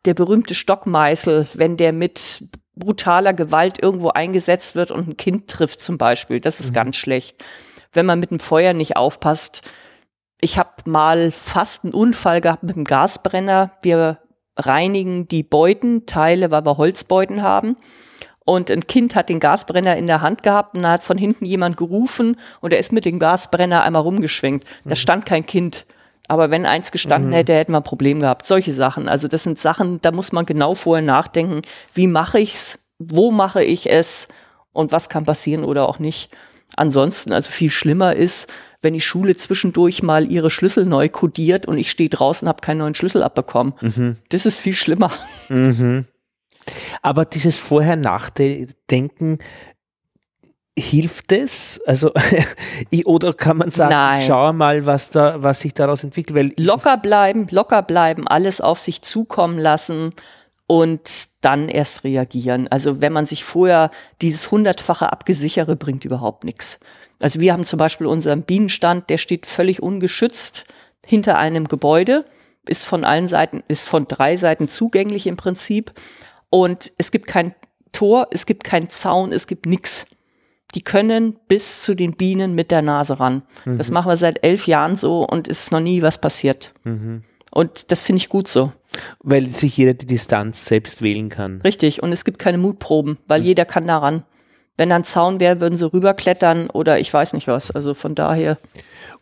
[0.04, 2.42] der berühmte Stockmeißel, wenn der mit
[2.76, 7.42] brutaler Gewalt irgendwo eingesetzt wird und ein Kind trifft zum Beispiel, das ist ganz schlecht.
[7.92, 9.62] Wenn man mit dem Feuer nicht aufpasst.
[10.40, 13.72] Ich habe mal fast einen Unfall gehabt mit dem Gasbrenner.
[13.80, 14.18] Wir
[14.56, 17.76] reinigen die Beutenteile, weil wir Holzbeuten haben.
[18.44, 21.44] Und ein Kind hat den Gasbrenner in der Hand gehabt und da hat von hinten
[21.44, 24.68] jemand gerufen und er ist mit dem Gasbrenner einmal rumgeschwenkt.
[24.84, 25.84] Da stand kein Kind.
[26.28, 28.46] Aber wenn eins gestanden hätte, hätten wir ein Problem gehabt.
[28.46, 29.08] Solche Sachen.
[29.08, 31.62] Also das sind Sachen, da muss man genau vorher nachdenken,
[31.94, 34.28] wie mache ich's, wo mache ich es
[34.72, 36.30] und was kann passieren oder auch nicht.
[36.76, 38.52] Ansonsten, also viel schlimmer ist,
[38.82, 42.78] wenn die Schule zwischendurch mal ihre Schlüssel neu kodiert und ich stehe draußen, habe keinen
[42.78, 43.74] neuen Schlüssel abbekommen.
[44.28, 45.12] Das ist viel schlimmer.
[47.02, 49.38] Aber dieses Vorher-Nachdenken,
[50.78, 51.80] hilft es?
[51.86, 52.12] Also,
[53.04, 54.22] oder kann man sagen, Nein.
[54.26, 58.80] schau mal, was da, was sich daraus entwickelt, weil Locker bleiben, locker bleiben, alles auf
[58.80, 60.12] sich zukommen lassen
[60.66, 62.68] und dann erst reagieren.
[62.68, 66.80] Also wenn man sich vorher dieses hundertfache abgesichere bringt überhaupt nichts.
[67.20, 70.64] Also wir haben zum Beispiel unseren Bienenstand, der steht völlig ungeschützt
[71.06, 72.26] hinter einem Gebäude,
[72.68, 75.92] ist von allen Seiten, ist von drei Seiten zugänglich im Prinzip.
[76.50, 77.54] Und es gibt kein
[77.92, 80.06] Tor, es gibt keinen Zaun, es gibt nichts.
[80.74, 83.42] Die können bis zu den Bienen mit der Nase ran.
[83.64, 86.74] Das machen wir seit elf Jahren so und es ist noch nie was passiert.
[87.50, 88.72] Und das finde ich gut so.
[89.22, 91.60] weil sich jeder die Distanz selbst wählen kann.
[91.62, 92.02] Richtig.
[92.02, 94.24] Und es gibt keine Mutproben, weil jeder kann da ran.
[94.76, 97.70] Wenn da ein Zaun wäre, würden sie rüberklettern oder ich weiß nicht was.
[97.70, 98.58] Also von daher.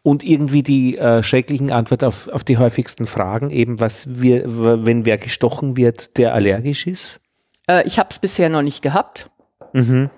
[0.02, 4.42] Und irgendwie die äh, schrecklichen Antwort auf, auf die häufigsten Fragen, eben was wir,
[4.84, 7.20] wenn wer gestochen wird, der allergisch ist.
[7.68, 9.30] Äh, ich habe es bisher noch nicht gehabt.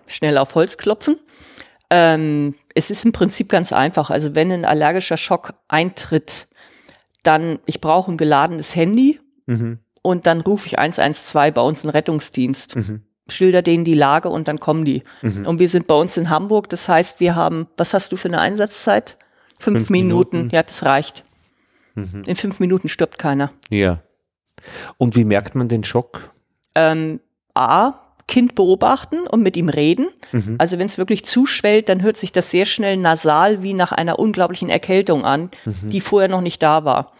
[0.07, 1.17] Schnell auf Holz klopfen.
[1.89, 4.11] Ähm, es ist im Prinzip ganz einfach.
[4.11, 6.49] Also wenn ein allergischer Schock eintritt,
[7.23, 9.21] dann ich brauche ein geladenes Handy
[10.03, 12.77] und dann rufe ich 112 bei uns einen Rettungsdienst.
[13.29, 15.03] Schilder denen die Lage und dann kommen die.
[15.23, 16.69] Und wir sind bei uns in Hamburg.
[16.69, 19.17] Das heißt, wir haben, was hast du für eine Einsatzzeit?
[19.59, 20.37] Fünf, Fünf Minuten.
[20.37, 20.55] Minuten.
[20.55, 21.25] Ja, das reicht.
[21.95, 23.53] In fünf Minuten stirbt keiner.
[23.71, 24.03] Ja.
[24.99, 26.31] Und wie merkt man den Schock?
[26.75, 27.21] ähm,
[27.55, 27.95] A,
[28.29, 30.09] Kind beobachten und mit ihm reden.
[30.33, 30.57] Mhm.
[30.59, 34.19] Also wenn es wirklich zuschwellt, dann hört sich das sehr schnell nasal wie nach einer
[34.19, 35.89] unglaublichen Erkältung an, Mhm.
[35.91, 37.13] die vorher noch nicht da war.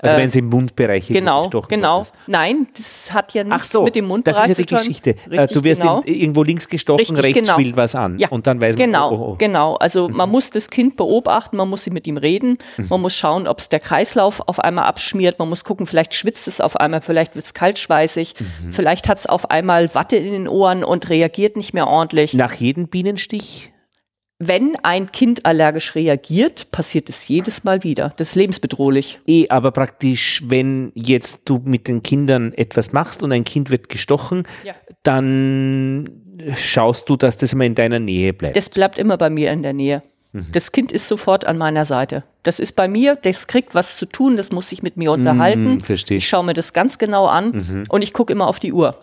[0.00, 2.02] Also Äh, wenn es im Mundbereich Genau, gestochen genau.
[2.02, 2.14] ist.
[2.28, 4.78] Nein, das hat ja nichts so, mit dem das Mundbereich ist ja die zu tun.
[4.78, 5.10] Geschichte.
[5.30, 6.00] Äh, Richtig, du wirst genau.
[6.02, 7.54] in, irgendwo links gestochen, Richtig, rechts genau.
[7.58, 8.18] schwillt was an.
[8.20, 9.36] Ja, Und dann weiß man, genau, oh, oh, oh.
[9.38, 9.74] genau.
[9.76, 12.86] Also man muss das Kind beobachten, man muss sie mit ihm reden, Mhm.
[12.88, 16.46] man muss schauen, ob es der Kreislauf auf einmal abschmiert, man muss gucken, vielleicht schwitzt
[16.46, 18.72] es auf einmal, vielleicht wird es kaltschweißig, Mhm.
[18.72, 22.34] vielleicht hat es auf einmal Watte in den Ohren und reagiert nicht mehr ordentlich.
[22.34, 23.72] Nach jedem Bienenstich?
[24.44, 28.12] Wenn ein Kind allergisch reagiert, passiert es jedes Mal wieder.
[28.16, 29.20] Das ist lebensbedrohlich.
[29.26, 33.88] Eh, aber praktisch, wenn jetzt du mit den Kindern etwas machst und ein Kind wird
[33.88, 34.74] gestochen, Ja.
[35.04, 36.10] dann
[36.56, 38.56] schaust du, dass das immer in deiner Nähe bleibt.
[38.56, 40.02] Das bleibt immer bei mir in der Nähe.
[40.32, 40.46] Mhm.
[40.52, 42.24] Das Kind ist sofort an meiner Seite.
[42.42, 45.74] Das ist bei mir, das kriegt was zu tun, das muss sich mit mir unterhalten.
[45.74, 46.16] Mhm, verstehe.
[46.18, 48.96] Ich schaue mir das ganz genau an und ich gucke immer auf die Uhr.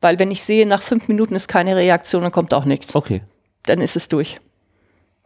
[0.00, 2.94] Weil wenn ich sehe, nach fünf Minuten ist keine Reaktion, dann kommt auch nichts.
[2.94, 3.22] okay.
[3.66, 4.38] Dann ist es durch.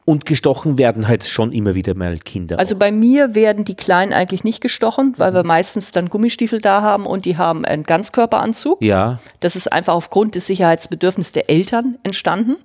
[0.06, 2.58] Und gestochen werden halt schon immer wieder mal Kinder.
[2.58, 5.34] Also bei mir werden die Kleinen eigentlich nicht gestochen, weil Mhm.
[5.36, 8.82] wir meistens dann Gummistiefel da haben und die haben einen Ganzkörperanzug.
[8.82, 12.56] ja, Das ist einfach aufgrund des Sicherheitsbedürfnisses der Eltern entstanden.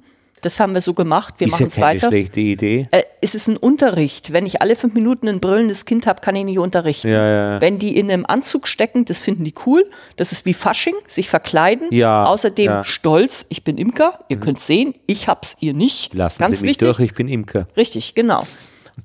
[0.41, 1.35] Das haben wir so gemacht.
[1.37, 2.07] Wir ist machen es keine weiter.
[2.09, 2.87] schlechte Idee.
[2.91, 4.31] Äh, es ist ein Unterricht.
[4.33, 7.09] Wenn ich alle fünf Minuten ein brüllendes Kind habe, kann ich nicht unterrichten.
[7.09, 7.61] Ja, ja.
[7.61, 9.89] Wenn die in einem Anzug stecken, das finden die cool.
[10.15, 11.89] Das ist wie Fasching, sich verkleiden.
[12.03, 12.77] Außerdem.
[12.77, 12.83] Mhm.
[12.83, 14.19] stolz, ich bin Imker.
[14.29, 16.13] Ihr könnt sehen, ich hab's, ihr nicht.
[16.13, 16.87] Lassen Ganz Sie mich wichtig.
[16.87, 17.67] durch, ich bin Imker.
[17.75, 18.43] Richtig, genau.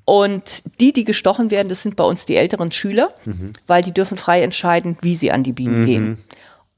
[0.03, 3.53] Und die, die gestochen werden, das sind bei uns die älteren Schüler, Mhm.
[3.67, 6.17] weil die dürfen frei entscheiden, wie sie an die Bienen gehen.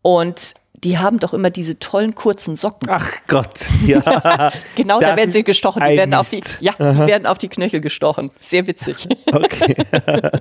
[0.01, 0.53] Und
[0.83, 2.89] die haben doch immer diese tollen kurzen Socken.
[2.89, 4.51] Ach Gott, ja.
[4.75, 5.81] Genau, da werden sie gestochen.
[5.83, 8.31] Die werden auf die, ja, die werden auf die Knöchel gestochen.
[8.39, 9.07] Sehr witzig.
[9.31, 9.75] Okay.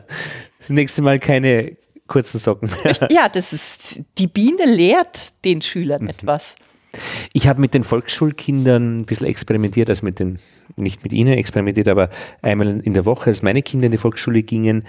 [0.58, 1.76] Das nächste Mal keine
[2.08, 2.68] kurzen Socken.
[3.10, 6.08] ja, das ist, die Biene lehrt den Schülern Mhm.
[6.08, 6.56] etwas.
[7.32, 10.38] Ich habe mit den Volksschulkindern ein bisschen experimentiert, also mit den,
[10.76, 12.08] nicht mit ihnen experimentiert, aber
[12.42, 14.84] einmal in der Woche, als meine Kinder in die Volksschule gingen.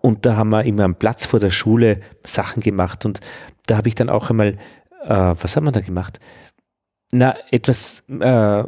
[0.00, 3.04] Und da haben wir immer am Platz vor der Schule Sachen gemacht.
[3.04, 3.20] Und
[3.66, 4.56] da habe ich dann auch einmal,
[5.04, 6.20] äh, was haben wir da gemacht?
[7.14, 8.64] Na, etwas äh,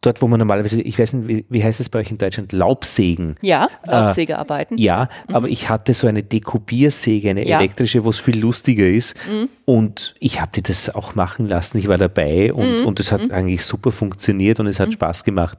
[0.00, 2.52] dort, wo man normalerweise, ich weiß nicht, wie, wie heißt es bei euch in Deutschland,
[2.52, 3.34] Laubsägen.
[3.42, 4.78] Ja, Laubsägearbeiten.
[4.78, 7.58] Ja, aber ich hatte so eine Dekupiersäge, eine Ja.
[7.58, 9.16] elektrische, wo es viel lustiger ist.
[9.64, 11.76] Und ich habe die das auch machen lassen.
[11.78, 15.58] Ich war dabei und, und es hat eigentlich super funktioniert und es hat Spaß gemacht.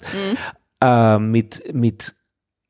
[0.82, 2.16] Äh, mit, mit,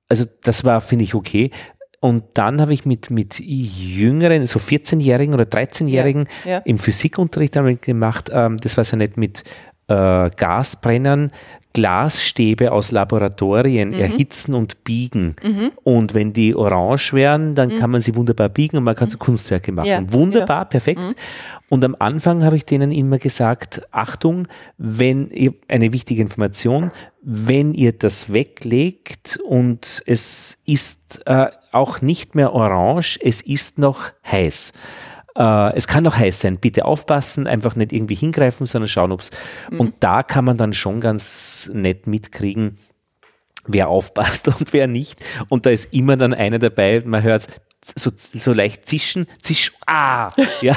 [0.08, 1.52] also das war, finde ich, okay.
[2.02, 6.58] Und dann habe ich mit, mit jüngeren, so 14-Jährigen oder 13-Jährigen Ja, ja.
[6.60, 9.44] im Physikunterricht damit gemacht, ähm, das war so nicht mit
[9.90, 11.32] äh, Gasbrennern,
[11.74, 14.00] Glasstäbe aus Laboratorien Mhm.
[14.00, 15.36] erhitzen und biegen.
[15.84, 19.18] Und wenn die orange wären, dann kann man sie wunderbar biegen und man kann so
[19.18, 19.86] Kunstwerke machen.
[19.88, 19.92] Mhm.
[19.92, 20.14] Ja, Mhm.
[20.14, 21.16] Wunderbar, perfekt.
[21.70, 24.48] Und am Anfang habe ich denen immer gesagt, Achtung,
[24.78, 26.92] wenn ihr, eine wichtige Information,
[27.22, 34.00] wenn ihr das weglegt und es ist äh, auch nicht mehr orange, es ist noch
[34.26, 34.74] heiß.
[35.40, 36.58] Äh, es kann noch heiß sein.
[36.58, 39.32] Bitte aufpassen, einfach nicht irgendwie hingreifen, sondern schauen, ob es.
[39.72, 42.78] Und da kann man dann schon ganz nett mitkriegen,
[43.66, 45.20] wer aufpasst und wer nicht.
[45.48, 47.48] Und da ist immer dann einer dabei, man hört
[47.96, 50.30] so, so leicht zischen, zisch, ah,
[50.62, 50.76] ja.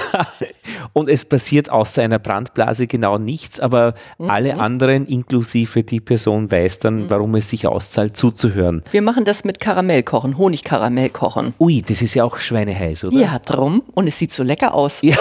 [0.93, 6.81] Und es passiert außer einer Brandblase genau nichts, aber alle anderen, inklusive die Person, weiß
[6.81, 8.83] dann, warum es sich auszahlt, zuzuhören.
[8.91, 11.55] Wir machen das mit Karamellkochen, Honigkaramellkochen.
[11.59, 13.19] Ui, das ist ja auch schweineheiß, oder?
[13.19, 13.83] Ja, drum.
[13.95, 15.01] Und es sieht so lecker aus.
[15.03, 15.17] Ja,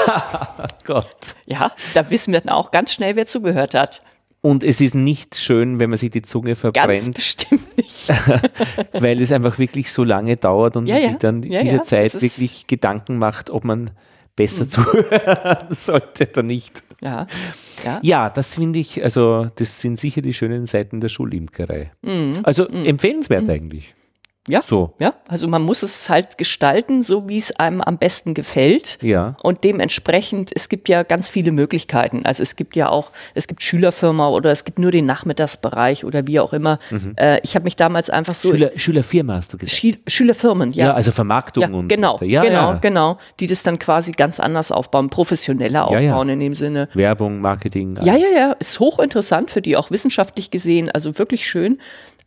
[0.86, 1.36] Gott.
[1.46, 4.02] Ja, da wissen wir dann auch ganz schnell, wer zugehört hat.
[4.44, 7.71] Und es ist nicht schön, wenn man sich die Zunge Ganz verbrennt, bestimmt nicht.
[8.94, 11.10] weil es einfach wirklich so lange dauert und Ja, man ja.
[11.10, 11.82] sich dann Ja, diese ja.
[11.82, 12.22] Zeit ist- Mhm.
[12.22, 13.92] wirklich Gedanken macht, ob man
[14.36, 16.84] besser zuhören sollte oder nicht.
[17.02, 17.26] Ja,
[18.02, 18.30] ja.
[18.30, 21.92] Das finde ich, also das sind sicher die schönen Seiten der Schulimkerei.
[22.02, 22.40] Mhm.
[22.44, 23.94] Also empfehlenswert eigentlich.
[24.48, 24.64] Ja.
[24.64, 24.96] So.
[24.98, 28.98] Ja, also man muss es halt gestalten, so wie es einem am besten gefällt.
[29.04, 29.36] Ja.
[29.44, 32.26] Und dementsprechend, es gibt ja ganz viele Möglichkeiten.
[32.26, 36.26] Also es gibt ja auch, es gibt Schülerfirma oder es gibt nur den Nachmittagsbereich oder
[36.26, 36.80] wie auch immer.
[37.18, 38.54] Äh, ich habe mich damals einfach so Mhm.
[38.54, 39.78] Schüler, Schülerfirma hast du gesagt.
[39.80, 40.94] Schie- Schülerfirmen, Ja, ja.
[40.96, 42.78] also Vermarktung Ja, und genau, ja, genau, ja.
[42.82, 46.90] genau, die das dann quasi ganz anders aufbauen, professioneller aufbauen in dem Sinne.
[46.96, 47.96] Werbung, Marketing.
[48.02, 51.80] Ja, ja, ja, ist hochinteressant für die, auch wissenschaftlich gesehen, also wirklich schön.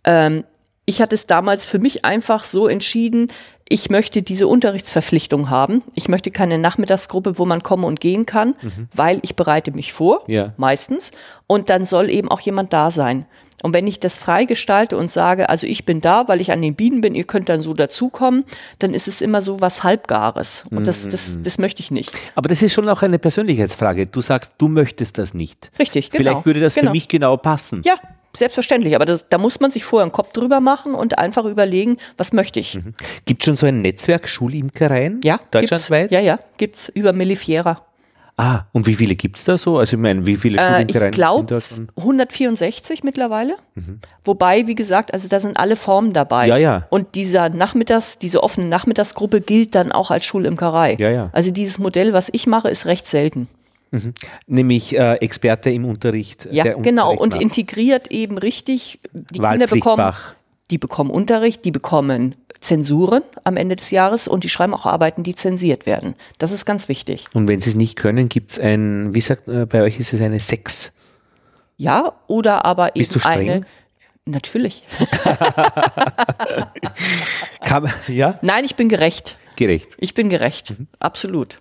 [0.04, 0.44] Ähm,
[0.86, 3.28] ich hatte es damals für mich einfach so entschieden,
[3.68, 5.80] ich möchte diese Unterrichtsverpflichtung haben.
[5.94, 8.54] Ich möchte keine Nachmittagsgruppe, wo man kommen und gehen kann,
[8.94, 10.34] weil ich bereite mich vor, Mhm.
[10.34, 10.52] Ja.
[10.58, 11.12] meistens.
[11.46, 13.24] Und dann soll eben auch jemand da sein.
[13.62, 16.60] Und wenn ich das frei gestalte und sage, also ich bin da, weil ich an
[16.60, 18.44] den Bienen bin, ihr könnt dann so dazukommen,
[18.80, 20.66] dann ist es immer so was Halbgares.
[20.70, 21.10] Und das, Mhm.
[21.10, 22.12] das, das möchte ich nicht.
[22.34, 24.06] Aber das ist schon auch eine Persönlichkeitsfrage.
[24.08, 25.70] Du sagst, du möchtest das nicht.
[25.78, 26.22] Richtig, genau.
[26.22, 26.88] Vielleicht würde das genau.
[26.88, 27.80] für mich genau passen.
[27.86, 27.94] Ja,
[28.36, 28.94] selbstverständlich.
[28.94, 32.32] Aber das, da muss man sich vorher einen Kopf drüber machen und einfach überlegen, was
[32.32, 32.78] möchte ich.
[33.26, 35.20] Gibt es schon so ein Netzwerk Schulimkereien?
[35.24, 36.10] Ja, Deutschlandweit?
[36.10, 37.82] Gibt's, ja, ja, gibt's über Millifiera.
[38.36, 39.78] Ah, und wie viele gibt es da so?
[39.78, 41.88] Also ich meine, wie viele Äh, Schulimkereien ich glaube sind da schon?
[42.04, 43.54] 164 mittlerweile.
[44.24, 46.48] Wobei, wie gesagt, also da sind alle Formen dabei.
[46.48, 46.86] Ja, ja.
[46.90, 50.96] Und dieser Nachmittags, diese offene Nachmittagsgruppe gilt dann auch als Schulimkerei.
[50.98, 51.30] Ja, ja.
[51.32, 53.48] Also dieses Modell, was ich mache, ist recht selten.
[54.46, 56.48] Nämlich äh, Experte im Unterricht.
[56.50, 57.10] Ja, der genau.
[57.10, 59.00] Unterricht Und integriert eben richtig.
[59.12, 60.12] Die Kinder bekommen,
[60.70, 65.22] die bekommen Unterricht, die bekommen Zensuren am Ende des Jahres und die schreiben auch Arbeiten,
[65.22, 66.14] die zensiert werden.
[66.38, 67.26] Das ist ganz wichtig.
[67.34, 70.12] Und wenn sie es nicht können, gibt es ein, wie sagt, äh, bei euch ist
[70.12, 70.92] es eine Sex.
[71.76, 73.50] Ja, oder aber eben Bist du streng?
[73.50, 73.60] eine.
[74.26, 74.84] Natürlich.
[77.60, 79.36] Kann, ja, Nein, ich bin gerecht.
[79.56, 79.96] gerecht.
[79.98, 80.70] Ich bin gerecht.
[80.70, 80.86] Mhm.
[80.98, 81.56] Absolut.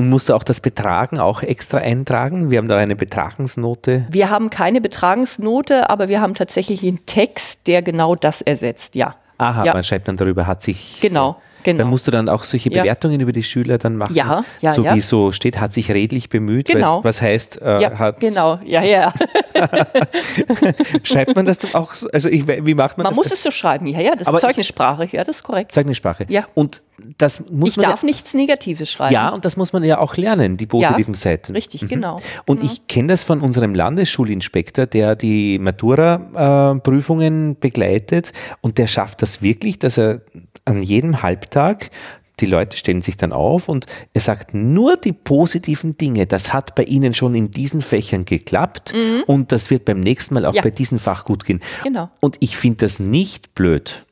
[0.00, 2.50] Und musst du auch das Betragen auch extra eintragen?
[2.50, 4.06] Wir haben da eine Betragensnote.
[4.08, 8.94] Wir haben keine Betragensnote, aber wir haben tatsächlich einen Text, der genau das ersetzt.
[8.94, 9.16] Ja.
[9.36, 9.74] Aha, Ja.
[9.74, 11.00] man schreibt dann darüber, hat sich.
[11.02, 11.78] Genau, genau.
[11.78, 12.82] Dann musst du dann auch solche Ja.
[12.82, 14.14] Bewertungen über die Schüler dann machen.
[14.14, 14.94] Ja, ja, So ja.
[14.94, 16.68] wie so steht, hat sich redlich bemüht.
[16.68, 16.96] Genau.
[16.96, 18.58] Weißt, was heißt, äh, Ja, hat, genau.
[18.64, 19.12] Ja, ja.
[21.02, 22.08] schreibt man das dann auch so?
[22.10, 23.16] Also ich, wie macht man, Man das?
[23.16, 23.86] muss es so schreiben.
[23.86, 25.08] Ja, ja, das Aber ist Zeugnissprache.
[25.12, 25.72] Ja, das ist korrekt.
[25.72, 26.26] Zeugnissprache.
[26.28, 26.44] Ja.
[26.54, 26.82] Und
[27.16, 29.14] das muss Ich man darf ja, nichts Negatives schreiben.
[29.14, 31.52] Ja, und das muss man ja auch lernen, die positiven Seiten.
[31.52, 32.20] Richtig, genau.
[32.46, 39.40] Und ich kenne das von unserem Landesschulinspektor, der die Matura-Prüfungen begleitet und der schafft das
[39.40, 40.20] wirklich, dass er
[40.70, 41.90] an jedem Halbtag
[42.40, 43.84] die Leute stellen sich dann auf und
[44.14, 46.26] er sagt nur die positiven Dinge.
[46.26, 48.94] Das hat bei Ihnen schon in diesen Fächern geklappt
[49.26, 50.56] und das wird beim nächsten Mal auch Mhm.
[50.56, 50.62] Ja.
[50.62, 51.60] bei diesem Fach gut gehen.
[51.84, 52.08] Genau.
[52.20, 54.06] Und ich finde das nicht blöd.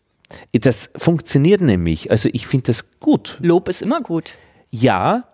[0.53, 2.11] Das funktioniert nämlich.
[2.11, 3.39] Also ich finde das gut.
[3.41, 4.33] Lob ist immer gut.
[4.71, 5.25] Ja,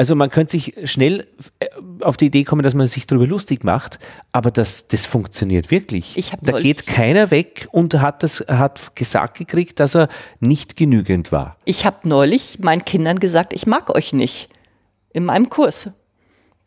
[0.00, 1.26] also man könnte sich schnell
[1.58, 1.66] äh,
[2.00, 3.98] auf die Idee kommen, dass man sich darüber lustig macht,
[4.32, 6.16] aber das, das funktioniert wirklich.
[6.16, 10.08] Ich hab da neulich- geht keiner weg und hat, das, hat gesagt gekriegt, dass er
[10.40, 11.58] nicht genügend war.
[11.66, 14.48] Ich habe neulich meinen Kindern gesagt, ich mag euch nicht.
[15.12, 15.90] In meinem Kurs.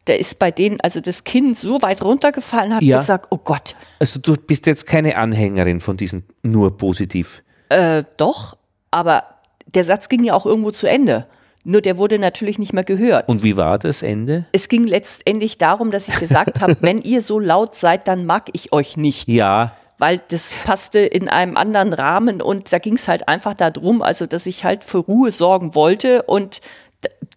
[0.06, 2.98] der ist bei denen, also das Kind so weit runtergefallen, hat Ja.
[3.00, 7.42] gesagt, oh Gott, Also du bist jetzt keine Anhängerin von diesen nur positiv.
[7.70, 8.58] äh, doch,
[8.92, 9.24] aber
[9.66, 11.24] der Satz ging ja auch irgendwo zu Ende.
[11.66, 13.30] Nur der wurde natürlich nicht mehr gehört.
[13.30, 14.46] Und wie war das Ende?
[14.52, 18.50] es ging letztendlich darum, dass ich gesagt habe, wenn ihr so laut seid, dann mag
[18.54, 19.30] ich euch nicht.
[19.30, 24.02] Ja, Weil das passte in einem anderen Rahmen und da ging es halt einfach darum,
[24.02, 26.60] also dass ich halt für Ruhe sorgen wollte und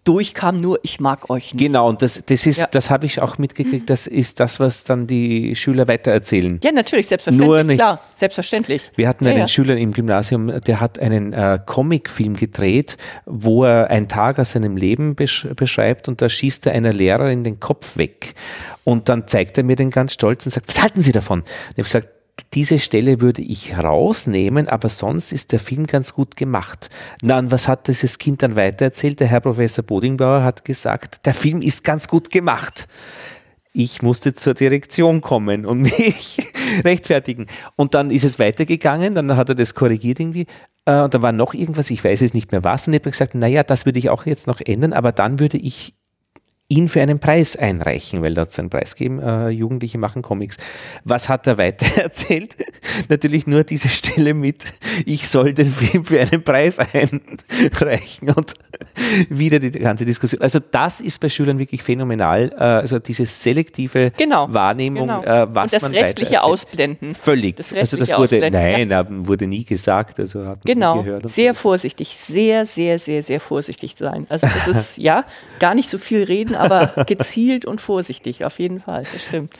[0.05, 1.61] durchkam nur, ich mag euch nicht.
[1.65, 1.89] genau.
[1.89, 2.69] Und das, das ist, Ja.
[2.71, 3.91] das habe ich auch mitgekriegt.
[3.91, 6.61] Das ist das, was dann die Schüler weitererzählen.
[6.63, 8.91] Ja, natürlich, selbstverständlich, Nur nicht- klar, selbstverständlich.
[8.95, 9.49] Wir hatten Ja, einen ja.
[9.49, 14.77] Schüler im Gymnasium, der hat einen äh, Comicfilm gedreht, wo er einen Tag aus seinem
[14.77, 18.35] Leben besch beschreibt und da schießt er einer Lehrerin den Kopf weg.
[18.85, 21.41] Und dann zeigt er mir den ganz stolz und sagt, was halten Sie davon?
[21.41, 22.09] Und ich habe gesagt,
[22.55, 26.91] diese Stelle würde ich rausnehmen, aber sonst ist der Film ganz gut gemacht.
[27.23, 29.21] Na, und was hat dieses Kind dann weitererzählt?
[29.21, 32.87] Der Herr Professor Bodingbauer hat gesagt, der Film ist ganz gut gemacht
[33.77, 36.39] ich musste zur Direktion kommen und mich
[36.83, 37.47] rechtfertigen.
[37.77, 40.47] Und dann ist es weitergegangen, dann hat er das korrigiert irgendwie.
[40.87, 42.87] Äh, und da war noch irgendwas, ich weiß jetzt nicht mehr was.
[42.87, 45.59] Und ich habe gesagt, naja, das würde ich auch jetzt noch ändern, aber dann würde
[45.59, 45.95] ich
[46.69, 50.23] ihn für einen Preis einreichen, weil da hat es einen Preis gegeben, äh, Jugendliche machen
[50.23, 50.57] Comics.
[51.05, 52.57] Was hat er weiter erzählt?
[53.09, 54.65] Natürlich nur diese Stelle mit,
[55.05, 58.55] ich soll den Film für einen Preis einreichen und
[59.29, 60.43] wieder die ganze Diskussion.
[60.43, 65.23] Also das ist bei Schülern wirklich phänomenal, äh, also diese selektive Genau, Wahrnehmung, genau.
[65.23, 67.15] äh, was und das man restliche ausblenden.
[67.15, 67.57] Völlig.
[67.57, 71.29] Das also das restliche wurde, nein, da wurde nie gesagt, also hat man Genau, gehört.
[71.29, 74.27] sehr vorsichtig, sehr, sehr, sehr, sehr vorsichtig sein.
[74.29, 75.25] Also das ist, ja,
[75.61, 79.53] gar nicht so viel reden, aber gezielt und vorsichtig, auf jeden Fall, das stimmt.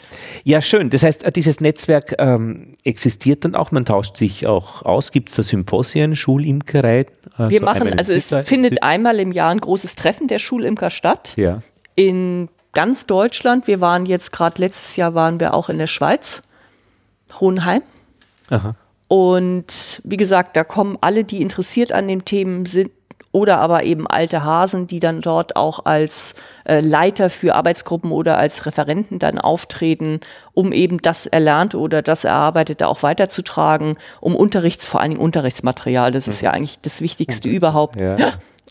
[0.45, 0.91] Ja, schön.
[0.91, 5.13] Das heißt, dieses Netzwerk ähm, existiert dann auch, man tauscht sich auch aus.
[5.13, 7.07] Gibt es da Symposien, Schulimkerei?
[7.37, 11.35] Also Wir machen, also es findet einmal im Jahr ein großes Treffen der Schulimker statt.
[11.37, 11.61] Ja.
[11.95, 13.67] in ganz Deutschland.
[13.67, 16.43] Wir waren jetzt gerade letztes Jahr waren wir auch in der Schweiz,
[17.41, 17.81] Hohenheim.
[18.51, 18.77] Aha.
[19.09, 22.91] Und wie gesagt, da kommen alle, die interessiert an den Themen sind
[23.37, 26.35] oder aber eben alte Hasen, die dann dort auch als
[26.65, 30.21] äh, Leiter für Arbeitsgruppen oder als Referenten dann auftreten,
[30.55, 36.13] um eben das Erlernte oder das Erarbeitete auch weiterzutragen, um Unterrichts, vor allen Dingen Unterrichtsmaterial,
[36.13, 37.97] das ist ja eigentlich das Wichtigste überhaupt.
[37.97, 38.17] Ja.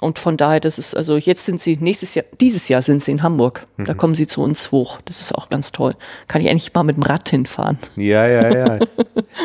[0.01, 3.11] Und von daher, das ist, also jetzt sind sie, nächstes Jahr, dieses Jahr sind sie
[3.11, 3.67] in Hamburg.
[3.77, 3.97] Da Mhm.
[3.97, 4.97] kommen sie zu uns hoch.
[5.05, 5.93] Das ist auch ganz toll.
[6.27, 7.77] Kann ich eigentlich mal mit dem Rad hinfahren.
[7.97, 8.79] Ja, ja, ja.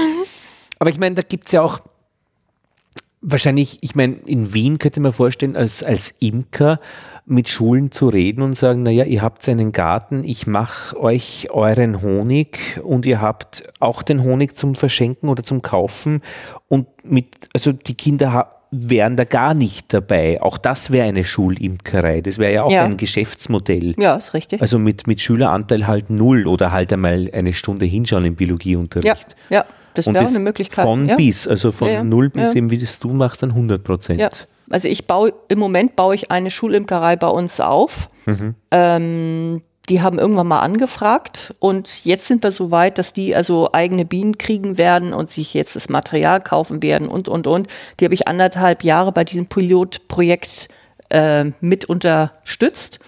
[0.78, 1.80] Aber ich meine, da gibt es ja auch
[3.22, 6.80] wahrscheinlich, ich meine, in Wien könnte man vorstellen, als, als Imker
[7.26, 12.02] mit Schulen zu reden und sagen, naja, ihr habt einen Garten, ich mache euch euren
[12.02, 16.22] Honig und ihr habt auch den Honig zum Verschenken oder zum Kaufen
[16.68, 20.40] und mit, also die Kinder wären da gar nicht dabei.
[20.40, 22.20] Auch das wäre eine Schulimkerei.
[22.20, 22.84] Das wäre ja auch Ja.
[22.84, 23.94] ein Geschäftsmodell.
[23.98, 24.62] Ja, ist richtig.
[24.62, 29.34] Also mit, mit Schüleranteil halt null oder halt einmal eine Stunde hinschauen im ja, Biologieunterricht.
[29.50, 29.64] ja,
[29.94, 30.84] das wäre eine Möglichkeit.
[30.84, 31.16] von ja.
[31.16, 32.04] bis, also von Ja, ja.
[32.04, 32.54] null bis Ja.
[32.54, 34.20] eben, wie das du machst, dann 100 Prozent.
[34.20, 34.28] Ja.
[34.70, 38.08] Also ich baue, im Moment baue ich eine Schulimkerei bei uns auf.
[38.26, 38.54] Mhm.
[38.70, 43.72] Ähm, die haben irgendwann mal angefragt und jetzt sind wir so weit, dass die also
[43.72, 47.66] eigene Bienen kriegen werden und sich jetzt das Material kaufen werden und, und, und.
[47.98, 50.68] Die habe ich anderthalb Jahre bei diesem Pilotprojekt
[51.08, 53.00] äh, mit unterstützt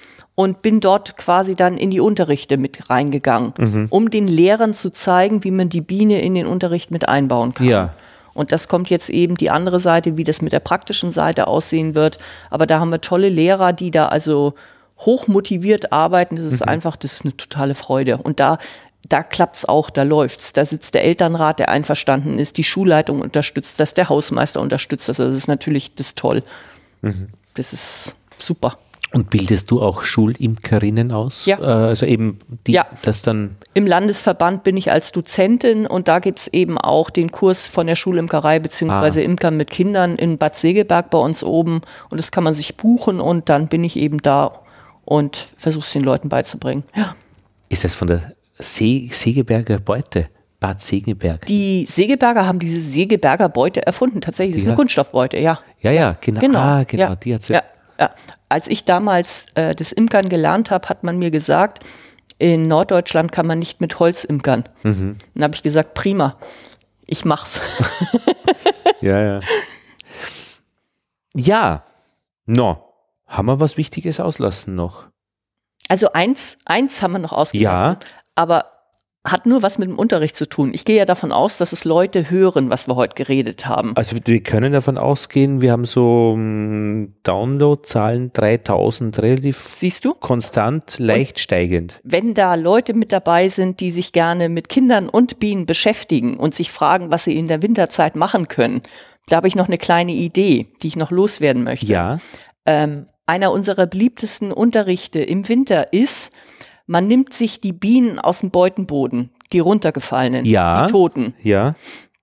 [0.43, 3.86] und bin dort quasi dann in die Unterrichte mit reingegangen, Mhm.
[3.90, 7.66] um den Lehrern zu zeigen, wie man die Biene in den Unterricht mit einbauen kann.
[7.66, 7.94] Ja.
[8.35, 11.94] Und das kommt jetzt eben die andere Seite, wie das mit der praktischen Seite aussehen
[11.94, 12.19] wird.
[12.51, 14.55] Aber da haben wir tolle Lehrer, die da also
[14.98, 16.36] hoch motiviert arbeiten.
[16.36, 18.16] Das ist einfach, das ist eine totale Freude.
[18.16, 18.56] Und da,
[19.09, 20.52] da klappt's auch, da läuft's.
[20.55, 25.20] Da sitzt der Elternrat, der einverstanden ist, die Schulleitung unterstützt das, der Hausmeister unterstützt das.
[25.20, 26.43] Also das ist natürlich, das toll.
[27.55, 28.78] Das ist super.
[29.15, 31.47] Und bildest du auch Schulimkerinnen aus?
[31.47, 31.59] Ja.
[31.59, 31.63] Äh,
[31.93, 32.87] Also eben die, Ja.
[33.05, 37.69] das dann, Im Landesverband bin ich als Dozentin und da gibt's eben auch den Kurs
[37.69, 39.25] von der Schulimkerei beziehungsweise Ah.
[39.25, 41.81] Imkern mit Kindern in Bad Segeberg bei uns oben
[42.11, 44.61] und das kann man sich buchen und dann bin ich eben da
[45.05, 46.85] und versuche es den Leuten beizubringen.
[46.97, 47.15] Ja.
[47.69, 50.29] ist das von der See, Segeberger Beute?
[50.61, 51.45] Bad Segeberg.
[51.47, 54.55] Die Segeberger haben diese Segeberger Beute erfunden, tatsächlich.
[54.55, 55.59] Das ist Die eine hat- Kunststoffbeute, ja.
[55.81, 56.41] ja, ja, genau.
[56.41, 56.59] Genau.
[56.61, 57.17] Ah, genau, ja.
[57.17, 57.63] die hat's ja.
[57.98, 58.10] Ja.
[58.48, 61.85] Als ich damals äh, das Imkern gelernt habe, hat man mir gesagt,
[62.39, 64.64] in Norddeutschland kann man nicht mit Holz imkern.
[64.82, 65.19] Mhm.
[65.35, 66.36] Dann habe ich gesagt, prima,
[67.06, 67.60] ich mach's.
[69.02, 69.40] Ja, ja.
[71.35, 71.82] Ja,
[72.47, 72.89] no.
[73.27, 75.09] Haben wir was Wichtiges auslassen noch?
[75.89, 77.98] Also eins, eins haben wir noch ausgelassen.
[78.01, 78.09] Ja.
[78.36, 78.72] Aber
[79.24, 80.73] hat nur was mit dem Unterricht zu tun.
[80.74, 83.93] Ich gehe ja davon aus, dass es Leute hören, was wir heute geredet haben.
[83.97, 90.15] Also wir können davon ausgehen, wir haben so um, Downloadzahlen 3000 relativ Siehst du?
[90.15, 92.01] konstant, leicht Und steigend.
[92.03, 96.57] Wenn da Leute mit dabei sind, die sich gerne mit Kindern und Bienen beschäftigen und
[96.57, 98.82] sich fragen, was sie in der Winterzeit machen können,
[99.28, 101.86] da habe ich noch eine kleine Idee, die ich noch loswerden möchte.
[101.86, 102.19] Ja.
[102.66, 106.32] Ähm, einer unserer beliebtesten Unterrichte im Winter ist,
[106.87, 111.35] man nimmt sich die Bienen aus dem Beutenboden, die runtergefallenen, ja, die toten.
[111.43, 111.75] Ja.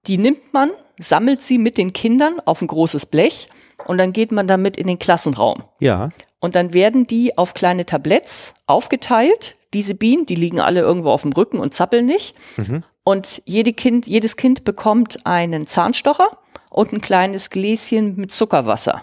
[0.08, 3.48] Die nimmt man, sammelt sie mit den Kindern auf ein großes Blech
[3.86, 5.64] und dann geht man damit in den Klassenraum.
[5.80, 6.10] Ja.
[6.40, 9.56] Und dann werden die auf kleine Tabletts aufgeteilt.
[9.74, 12.34] Diese Bienen, die liegen alle irgendwo auf dem Rücken und zappeln nicht.
[12.58, 12.84] Mhm.
[13.04, 16.38] Und jede kind, jedes Kind bekommt einen Zahnstocher
[16.70, 19.02] und ein kleines Gläschen mit Zuckerwasser.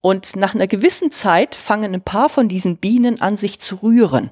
[0.00, 4.30] Und nach einer gewissen Zeit fangen ein paar von diesen Bienen an, sich zu rühren,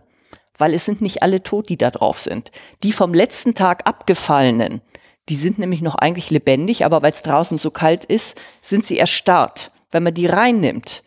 [0.57, 2.51] weil es sind nicht alle tot, die da drauf sind.
[2.83, 4.81] Die vom letzten Tag abgefallenen,
[5.29, 8.99] die sind nämlich noch eigentlich lebendig, aber weil es draußen so kalt ist, sind sie
[8.99, 9.71] erstarrt.
[9.91, 11.03] Wenn man die reinnimmt,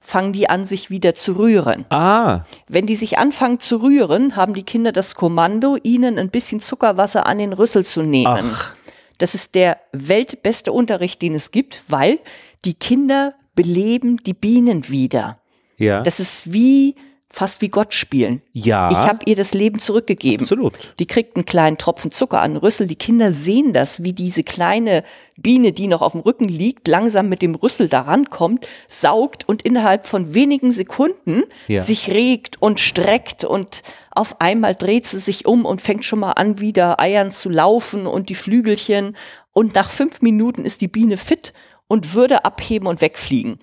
[0.00, 1.84] fangen die an, sich wieder zu rühren.
[1.90, 2.44] Ah.
[2.68, 7.26] Wenn die sich anfangen zu rühren, haben die Kinder das Kommando, ihnen ein bisschen Zuckerwasser
[7.26, 8.50] an den Rüssel zu nehmen.
[8.52, 8.72] Ach.
[9.18, 12.18] Das ist der weltbeste Unterricht, den es gibt, weil
[12.64, 15.40] die Kinder beleben die Bienen wieder.
[15.78, 16.02] Ja.
[16.02, 16.94] Das ist wie
[17.28, 18.40] fast wie Gott spielen.
[18.52, 18.90] Ja.
[18.90, 20.44] Ich habe ihr das Leben zurückgegeben.
[20.44, 20.72] Absolut.
[20.98, 22.86] Die kriegt einen kleinen Tropfen Zucker an den Rüssel.
[22.86, 25.02] Die Kinder sehen das, wie diese kleine
[25.36, 29.62] Biene, die noch auf dem Rücken liegt, langsam mit dem Rüssel daran kommt, saugt und
[29.62, 31.80] innerhalb von wenigen Sekunden Ja.
[31.80, 36.32] sich regt und streckt und auf einmal dreht sie sich um und fängt schon mal
[36.32, 39.14] an, wieder Eiern zu laufen und die Flügelchen.
[39.52, 41.52] Und nach fünf Minuten ist die Biene fit
[41.88, 43.58] und würde abheben und wegfliegen.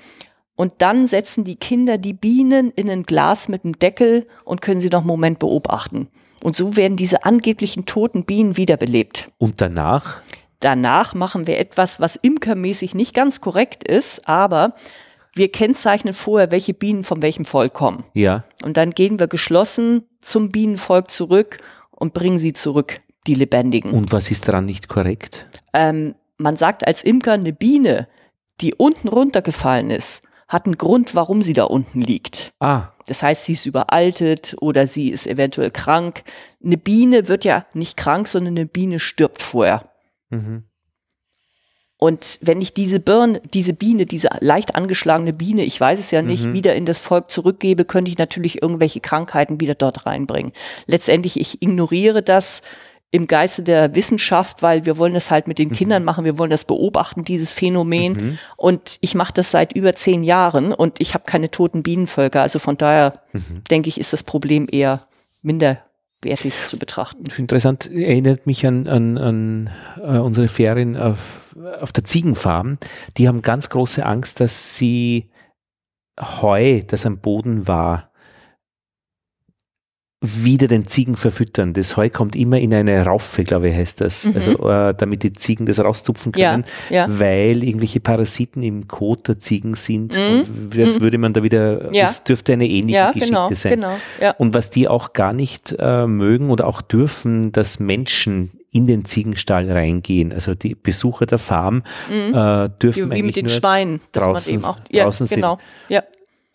[0.55, 4.79] Und dann setzen die Kinder die Bienen in ein Glas mit einem Deckel und können
[4.79, 6.09] sie noch einen Moment beobachten.
[6.43, 9.31] Und so werden diese angeblichen toten Bienen wiederbelebt.
[9.37, 10.21] Und danach?
[10.59, 14.75] Danach machen wir etwas, was imkermäßig nicht ganz korrekt ist, aber
[15.33, 18.03] wir kennzeichnen vorher, welche Bienen von welchem Volk kommen.
[18.13, 18.43] Ja.
[18.63, 21.57] Und dann gehen wir geschlossen zum Bienenvolk zurück
[21.91, 23.91] und bringen sie zurück, die Lebendigen.
[23.91, 25.47] Und was ist daran nicht korrekt?
[25.73, 28.07] Ähm, man sagt als Imker, eine Biene,
[28.61, 32.53] die unten runtergefallen ist, hat einen Grund, warum sie da unten liegt.
[32.59, 32.89] Ah.
[33.07, 36.23] Das heißt, sie ist überaltet oder sie ist eventuell krank.
[36.63, 39.89] Eine Biene wird ja nicht krank, sondern eine Biene stirbt vorher.
[40.29, 40.65] Mhm.
[41.97, 46.21] Und wenn ich diese Birne, diese Biene, diese leicht angeschlagene Biene, ich weiß es ja
[46.21, 46.53] nicht, Mhm.
[46.53, 50.51] wieder in das Volk zurückgebe, könnte ich natürlich irgendwelche Krankheiten wieder dort reinbringen.
[50.85, 52.61] Letztendlich, ich ignoriere das
[53.13, 55.73] im Geiste der Wissenschaft, weil wir wollen das halt mit den Mhm.
[55.73, 58.39] Kindern machen, wir wollen das beobachten, dieses Phänomen.
[58.57, 62.41] Und ich mache das seit über zehn Jahren und ich habe keine toten Bienenvölker.
[62.41, 63.63] Also von daher Mhm.
[63.69, 65.01] denke ich, ist das Problem eher
[65.43, 67.25] minderwertig zu betrachten.
[67.37, 69.69] Interessant, erinnert mich an, an, an
[70.01, 72.79] äh, unsere Ferien auf, auf der Ziegenfarm.
[73.17, 75.29] Die haben ganz große Angst, dass sie
[76.19, 78.09] Heu, das am Boden war,
[80.25, 81.73] wieder den Ziegen verfüttern.
[81.73, 84.27] Das Heu kommt immer in eine Raufe, glaube ich, heißt das.
[84.27, 84.35] Mhm.
[84.35, 87.05] Also äh, damit die Ziegen das rauszupfen Ja, können, ja.
[87.09, 90.17] weil irgendwelche Parasiten im Kot der Ziegen sind.
[90.17, 90.39] Mhm.
[90.39, 92.03] Und das würde man da wieder, Ja.
[92.03, 93.73] das dürfte eine ähnliche Ja, Geschichte genau, sein.
[93.75, 93.91] genau.
[94.21, 94.31] Ja.
[94.37, 99.05] Und was die auch gar nicht äh, mögen oder auch dürfen, dass Menschen in den
[99.05, 100.31] Ziegenstall reingehen.
[100.33, 102.71] Also die Besucher der Farm äh, dürfen Mhm.
[102.95, 105.35] Wie, eigentlich mit den nur Schweinen, dass man draußen- eben auch, ja, draußen sind.
[105.41, 105.57] genau,
[105.89, 106.01] ja.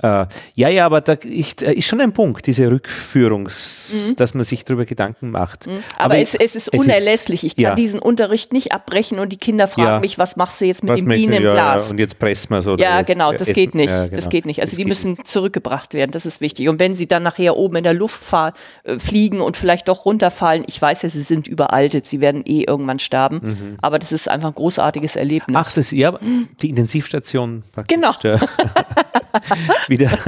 [0.01, 4.45] Äh, ja, ja, aber da ich, äh, ist schon ein Punkt, diese Rückführungs, dass man
[4.45, 5.67] sich darüber Gedanken macht.
[5.67, 5.83] Mhm.
[5.99, 7.43] Aber, es, es ist unerlässlich.
[7.45, 7.75] ich kann ja.
[7.75, 9.99] diesen Unterricht nicht abbrechen und die Kinder fragen Ja.
[10.01, 12.51] mich, was machst du jetzt mit Was den möchten- Bienen im ja, und jetzt pressen
[12.51, 12.77] wir so.
[12.77, 13.91] Ja, genau, das geht nicht.
[13.91, 14.29] Ja, Das genau.
[14.29, 14.61] geht nicht.
[14.61, 16.69] Also Das die müssen zurückgebracht werden, das ist wichtig.
[16.69, 18.53] Und wenn sie dann nachher oben in der Luft fahr,
[18.85, 22.63] äh, fliegen und vielleicht doch runterfallen, ich weiß ja, sie sind überaltet, sie werden eh
[22.63, 25.49] irgendwann sterben, aber das ist einfach ein großartiges Erlebnis.
[25.49, 25.57] Mhm.
[25.57, 26.17] Ach, das, ja,
[26.63, 27.65] die Intensivstation.
[27.89, 28.13] Genau.
[29.89, 30.19] Wieder.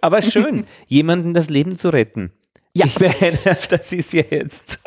[0.00, 2.32] Aber schön, jemanden das Leben zu retten.
[2.74, 2.86] Ja.
[2.86, 3.38] Ich meine,
[3.70, 4.78] das ist ja jetzt.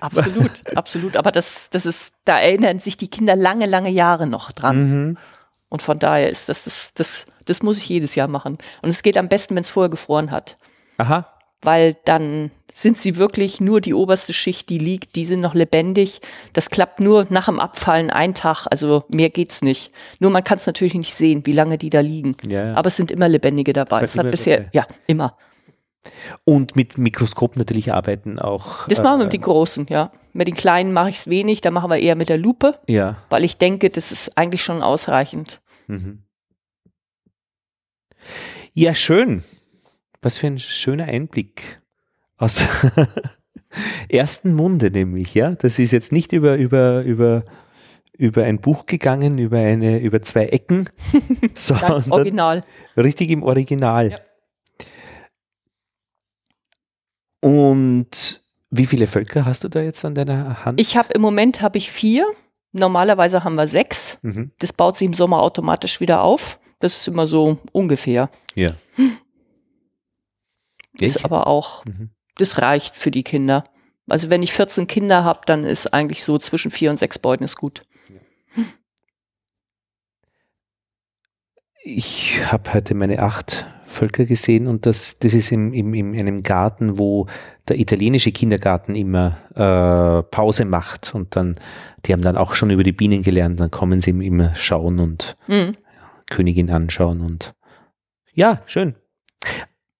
[0.00, 1.16] Absolut, absolut.
[1.16, 5.18] Aber das, das ist, da erinnern sich die Kinder lange, lange Jahre noch dran.
[5.68, 8.58] Und von daher ist das, das, das, das muss ich jedes Jahr machen.
[8.82, 10.56] Und es geht am besten, wenn es vorher gefroren hat.
[10.98, 11.26] Aha.
[11.62, 16.20] Weil dann sind sie wirklich nur die oberste Schicht, die liegt, die sind noch lebendig.
[16.52, 19.90] Das klappt nur nach dem Abfallen ein Tag, also mehr geht's nicht.
[20.20, 22.36] Nur man kann es natürlich nicht sehen, wie lange die da liegen.
[22.48, 22.74] Ja.
[22.74, 24.02] Aber es sind immer Lebendige dabei.
[24.02, 24.70] Es hat bisher, dabei.
[24.72, 25.36] ja, immer.
[26.44, 28.86] Und mit Mikroskop natürlich arbeiten auch.
[28.88, 30.10] Das machen wir äh, mit den Großen, ja.
[30.32, 33.16] Mit den Kleinen mache ich es wenig, da machen wir eher mit der Lupe, Ja.
[33.28, 35.60] weil ich denke, das ist eigentlich schon ausreichend.
[35.88, 36.22] Mhm.
[38.72, 39.42] Ja, schön.
[40.22, 41.80] Was für ein schöner Einblick
[42.36, 42.62] aus,
[44.08, 45.54] ersten Munde nämlich, ja.
[45.54, 47.44] Das ist jetzt nicht über, über, über,
[48.16, 50.88] über ein Buch gegangen, über eine, über zwei Ecken,
[51.54, 52.64] sondern Original.
[52.96, 54.10] richtig im Original.
[54.12, 54.18] Ja.
[57.40, 60.80] Und wie viele Völker hast du da jetzt an deiner Hand?
[60.80, 62.26] Ich habe im Moment habe ich vier.
[62.72, 64.18] Normalerweise haben wir sechs.
[64.22, 64.52] Mhm.
[64.58, 66.60] Das baut sich im Sommer automatisch wieder auf.
[66.78, 68.30] Das ist immer so ungefähr.
[68.54, 68.74] Ja.
[71.06, 72.10] Ist aber auch, mhm.
[72.36, 73.64] das reicht für die Kinder.
[74.08, 77.44] Also wenn ich 14 Kinder habe, dann ist eigentlich so zwischen vier und sechs Beuten
[77.44, 77.80] ist gut.
[81.82, 86.42] Ich habe heute meine acht Völker gesehen und das, das ist in, in, in einem
[86.42, 87.26] Garten, wo
[87.68, 91.56] der italienische Kindergarten immer äh, Pause macht und dann,
[92.04, 95.36] die haben dann auch schon über die Bienen gelernt, dann kommen sie immer schauen und
[95.48, 95.76] mhm.
[96.28, 97.54] Königin anschauen und
[98.32, 98.94] ja, schön.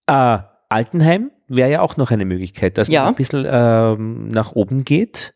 [0.06, 0.38] Äh,
[0.70, 3.02] Altenheim wäre ja auch noch eine Möglichkeit, dass ja.
[3.02, 5.34] man ein bisschen ähm, nach oben geht.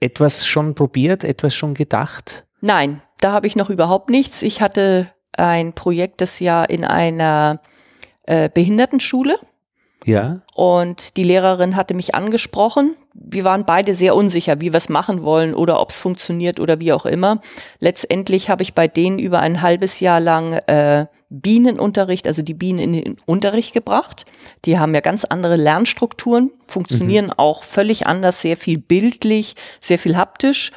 [0.00, 2.46] Etwas schon probiert, etwas schon gedacht?
[2.60, 4.42] Nein, da habe ich noch überhaupt nichts.
[4.42, 7.60] Ich hatte ein Projekt, das ja in einer
[8.22, 9.36] äh, Behindertenschule.
[10.04, 10.40] Ja.
[10.54, 12.94] Und die Lehrerin hatte mich angesprochen.
[13.14, 16.80] Wir waren beide sehr unsicher, wie wir es machen wollen oder ob es funktioniert oder
[16.80, 17.40] wie auch immer.
[17.78, 22.78] Letztendlich habe ich bei denen über ein halbes Jahr lang äh, Bienenunterricht, also die Bienen
[22.78, 24.24] in den Unterricht gebracht.
[24.64, 27.32] Die haben ja ganz andere Lernstrukturen, funktionieren mhm.
[27.38, 30.70] auch völlig anders, sehr viel bildlich, sehr viel haptisch.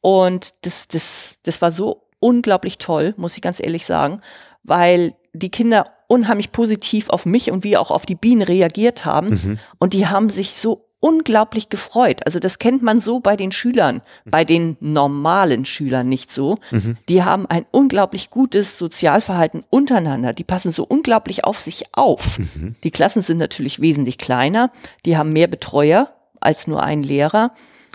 [0.00, 4.20] Und das, das, das war so unglaublich toll, muss ich ganz ehrlich sagen,
[4.62, 9.28] weil die Kinder unheimlich positiv auf mich und wie auch auf die Bienen reagiert haben.
[9.28, 9.58] Mhm.
[9.78, 12.22] Und die haben sich so unglaublich gefreut.
[12.24, 16.58] Also das kennt man so bei den Schülern, bei den normalen Schülern nicht so.
[16.72, 16.96] Mhm.
[17.08, 20.32] Die haben ein unglaublich gutes Sozialverhalten untereinander.
[20.32, 22.38] Die passen so unglaublich auf sich auf.
[22.38, 22.74] Mhm.
[22.82, 24.72] Die Klassen sind natürlich wesentlich kleiner.
[25.04, 27.52] Die haben mehr Betreuer als nur einen Lehrer.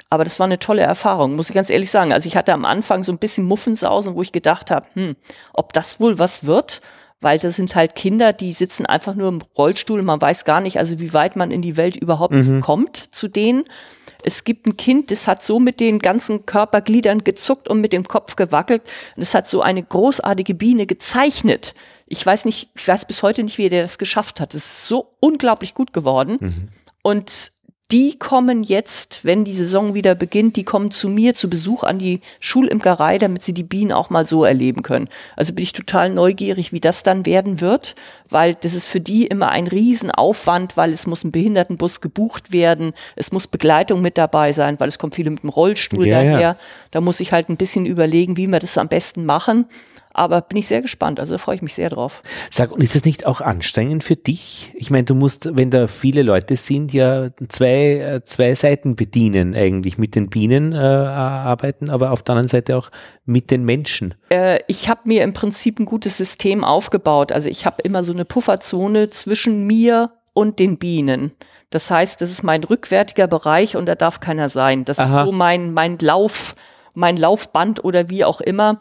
[0.09, 2.13] Aber das war eine tolle Erfahrung, muss ich ganz ehrlich sagen.
[2.13, 5.15] Also ich hatte am Anfang so ein bisschen Muffensausen, wo ich gedacht habe, hm,
[5.53, 6.81] ob das wohl was wird
[7.23, 10.01] weil das sind halt Kinder, die sitzen einfach nur im Rollstuhl.
[10.01, 12.61] Man weiß gar nicht, also wie weit man in die Welt überhaupt mhm.
[12.61, 13.63] kommt zu denen.
[14.23, 18.07] Es gibt ein Kind, das hat so mit den ganzen Körpergliedern gezuckt und mit dem
[18.07, 18.81] Kopf gewackelt.
[19.15, 21.73] Und es hat so eine großartige Biene gezeichnet.
[22.07, 24.53] Ich weiß nicht, ich weiß bis heute nicht, wie der das geschafft hat.
[24.53, 26.37] Es ist so unglaublich gut geworden.
[26.39, 26.69] Mhm.
[27.01, 27.52] Und
[27.93, 31.99] die kommen jetzt, wenn die Saison wieder beginnt, die kommen zu mir zu Besuch an
[31.99, 35.07] die Schulimkerei, damit sie die Bienen auch mal so erleben können.
[35.35, 37.93] Also bin ich total neugierig, wie das dann werden wird,
[38.31, 42.93] weil das ist für die immer ein Riesenaufwand, weil es muss ein Behindertenbus gebucht werden,
[43.15, 46.39] es muss Begleitung mit dabei sein, weil es kommt viele mit dem Rollstuhl ja, daher.
[46.39, 46.55] Ja.
[46.89, 49.67] Da muss ich halt ein bisschen überlegen, wie wir das am besten machen.
[50.13, 52.21] Aber bin ich sehr gespannt, also freue ich mich sehr drauf.
[52.51, 54.71] Sag, und ist es nicht auch anstrengend für dich?
[54.75, 59.55] Ich meine, du musst, wenn da viele Leute sind, ja zwei, äh, zwei Seiten bedienen
[59.55, 62.91] eigentlich, mit den Bienen äh, arbeiten, aber auf der anderen Seite auch
[63.25, 64.13] mit den Menschen.
[64.29, 67.31] Äh, ich habe mir im Prinzip ein gutes System aufgebaut.
[67.31, 71.31] Also ich habe immer so eine Pufferzone zwischen mir und den Bienen.
[71.69, 74.85] Das heißt, das ist mein rückwärtiger Bereich und da darf keiner sein.
[74.85, 75.05] Das Aha.
[75.05, 76.55] ist so mein, mein Lauf,
[76.93, 78.79] mein Laufband oder wie auch immer.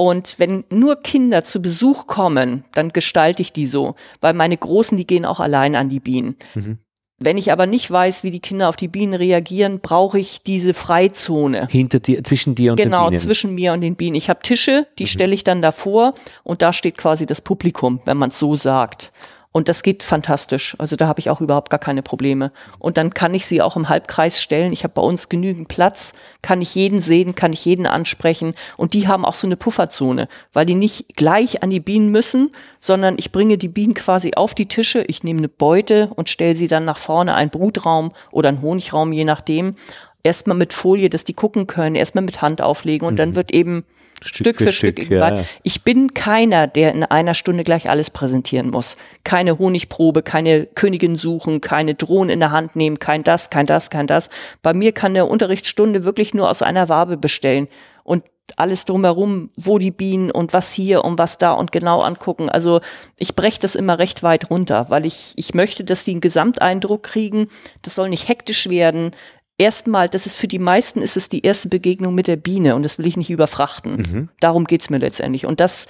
[0.00, 4.96] Und wenn nur Kinder zu Besuch kommen, dann gestalte ich die so, weil meine Großen,
[4.96, 6.36] die gehen auch allein an die Bienen.
[6.54, 6.78] Mhm.
[7.18, 10.72] Wenn ich aber nicht weiß, wie die Kinder auf die Bienen reagieren, brauche ich diese
[10.72, 11.68] Freizone.
[11.70, 13.10] Hinter dir, zwischen dir und genau, den Bienen.
[13.10, 14.16] Genau, zwischen mir und den Bienen.
[14.16, 15.08] Ich habe Tische, die mhm.
[15.08, 16.14] stelle ich dann davor
[16.44, 19.12] und da steht quasi das Publikum, wenn man es so sagt.
[19.52, 20.76] Und das geht fantastisch.
[20.78, 22.52] Also da habe ich auch überhaupt gar keine Probleme.
[22.78, 24.72] Und dann kann ich sie auch im Halbkreis stellen.
[24.72, 28.54] Ich habe bei uns genügend Platz, kann ich jeden sehen, kann ich jeden ansprechen.
[28.76, 32.52] Und die haben auch so eine Pufferzone, weil die nicht gleich an die Bienen müssen,
[32.78, 35.02] sondern ich bringe die Bienen quasi auf die Tische.
[35.08, 39.12] Ich nehme eine Beute und stelle sie dann nach vorne, einen Brutraum oder einen Honigraum,
[39.12, 39.74] je nachdem
[40.22, 43.18] erstmal mit Folie, dass die gucken können, erstmal mit Hand auflegen und mhm.
[43.18, 43.84] dann wird eben
[44.22, 45.44] Stück, Stück für, Stück, Stück ja, ja.
[45.62, 48.96] Ich bin keiner, der in einer Stunde gleich alles präsentieren muss.
[49.24, 53.88] Keine Honigprobe, keine Königin suchen, keine Drohnen in der Hand nehmen, kein das, kein das,
[53.88, 54.28] kein das.
[54.62, 57.68] Bei mir kann eine Unterrichtsstunde wirklich nur aus einer Wabe bestellen
[58.04, 58.24] und
[58.56, 62.48] alles drumherum, wo die Bienen und was hier und was da und genau angucken.
[62.48, 62.80] Also
[63.18, 67.04] ich breche das immer recht weit runter, weil ich, ich möchte, dass die einen Gesamteindruck
[67.04, 67.46] kriegen.
[67.82, 69.12] Das soll nicht hektisch werden
[69.60, 72.82] erstmal, das ist für die meisten ist es die erste Begegnung mit der Biene und
[72.82, 73.96] das will ich nicht überfrachten.
[73.96, 74.28] Mhm.
[74.40, 75.46] Darum geht es mir letztendlich.
[75.46, 75.86] Und das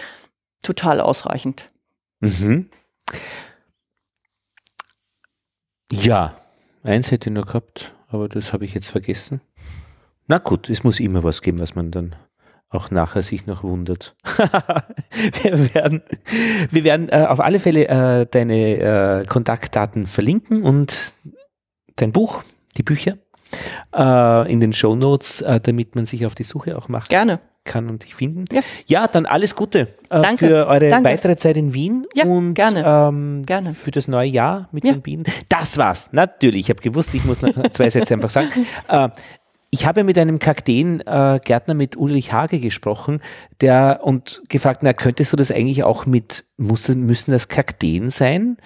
[0.63, 1.67] total ausreichend.
[2.19, 2.69] Mhm.
[5.93, 6.37] Ja,
[6.83, 9.41] eins hätte ich noch gehabt, aber das habe ich jetzt vergessen.
[10.27, 12.17] Na gut, es muss immer was geben, was man dann
[12.69, 14.15] auch nachher sich noch wundert.
[15.43, 16.03] wir werden,
[16.71, 21.15] wir werden äh, auf alle Fälle äh, deine äh, Kontaktdaten verlinken und
[21.97, 22.43] dein Buch
[22.77, 23.19] die Bücher
[23.97, 27.11] äh, in den Show Notes, äh, damit man sich auf die Suche auch macht.
[27.11, 27.41] Gerne.
[27.63, 28.47] Kann und dich finden.
[28.51, 28.63] Ja.
[28.87, 30.47] ja, dann alles Gute äh, Danke.
[30.47, 31.11] für eure Danke.
[31.11, 32.83] weitere Zeit in Wien Ja, und gerne.
[32.87, 33.75] Ähm, Gerne.
[33.75, 34.93] für das neue Jahr mit Ja.
[34.93, 35.25] den Bienen.
[35.51, 36.09] Das war's.
[36.13, 38.49] Natürlich, ich habe gewusst, ich muss noch zwei Sätze einfach sagen.
[39.71, 43.21] Äh, ich habe mit einem Kakteen-Gärtner mit Ulrich Hage gesprochen,
[43.61, 48.57] der und gefragt, na, könntest du das eigentlich auch mit, muss, müssen das Kakteen sein?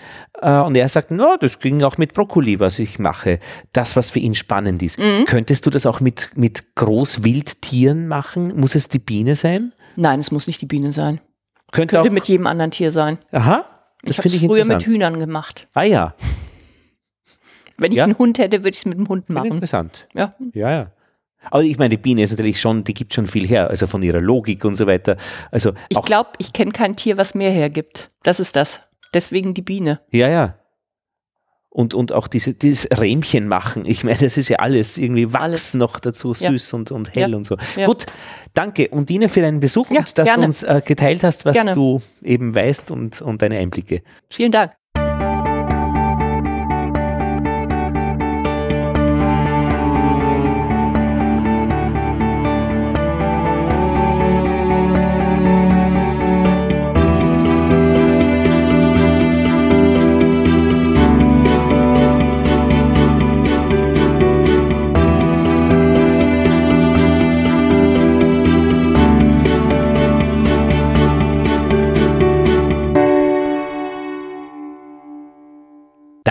[0.41, 3.39] Äh, und er sagt, na, das ging auch mit Brokkoli, was ich mache.
[3.73, 4.99] Das, was für ihn spannend ist.
[4.99, 5.25] Mhm.
[5.27, 8.59] Könntest du das auch mit, mit Großwildtieren machen?
[8.59, 9.73] Muss es die Biene sein?
[9.97, 11.21] Nein, es muss nicht die Biene sein.
[11.71, 13.19] Könnte, Könnte auch, mit jedem anderen Tier sein.
[13.33, 13.65] aha,
[14.03, 15.67] das ich habe finde es ich früher mit Hühnern gemacht.
[15.75, 16.15] ah ja,
[17.77, 18.05] Wenn ich Ja.
[18.05, 19.53] einen Hund hätte, würde ich es mit dem Hund machen.
[19.53, 20.09] interessant.
[20.15, 20.31] Ja.
[20.53, 20.91] Ja, ja.
[21.51, 24.03] Aber ich meine, die Biene ist natürlich schon, die gibt schon viel her, also von
[24.03, 25.17] ihrer Logik und so weiter.
[25.51, 28.09] Also Ich glaube, ich kenne kein Tier, was mehr hergibt.
[28.23, 28.89] Das ist das.
[29.13, 30.01] Deswegen die Biene.
[30.11, 30.55] ja, ja.
[31.77, 33.85] Und, und auch diese, dieses Rähmchen machen.
[33.85, 35.75] Ich meine, das ist ja alles irgendwie Wachs Alles.
[35.75, 36.51] noch dazu, Ja.
[36.53, 37.37] süß und, und hell Ja.
[37.37, 37.57] und so.
[37.77, 37.87] Ja.
[37.87, 38.07] Gut,
[38.55, 38.89] danke.
[38.91, 40.43] Undine für deinen Besuch Ja, und dass gerne.
[40.43, 41.73] du uns äh, geteilt hast, was Gerne.
[41.75, 44.03] du eben weißt und, und deine Einblicke.
[44.31, 44.71] Vielen Dank.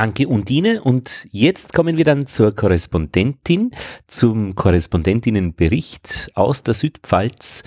[0.03, 0.81] Danke, Undine.
[0.83, 3.71] Und jetzt kommen wir dann zur Korrespondentin,
[4.05, 7.63] zum Korrespondentinnenbericht aus der Südpfalz.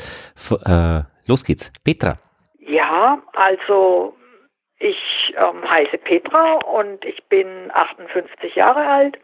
[0.67, 1.73] Äh, los geht's.
[1.83, 2.13] Petra.
[2.61, 4.15] Ja, also
[4.79, 4.99] ich
[5.35, 9.19] ähm, heiße Petra und ich bin 58 Jahre alt,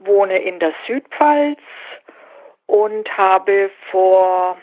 [0.00, 1.60] wohne in der Südpfalz
[2.66, 4.58] und habe vor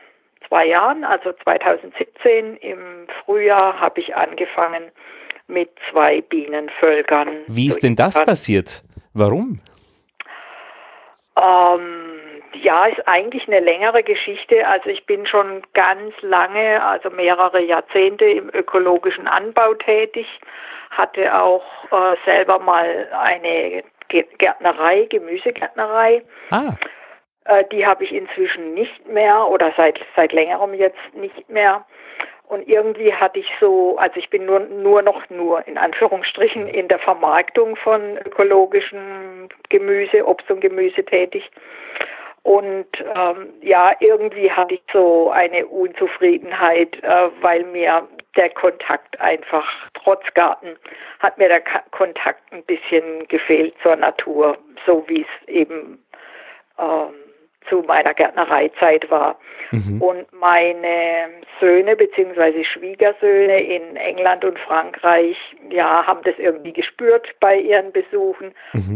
[0.49, 4.91] zwei Jahren, also 2017 im Frühjahr, habe ich angefangen
[5.49, 7.29] mit zwei Bienenvölkern.
[7.47, 8.83] Wie ist denn das passiert?
[9.13, 9.59] Warum?
[11.37, 12.19] Ähm,
[12.61, 14.67] ja, ist eigentlich eine längere Geschichte.
[14.67, 20.27] Also ich bin schon ganz lange, also mehrere Jahrzehnte im ökologischen Anbau tätig,
[20.91, 26.23] hatte auch äh, selber mal eine Gärtnerei, Gemüsegärtnerei.
[26.51, 26.73] Ah,
[27.45, 31.85] Äh, die habe ich inzwischen nicht mehr oder seit seit längerem jetzt nicht mehr.
[32.49, 36.87] Und irgendwie hatte ich so, also ich bin nur nur noch nur in Anführungsstrichen in
[36.87, 41.49] der Vermarktung von ökologischem Gemüse, Obst und Gemüse tätig.
[42.41, 49.67] Und ähm, ja, irgendwie hatte ich so eine Unzufriedenheit, äh, weil mir der Kontakt einfach,
[49.93, 50.75] trotz Garten,
[51.19, 54.57] hat mir der Ka Kontakt ein bisschen gefehlt zur Natur,
[54.87, 56.03] so wie es eben
[56.79, 57.13] ähm,
[57.69, 59.37] zu meiner Gärtnereizeit war.
[60.01, 61.29] Und meine
[61.59, 62.63] Söhne bzw.
[62.63, 65.37] Schwiegersöhne in England und Frankreich,
[65.69, 68.53] ja, haben das irgendwie gespürt bei ihren Besuchen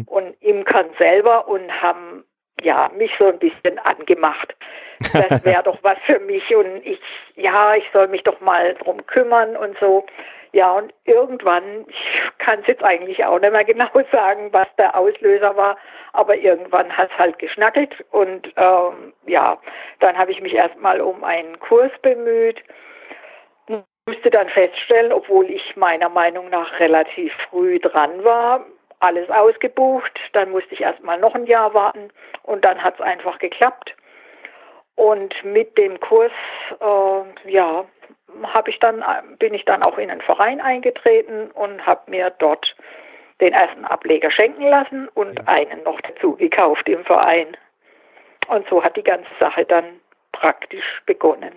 [0.08, 2.24] und imkern selber und haben
[2.62, 4.56] ja mich so ein bisschen angemacht.
[5.14, 7.00] Das wäre doch was für mich und ich,
[7.36, 10.06] ja, ich soll mich doch mal drum kümmern und so.
[10.53, 14.95] Ja, und irgendwann, ich kann es jetzt eigentlich auch nicht mehr genau sagen, was der
[14.95, 15.77] Auslöser war,
[16.13, 19.57] aber irgendwann hat es halt geschnackelt und ähm, ja,
[19.99, 22.63] dann habe ich mich erstmal um einen Kurs bemüht,
[24.05, 28.63] musste dann feststellen, obwohl ich meiner Meinung nach relativ früh dran war,
[28.99, 32.09] alles ausgebucht, dann musste ich erstmal noch ein Jahr warten
[32.43, 33.95] und dann hat es einfach geklappt.
[34.95, 36.32] Und mit dem Kurs,
[36.80, 37.86] äh, ja,
[38.44, 39.03] habe ich dann
[39.40, 42.76] bin ich dann auch in einen Verein eingetreten und habe mir dort
[43.41, 47.57] den ersten Ableger schenken lassen und einen noch dazu gekauft im Verein.
[48.48, 49.86] Und so hat die ganze Sache dann
[50.32, 51.53] praktisch begonnen.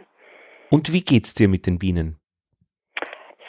[0.70, 2.18] und wie geht's dir mit den Bienen?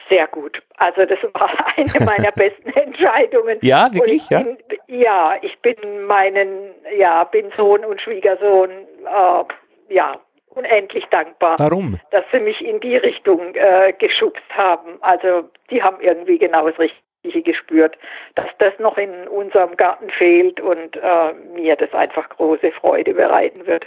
[0.09, 0.61] Sehr gut.
[0.77, 3.59] Also das war eine meiner besten Entscheidungen.
[3.61, 4.57] Ja, wirklich, ich Bin,
[4.88, 9.43] ja, ich bin meinen, ja, bin Sohn und Schwiegersohn, äh,
[9.89, 10.19] ja,
[10.49, 11.99] unendlich dankbar, Warum?
[12.11, 14.97] dass sie mich in die Richtung äh, geschubst haben.
[15.01, 17.97] Also die haben irgendwie genau das Richtige gespürt,
[18.35, 23.65] dass das noch in unserem Garten fehlt und äh, mir das einfach große Freude bereiten
[23.68, 23.85] wird.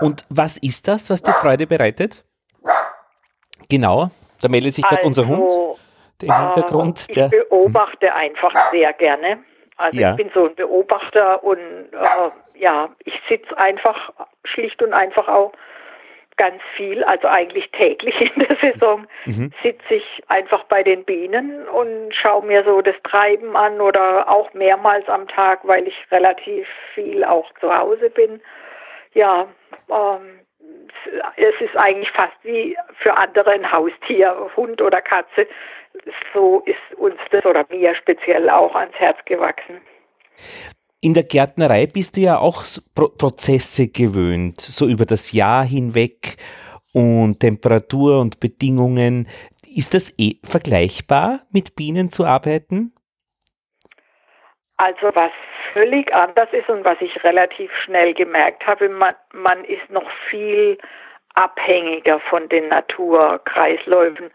[0.00, 2.24] Und was ist das, was dir Freude bereitet?
[3.68, 4.08] Genau,
[4.40, 5.78] da meldet sich gerade unser Hund, Also,
[6.22, 7.06] im Hintergrund.
[7.08, 9.44] Äh, Der, ich beobachte einfach sehr gerne.
[9.76, 10.10] Also Ja.
[10.10, 14.12] ich bin so ein Beobachter und äh, ja, ich sitze einfach
[14.44, 15.52] schlicht und einfach auch
[16.36, 19.52] ganz viel, also eigentlich täglich in der Saison, mhm.
[19.62, 24.52] sitze ich einfach bei den Bienen und schaue mir so das Treiben an oder auch
[24.54, 28.40] mehrmals am Tag, weil ich relativ viel auch zu Hause bin.
[29.14, 29.46] Ja,
[29.90, 30.40] ähm,
[31.36, 35.46] es ist eigentlich fast wie für andere ein Haustier, Hund oder Katze.
[36.32, 39.80] So ist uns das oder mir speziell auch ans Herz gewachsen.
[41.00, 42.62] In der Gärtnerei bist du ja auch
[42.94, 46.36] Pro Prozesse gewöhnt, so über das Jahr hinweg
[46.94, 49.26] und Temperatur und Bedingungen.
[49.66, 52.94] Ist das eh vergleichbar, mit Bienen zu arbeiten?
[54.76, 55.32] Also was
[55.72, 60.78] völlig anders ist und was ich relativ schnell gemerkt habe, man, man ist noch viel
[61.34, 64.30] abhängiger von den Naturkreisläufen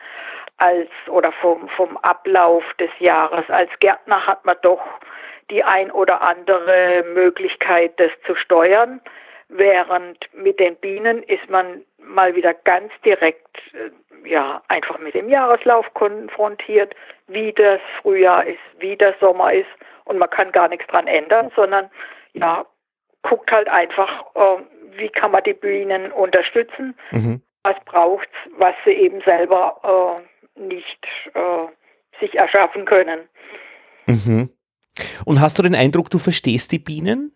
[0.58, 3.50] als oder vom, vom Ablauf des Jahres.
[3.50, 4.82] Als Gärtner hat man doch
[5.50, 9.02] die ein oder andere Möglichkeit, das zu steuern,
[9.50, 15.30] während mit den Bienen ist man mal wieder ganz direkt, äh, ja, einfach mit dem
[15.30, 16.96] Jahreslauf konfrontiert,
[17.28, 19.70] wie das Frühjahr ist, wie der Sommer ist
[20.06, 21.90] und man kann gar nichts dran ändern, sondern
[22.34, 22.66] ja,
[23.22, 24.58] guckt halt einfach, äh,
[24.98, 27.42] wie kann man die Bienen unterstützen, mhm.
[27.64, 30.22] was braucht's, was sie eben selber äh,
[30.60, 33.22] nicht äh, sich erschaffen können.
[34.06, 34.50] Mhm.
[35.26, 37.34] Und hast du den Eindruck, du verstehst die Bienen?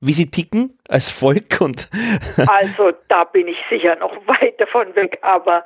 [0.00, 1.88] Wie sie ticken als Volk und
[2.48, 5.64] Also da bin ich sicher noch weit davon weg, aber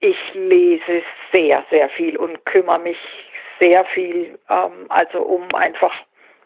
[0.00, 2.98] ich lese sehr, sehr viel und kümmere mich
[3.58, 5.92] sehr viel, ähm, also um einfach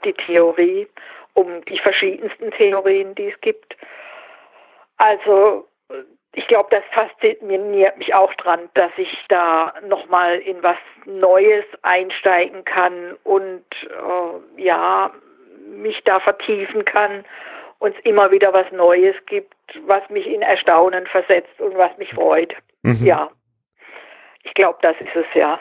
[0.04, 0.86] die Theorie,
[1.34, 3.76] um die verschiedensten Theorien, die es gibt.
[4.96, 5.68] Also
[6.35, 12.65] ich glaube, das fasziniert mich auch dran, dass ich da nochmal in was Neues einsteigen
[12.65, 15.12] kann und äh, ja,
[15.66, 17.24] mich da vertiefen kann
[17.78, 19.55] und es immer wieder was Neues gibt,
[19.86, 22.55] was mich in Erstaunen versetzt und was mich freut.
[22.82, 23.05] Mhm.
[23.05, 23.31] Ja,
[24.43, 25.59] ich glaube, das ist es ja.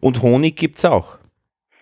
[0.00, 1.18] Und Honig gibt es auch.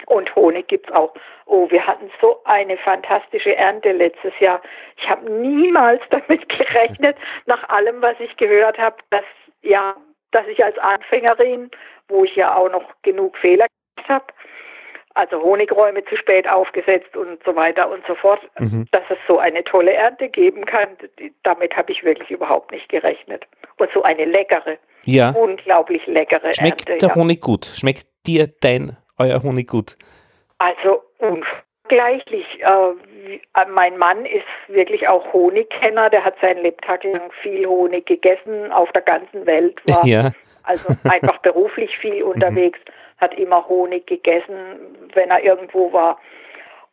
[0.06, 1.14] Und Honig gibt es auch.
[1.50, 4.60] Oh, wir hatten so eine fantastische Ernte letztes Jahr.
[4.98, 7.16] Ich habe niemals damit gerechnet,
[7.46, 9.24] nach allem, was ich gehört habe, dass
[9.62, 9.96] ja,
[10.30, 11.70] dass ich als Anfängerin,
[12.08, 13.66] wo ich ja auch noch genug Fehler
[13.96, 14.26] gemacht habe,
[15.14, 18.86] also Honigräume zu spät aufgesetzt und so weiter und so fort, mhm.
[18.92, 20.88] dass es so eine tolle Ernte geben kann,
[21.42, 23.44] damit habe ich wirklich überhaupt nicht gerechnet.
[23.78, 25.30] Und so eine leckere, ja.
[25.30, 27.06] unglaublich leckere Schmeckt Ernte.
[27.06, 27.14] der ja.
[27.14, 27.66] Honig gut?
[27.66, 29.96] Schmeckt dir dein, euer Honig gut?
[30.58, 32.46] Also ungleichlich.
[32.60, 38.72] Äh, mein Mann ist wirklich auch Honigkenner, der hat seinen Lebtag lang viel Honig gegessen,
[38.72, 40.32] auf der ganzen Welt war ja.
[40.64, 42.78] also einfach beruflich viel unterwegs
[43.18, 44.54] hat immer Honig gegessen,
[45.14, 46.18] wenn er irgendwo war.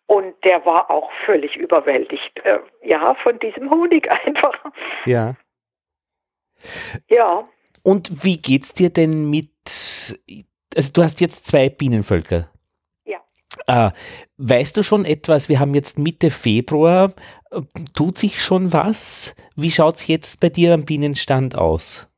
[0.07, 4.53] Und der war auch völlig überwältigt, äh, ja, von diesem Honig einfach.
[5.05, 5.35] Ja.
[7.09, 7.43] Ja.
[7.83, 9.49] Und wie geht's dir denn mit,
[10.75, 12.49] also du hast jetzt zwei Bienenvölker.
[13.67, 13.91] Äh,
[14.37, 15.49] weißt du schon etwas?
[15.49, 17.11] Wir haben jetzt Mitte Februar.
[17.95, 19.35] Tut sich schon was?
[19.55, 22.09] Wie schaut's jetzt bei dir am Bienenstand aus?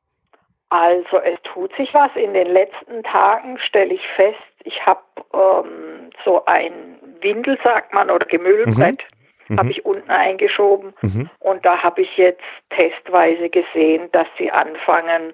[0.69, 2.11] Also es tut sich was.
[2.15, 5.01] In den letzten Tagen stelle ich fest, ich habe
[5.33, 9.01] ähm, so ein Windel, sagt man, oder Gemüllbrett,
[9.47, 9.57] mhm.
[9.57, 9.71] habe mhm.
[9.71, 10.93] ich unten eingeschoben.
[11.01, 11.29] Mhm.
[11.39, 15.33] Und da habe ich jetzt testweise gesehen, dass sie anfangen,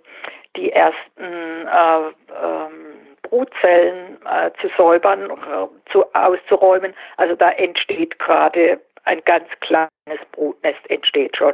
[0.55, 2.09] die ersten äh,
[2.43, 6.93] ähm, Brutzellen äh, zu säubern, äh, zu, auszuräumen.
[7.17, 9.89] Also da entsteht gerade ein ganz kleines
[10.31, 11.53] Brutnest, entsteht schon.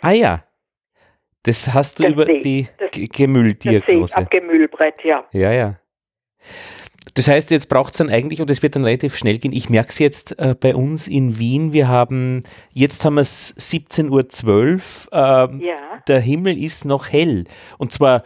[0.00, 0.44] Ah ja.
[1.42, 4.16] Das hast du das über See, die Gemülldiagnose.
[4.16, 5.24] Am Gemüllbrett, ja.
[5.32, 5.74] Ja, ja.
[7.14, 9.68] Das heißt, jetzt braucht es dann eigentlich, und es wird dann relativ schnell gehen, ich
[9.68, 15.08] merke es jetzt äh, bei uns in Wien, wir haben, jetzt haben wir es 17.12
[15.10, 15.76] Uhr, ähm, ja.
[16.06, 17.44] der Himmel ist noch hell.
[17.76, 18.22] Und zwar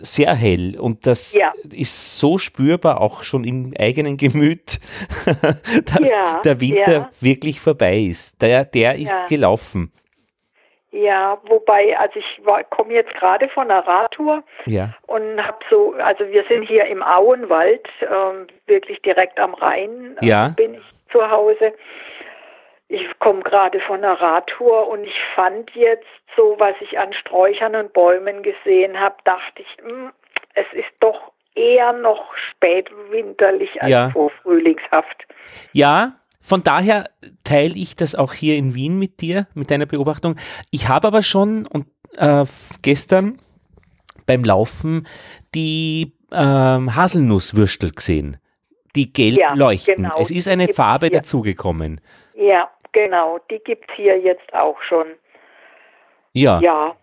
[0.00, 1.52] sehr hell und das ja.
[1.72, 4.80] ist so spürbar auch schon im eigenen Gemüt,
[5.26, 7.08] dass ja, der Winter ja.
[7.20, 8.40] wirklich vorbei ist.
[8.40, 9.92] Der, der ist gelaufen.
[10.92, 14.94] Ja, wobei, also ich komme jetzt gerade von einer Radtour ja.
[15.06, 20.50] und habe so, also wir sind hier im Auenwald, ähm, wirklich direkt am Rhein äh,
[20.54, 21.72] bin ich zu Hause.
[22.92, 26.04] Ich komme gerade von einer Radtour und ich fand jetzt
[26.36, 30.12] so, was ich an Sträuchern und Bäumen gesehen habe, dachte ich, mh, hm,
[30.52, 34.10] es ist doch eher noch spätwinterlich als ja.
[34.10, 35.26] vorfrühlingshaft.
[35.72, 37.08] Ja, von daher
[37.44, 40.36] teile ich das auch hier in Wien mit dir, mit deiner Beobachtung.
[40.70, 41.86] Ich habe aber schon und
[42.18, 42.44] äh,
[42.82, 43.38] gestern
[44.26, 45.06] beim Laufen
[45.54, 48.36] die ähm, Haselnusswürstel gesehen,
[48.94, 49.96] die gelb ja, leuchten.
[49.96, 50.18] Genau.
[50.18, 51.20] Es ist eine Farbe hier.
[51.20, 52.02] dazugekommen.
[52.34, 53.38] Ja, genau.
[53.50, 55.06] Die gibt es hier jetzt auch schon.
[56.32, 56.60] Ja.
[56.60, 56.96] Ja.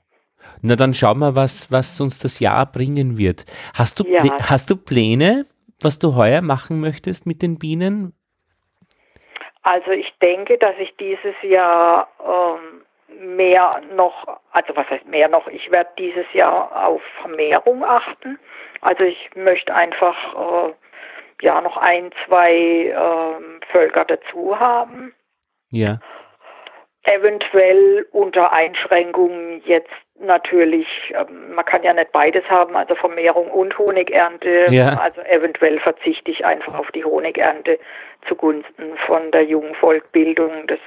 [0.62, 3.46] Na, dann schauen wir, was, was uns das Jahr bringen wird.
[3.78, 4.24] Hast du, Ja.
[4.50, 5.46] Hast du Pläne,
[5.82, 8.14] was du heuer machen möchtest mit den Bienen?
[9.62, 15.48] Also ich denke, dass ich dieses Jahr ähm, mehr noch, also was heißt mehr noch,
[15.48, 18.40] ich werde dieses Jahr auf Vermehrung achten.
[18.82, 20.16] Also ich möchte einfach
[20.70, 20.74] äh,
[21.42, 25.14] ja noch ein, zwei ähm, Völker dazu haben.
[25.72, 26.00] Ja.
[27.04, 29.90] Eventuell unter Einschränkungen jetzt
[30.20, 34.66] natürlich, ähm, man kann ja nicht beides haben, also Vermehrung und Honigernte.
[34.70, 35.00] Ja.
[35.02, 37.80] Also eventuell verzichte ich einfach auf die Honigernte
[38.28, 40.68] zugunsten von der Jungvolkbildung.
[40.68, 40.80] Das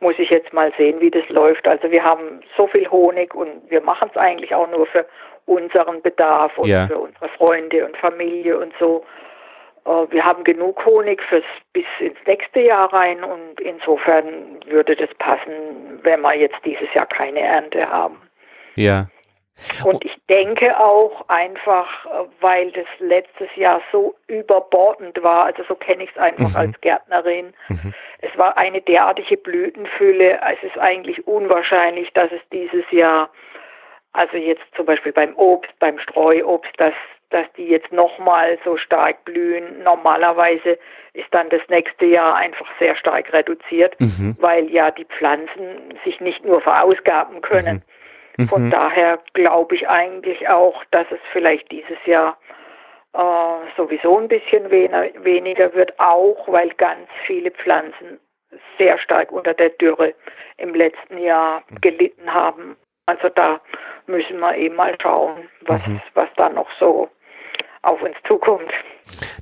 [0.00, 1.66] muss ich jetzt mal sehen, wie das läuft.
[1.66, 5.06] Also wir haben so viel Honig und wir machen es eigentlich auch nur für
[5.46, 6.86] unseren Bedarf und Ja.
[6.88, 9.04] für unsere Freunde und Familie und so.
[9.86, 15.10] Äh, Wir haben genug Honig fürs bis ins nächste Jahr rein und insofern würde das
[15.18, 18.20] passen, wenn wir jetzt dieses Jahr keine Ernte haben.
[18.74, 19.06] Ja.
[19.84, 21.88] Und ich denke auch einfach,
[22.42, 26.56] weil das letztes Jahr so überbordend war, also so kenne ich es einfach Mhm.
[26.56, 27.54] als Gärtnerin.
[28.20, 33.30] Es war eine derartige Blütenfülle, es ist eigentlich unwahrscheinlich, dass es dieses Jahr,
[34.12, 36.94] also jetzt zum Beispiel beim Obst, beim Streuobst, dass,
[37.30, 39.82] dass die jetzt nochmal so stark blühen.
[39.82, 40.78] Normalerweise
[41.12, 44.36] ist dann das nächste Jahr einfach sehr stark reduziert, Mhm.
[44.38, 47.82] weil ja die Pflanzen sich nicht nur verausgaben können.
[48.48, 48.70] Von Mhm.
[48.70, 52.36] daher glaube ich eigentlich auch, dass es vielleicht dieses Jahr
[53.14, 53.18] äh,
[53.78, 58.20] sowieso ein bisschen weniger, weniger wird, auch weil ganz viele Pflanzen
[58.76, 60.14] sehr stark unter der Dürre
[60.58, 62.76] im letzten Jahr gelitten haben.
[63.06, 63.60] Also da
[64.06, 65.82] müssen wir eben mal schauen, was,
[66.12, 67.08] was da noch so
[67.86, 68.70] auf uns zukommt.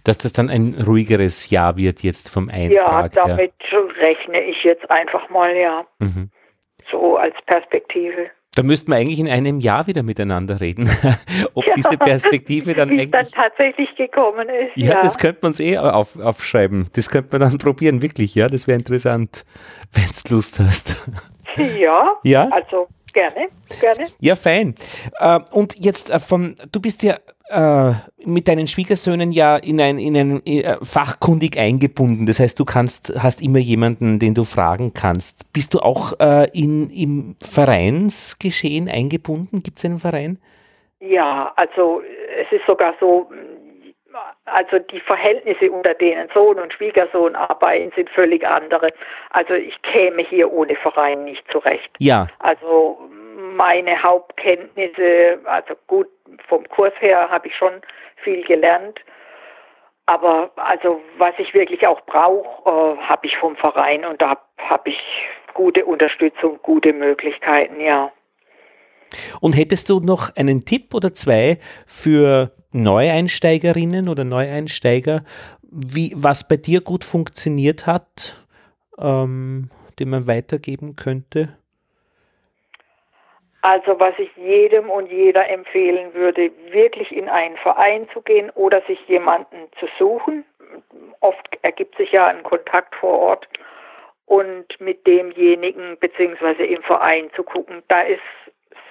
[0.05, 3.17] Dass das dann ein ruhigeres Jahr wird jetzt vom Ja, Eintrag.
[3.17, 3.25] her.
[3.27, 3.53] damit
[3.99, 6.31] rechne ich jetzt einfach mal, ja, Mhm.
[6.91, 8.27] so als Perspektive.
[8.57, 10.85] Da müssten wir eigentlich in einem Jahr wieder miteinander reden,
[11.55, 11.75] ob Ja.
[11.77, 13.33] diese Perspektive dann es dann eigentlich.
[13.35, 14.77] tatsächlich gekommen ist.
[14.77, 16.89] Ja, das könnte man uns eh auf, aufschreiben.
[16.95, 18.35] Das könnte man dann probieren, wirklich.
[18.37, 19.45] Ja, das wäre interessant,
[19.93, 21.11] wenn du Lust hast.
[21.81, 22.49] ja, Ja?
[22.53, 23.49] also gerne,
[23.81, 24.07] gerne.
[24.21, 24.75] Ja, fein.
[25.19, 27.17] Äh, und jetzt äh, von, du bist ja
[27.49, 30.43] äh, mit deinen Schwiegersöhnen ja in ein, in ein
[30.83, 32.27] fachkundig eingebunden.
[32.27, 35.53] Das heißt, du kannst, hast immer jemanden, den du fragen kannst.
[35.53, 36.15] Bist du auch
[36.53, 39.63] in, im Vereinsgeschehen eingebunden?
[39.63, 40.39] Gibt es einen Verein?
[41.01, 42.01] Ja, also
[42.41, 43.29] es ist sogar so,
[44.47, 48.93] also die Verhältnisse unter denen Sohn und Schwiegersohn arbeiten sind völlig andere.
[49.31, 51.91] Also ich käme hier ohne Verein nicht zurecht.
[51.99, 52.99] Ja, Also
[53.57, 56.09] meine Hauptkenntnisse, also gut,
[56.49, 57.81] vom Kurs her habe ich schon
[58.23, 59.01] viel gelernt.
[60.07, 64.91] Aber also was ich wirklich auch brauche, äh, habe ich vom Verein und da habe
[64.91, 65.01] ich
[65.55, 68.13] gute Unterstützung, gute Möglichkeiten, ja.
[69.41, 75.25] Und hättest du noch einen Tipp oder zwei für Neueinsteigerinnen oder Neueinsteiger,
[75.63, 78.45] wie, was bei dir gut funktioniert hat,
[78.99, 81.57] ähm, den man weitergeben könnte?
[83.63, 88.83] Also was ich jedem und jeder empfehlen würde, wirklich in einen Verein zu gehen oder
[88.87, 90.45] sich jemanden zu suchen.
[91.21, 93.49] Oft ergibt sich ja ein Kontakt vor Ort
[94.27, 97.83] und mit demjenigen beziehungsweise im Verein zu gucken.
[97.89, 98.21] Da ist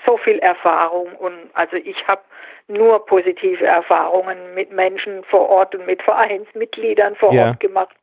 [0.05, 2.22] so viel Erfahrung und also ich habe
[2.68, 7.47] nur positive Erfahrungen mit Menschen vor Ort und mit Vereinsmitgliedern vor Ja.
[7.47, 7.95] Ort gemacht.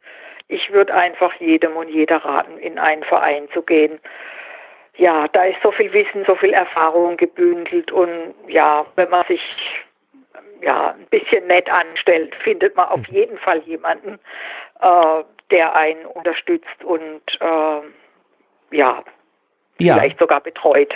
[0.48, 4.00] Ich würde einfach jedem und jeder raten, in einen Verein zu gehen
[5.00, 9.40] ja, da ist so viel Wissen, so viel Erfahrung gebündelt und ja, wenn man sich
[10.60, 14.18] ja ein bisschen nett anstellt, findet man auf jeden Fall jemanden,
[14.82, 17.80] äh, der einen unterstützt und äh,
[18.76, 19.02] ja,
[19.78, 19.94] Ja.
[19.94, 20.94] vielleicht sogar betreut.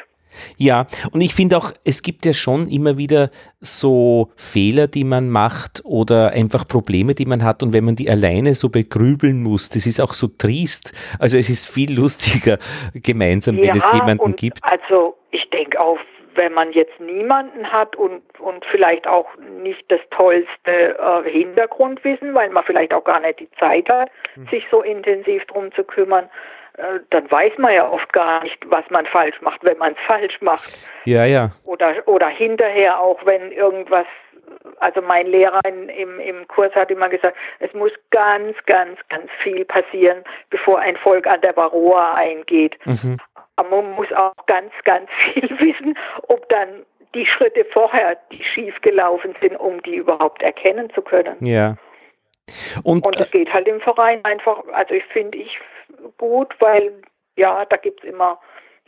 [0.58, 3.30] Ja, und ich finde auch, es gibt ja schon immer wieder
[3.60, 7.62] so Fehler, die man macht oder einfach Probleme, die man hat.
[7.62, 10.92] Und wenn man die alleine so begrübeln muss, das ist auch so triest.
[11.18, 12.58] Also es ist viel lustiger
[12.94, 14.58] gemeinsam, wenn es jemanden gibt.
[14.62, 15.98] Also ich denke auch,
[16.36, 19.28] wenn man jetzt niemanden hat und, und vielleicht auch
[19.62, 24.48] nicht das tollste äh, Hintergrundwissen, weil man vielleicht auch gar nicht die Zeit hat, Hm.
[24.48, 26.28] sich so intensiv drum zu kümmern,
[26.76, 29.98] äh, dann weiß man ja oft gar nicht, was man falsch macht, wenn man es
[30.06, 30.88] falsch macht.
[31.04, 31.50] Ja, ja.
[31.64, 34.06] Oder, oder hinterher auch, wenn irgendwas,
[34.80, 39.30] also mein Lehrer in, im, im Kurs hat immer gesagt, es muss ganz, ganz, ganz
[39.42, 42.76] viel passieren, bevor ein Volk an der Varroa eingeht.
[42.84, 43.18] Mhm.
[43.56, 45.96] Aber man muss auch ganz, ganz viel wissen,
[46.28, 46.84] ob dann
[47.14, 51.36] die Schritte vorher, die schief gelaufen sind, um die überhaupt erkennen zu können.
[51.40, 51.76] Ja.
[52.82, 55.56] Und, Und äh, es geht halt im Verein einfach, also ich finde ich
[56.18, 56.92] gut, weil
[57.36, 58.38] ja, da gibt's immer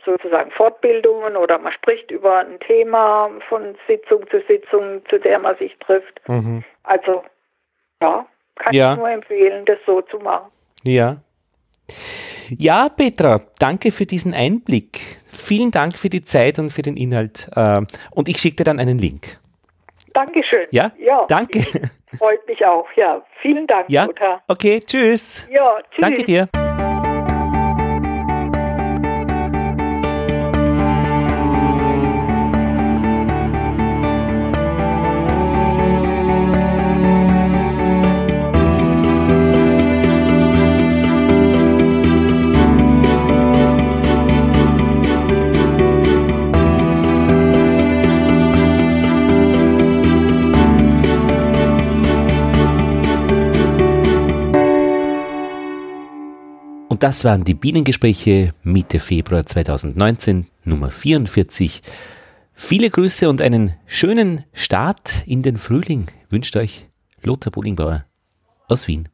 [0.05, 5.57] sozusagen Fortbildungen oder man spricht über ein Thema von Sitzung zu Sitzung, zu der man
[5.57, 6.21] sich trifft.
[6.27, 6.63] Mhm.
[6.83, 7.23] Also
[8.01, 8.25] ja,
[8.55, 8.93] kann Ja.
[8.93, 10.49] ich nur empfehlen, das so zu machen.
[10.83, 11.17] Ja.
[12.57, 14.99] Ja, Petra, danke für diesen Einblick.
[15.29, 17.49] Vielen Dank für die Zeit und für den Inhalt.
[17.55, 17.81] äh,
[18.11, 19.39] Und ich schicke dir dann einen Link.
[20.13, 20.67] Dankeschön.
[20.71, 20.91] Ja?
[20.97, 21.59] ja Danke.
[22.17, 22.87] Freut mich auch.
[22.95, 24.05] Ja, vielen Dank, Ja?
[24.05, 24.41] Lothar.
[24.47, 25.47] Okay, tschüss.
[25.51, 26.01] Ja, tschüss.
[26.01, 26.47] Danke dir.
[56.97, 61.83] Und das waren die Bienengespräche Mitte Februar 2019, Nummer 44.
[62.53, 66.87] Viele Grüße und einen schönen Start in den Frühling wünscht euch
[67.21, 68.05] Lothar Bodingbauer
[68.67, 69.09] aus Wien.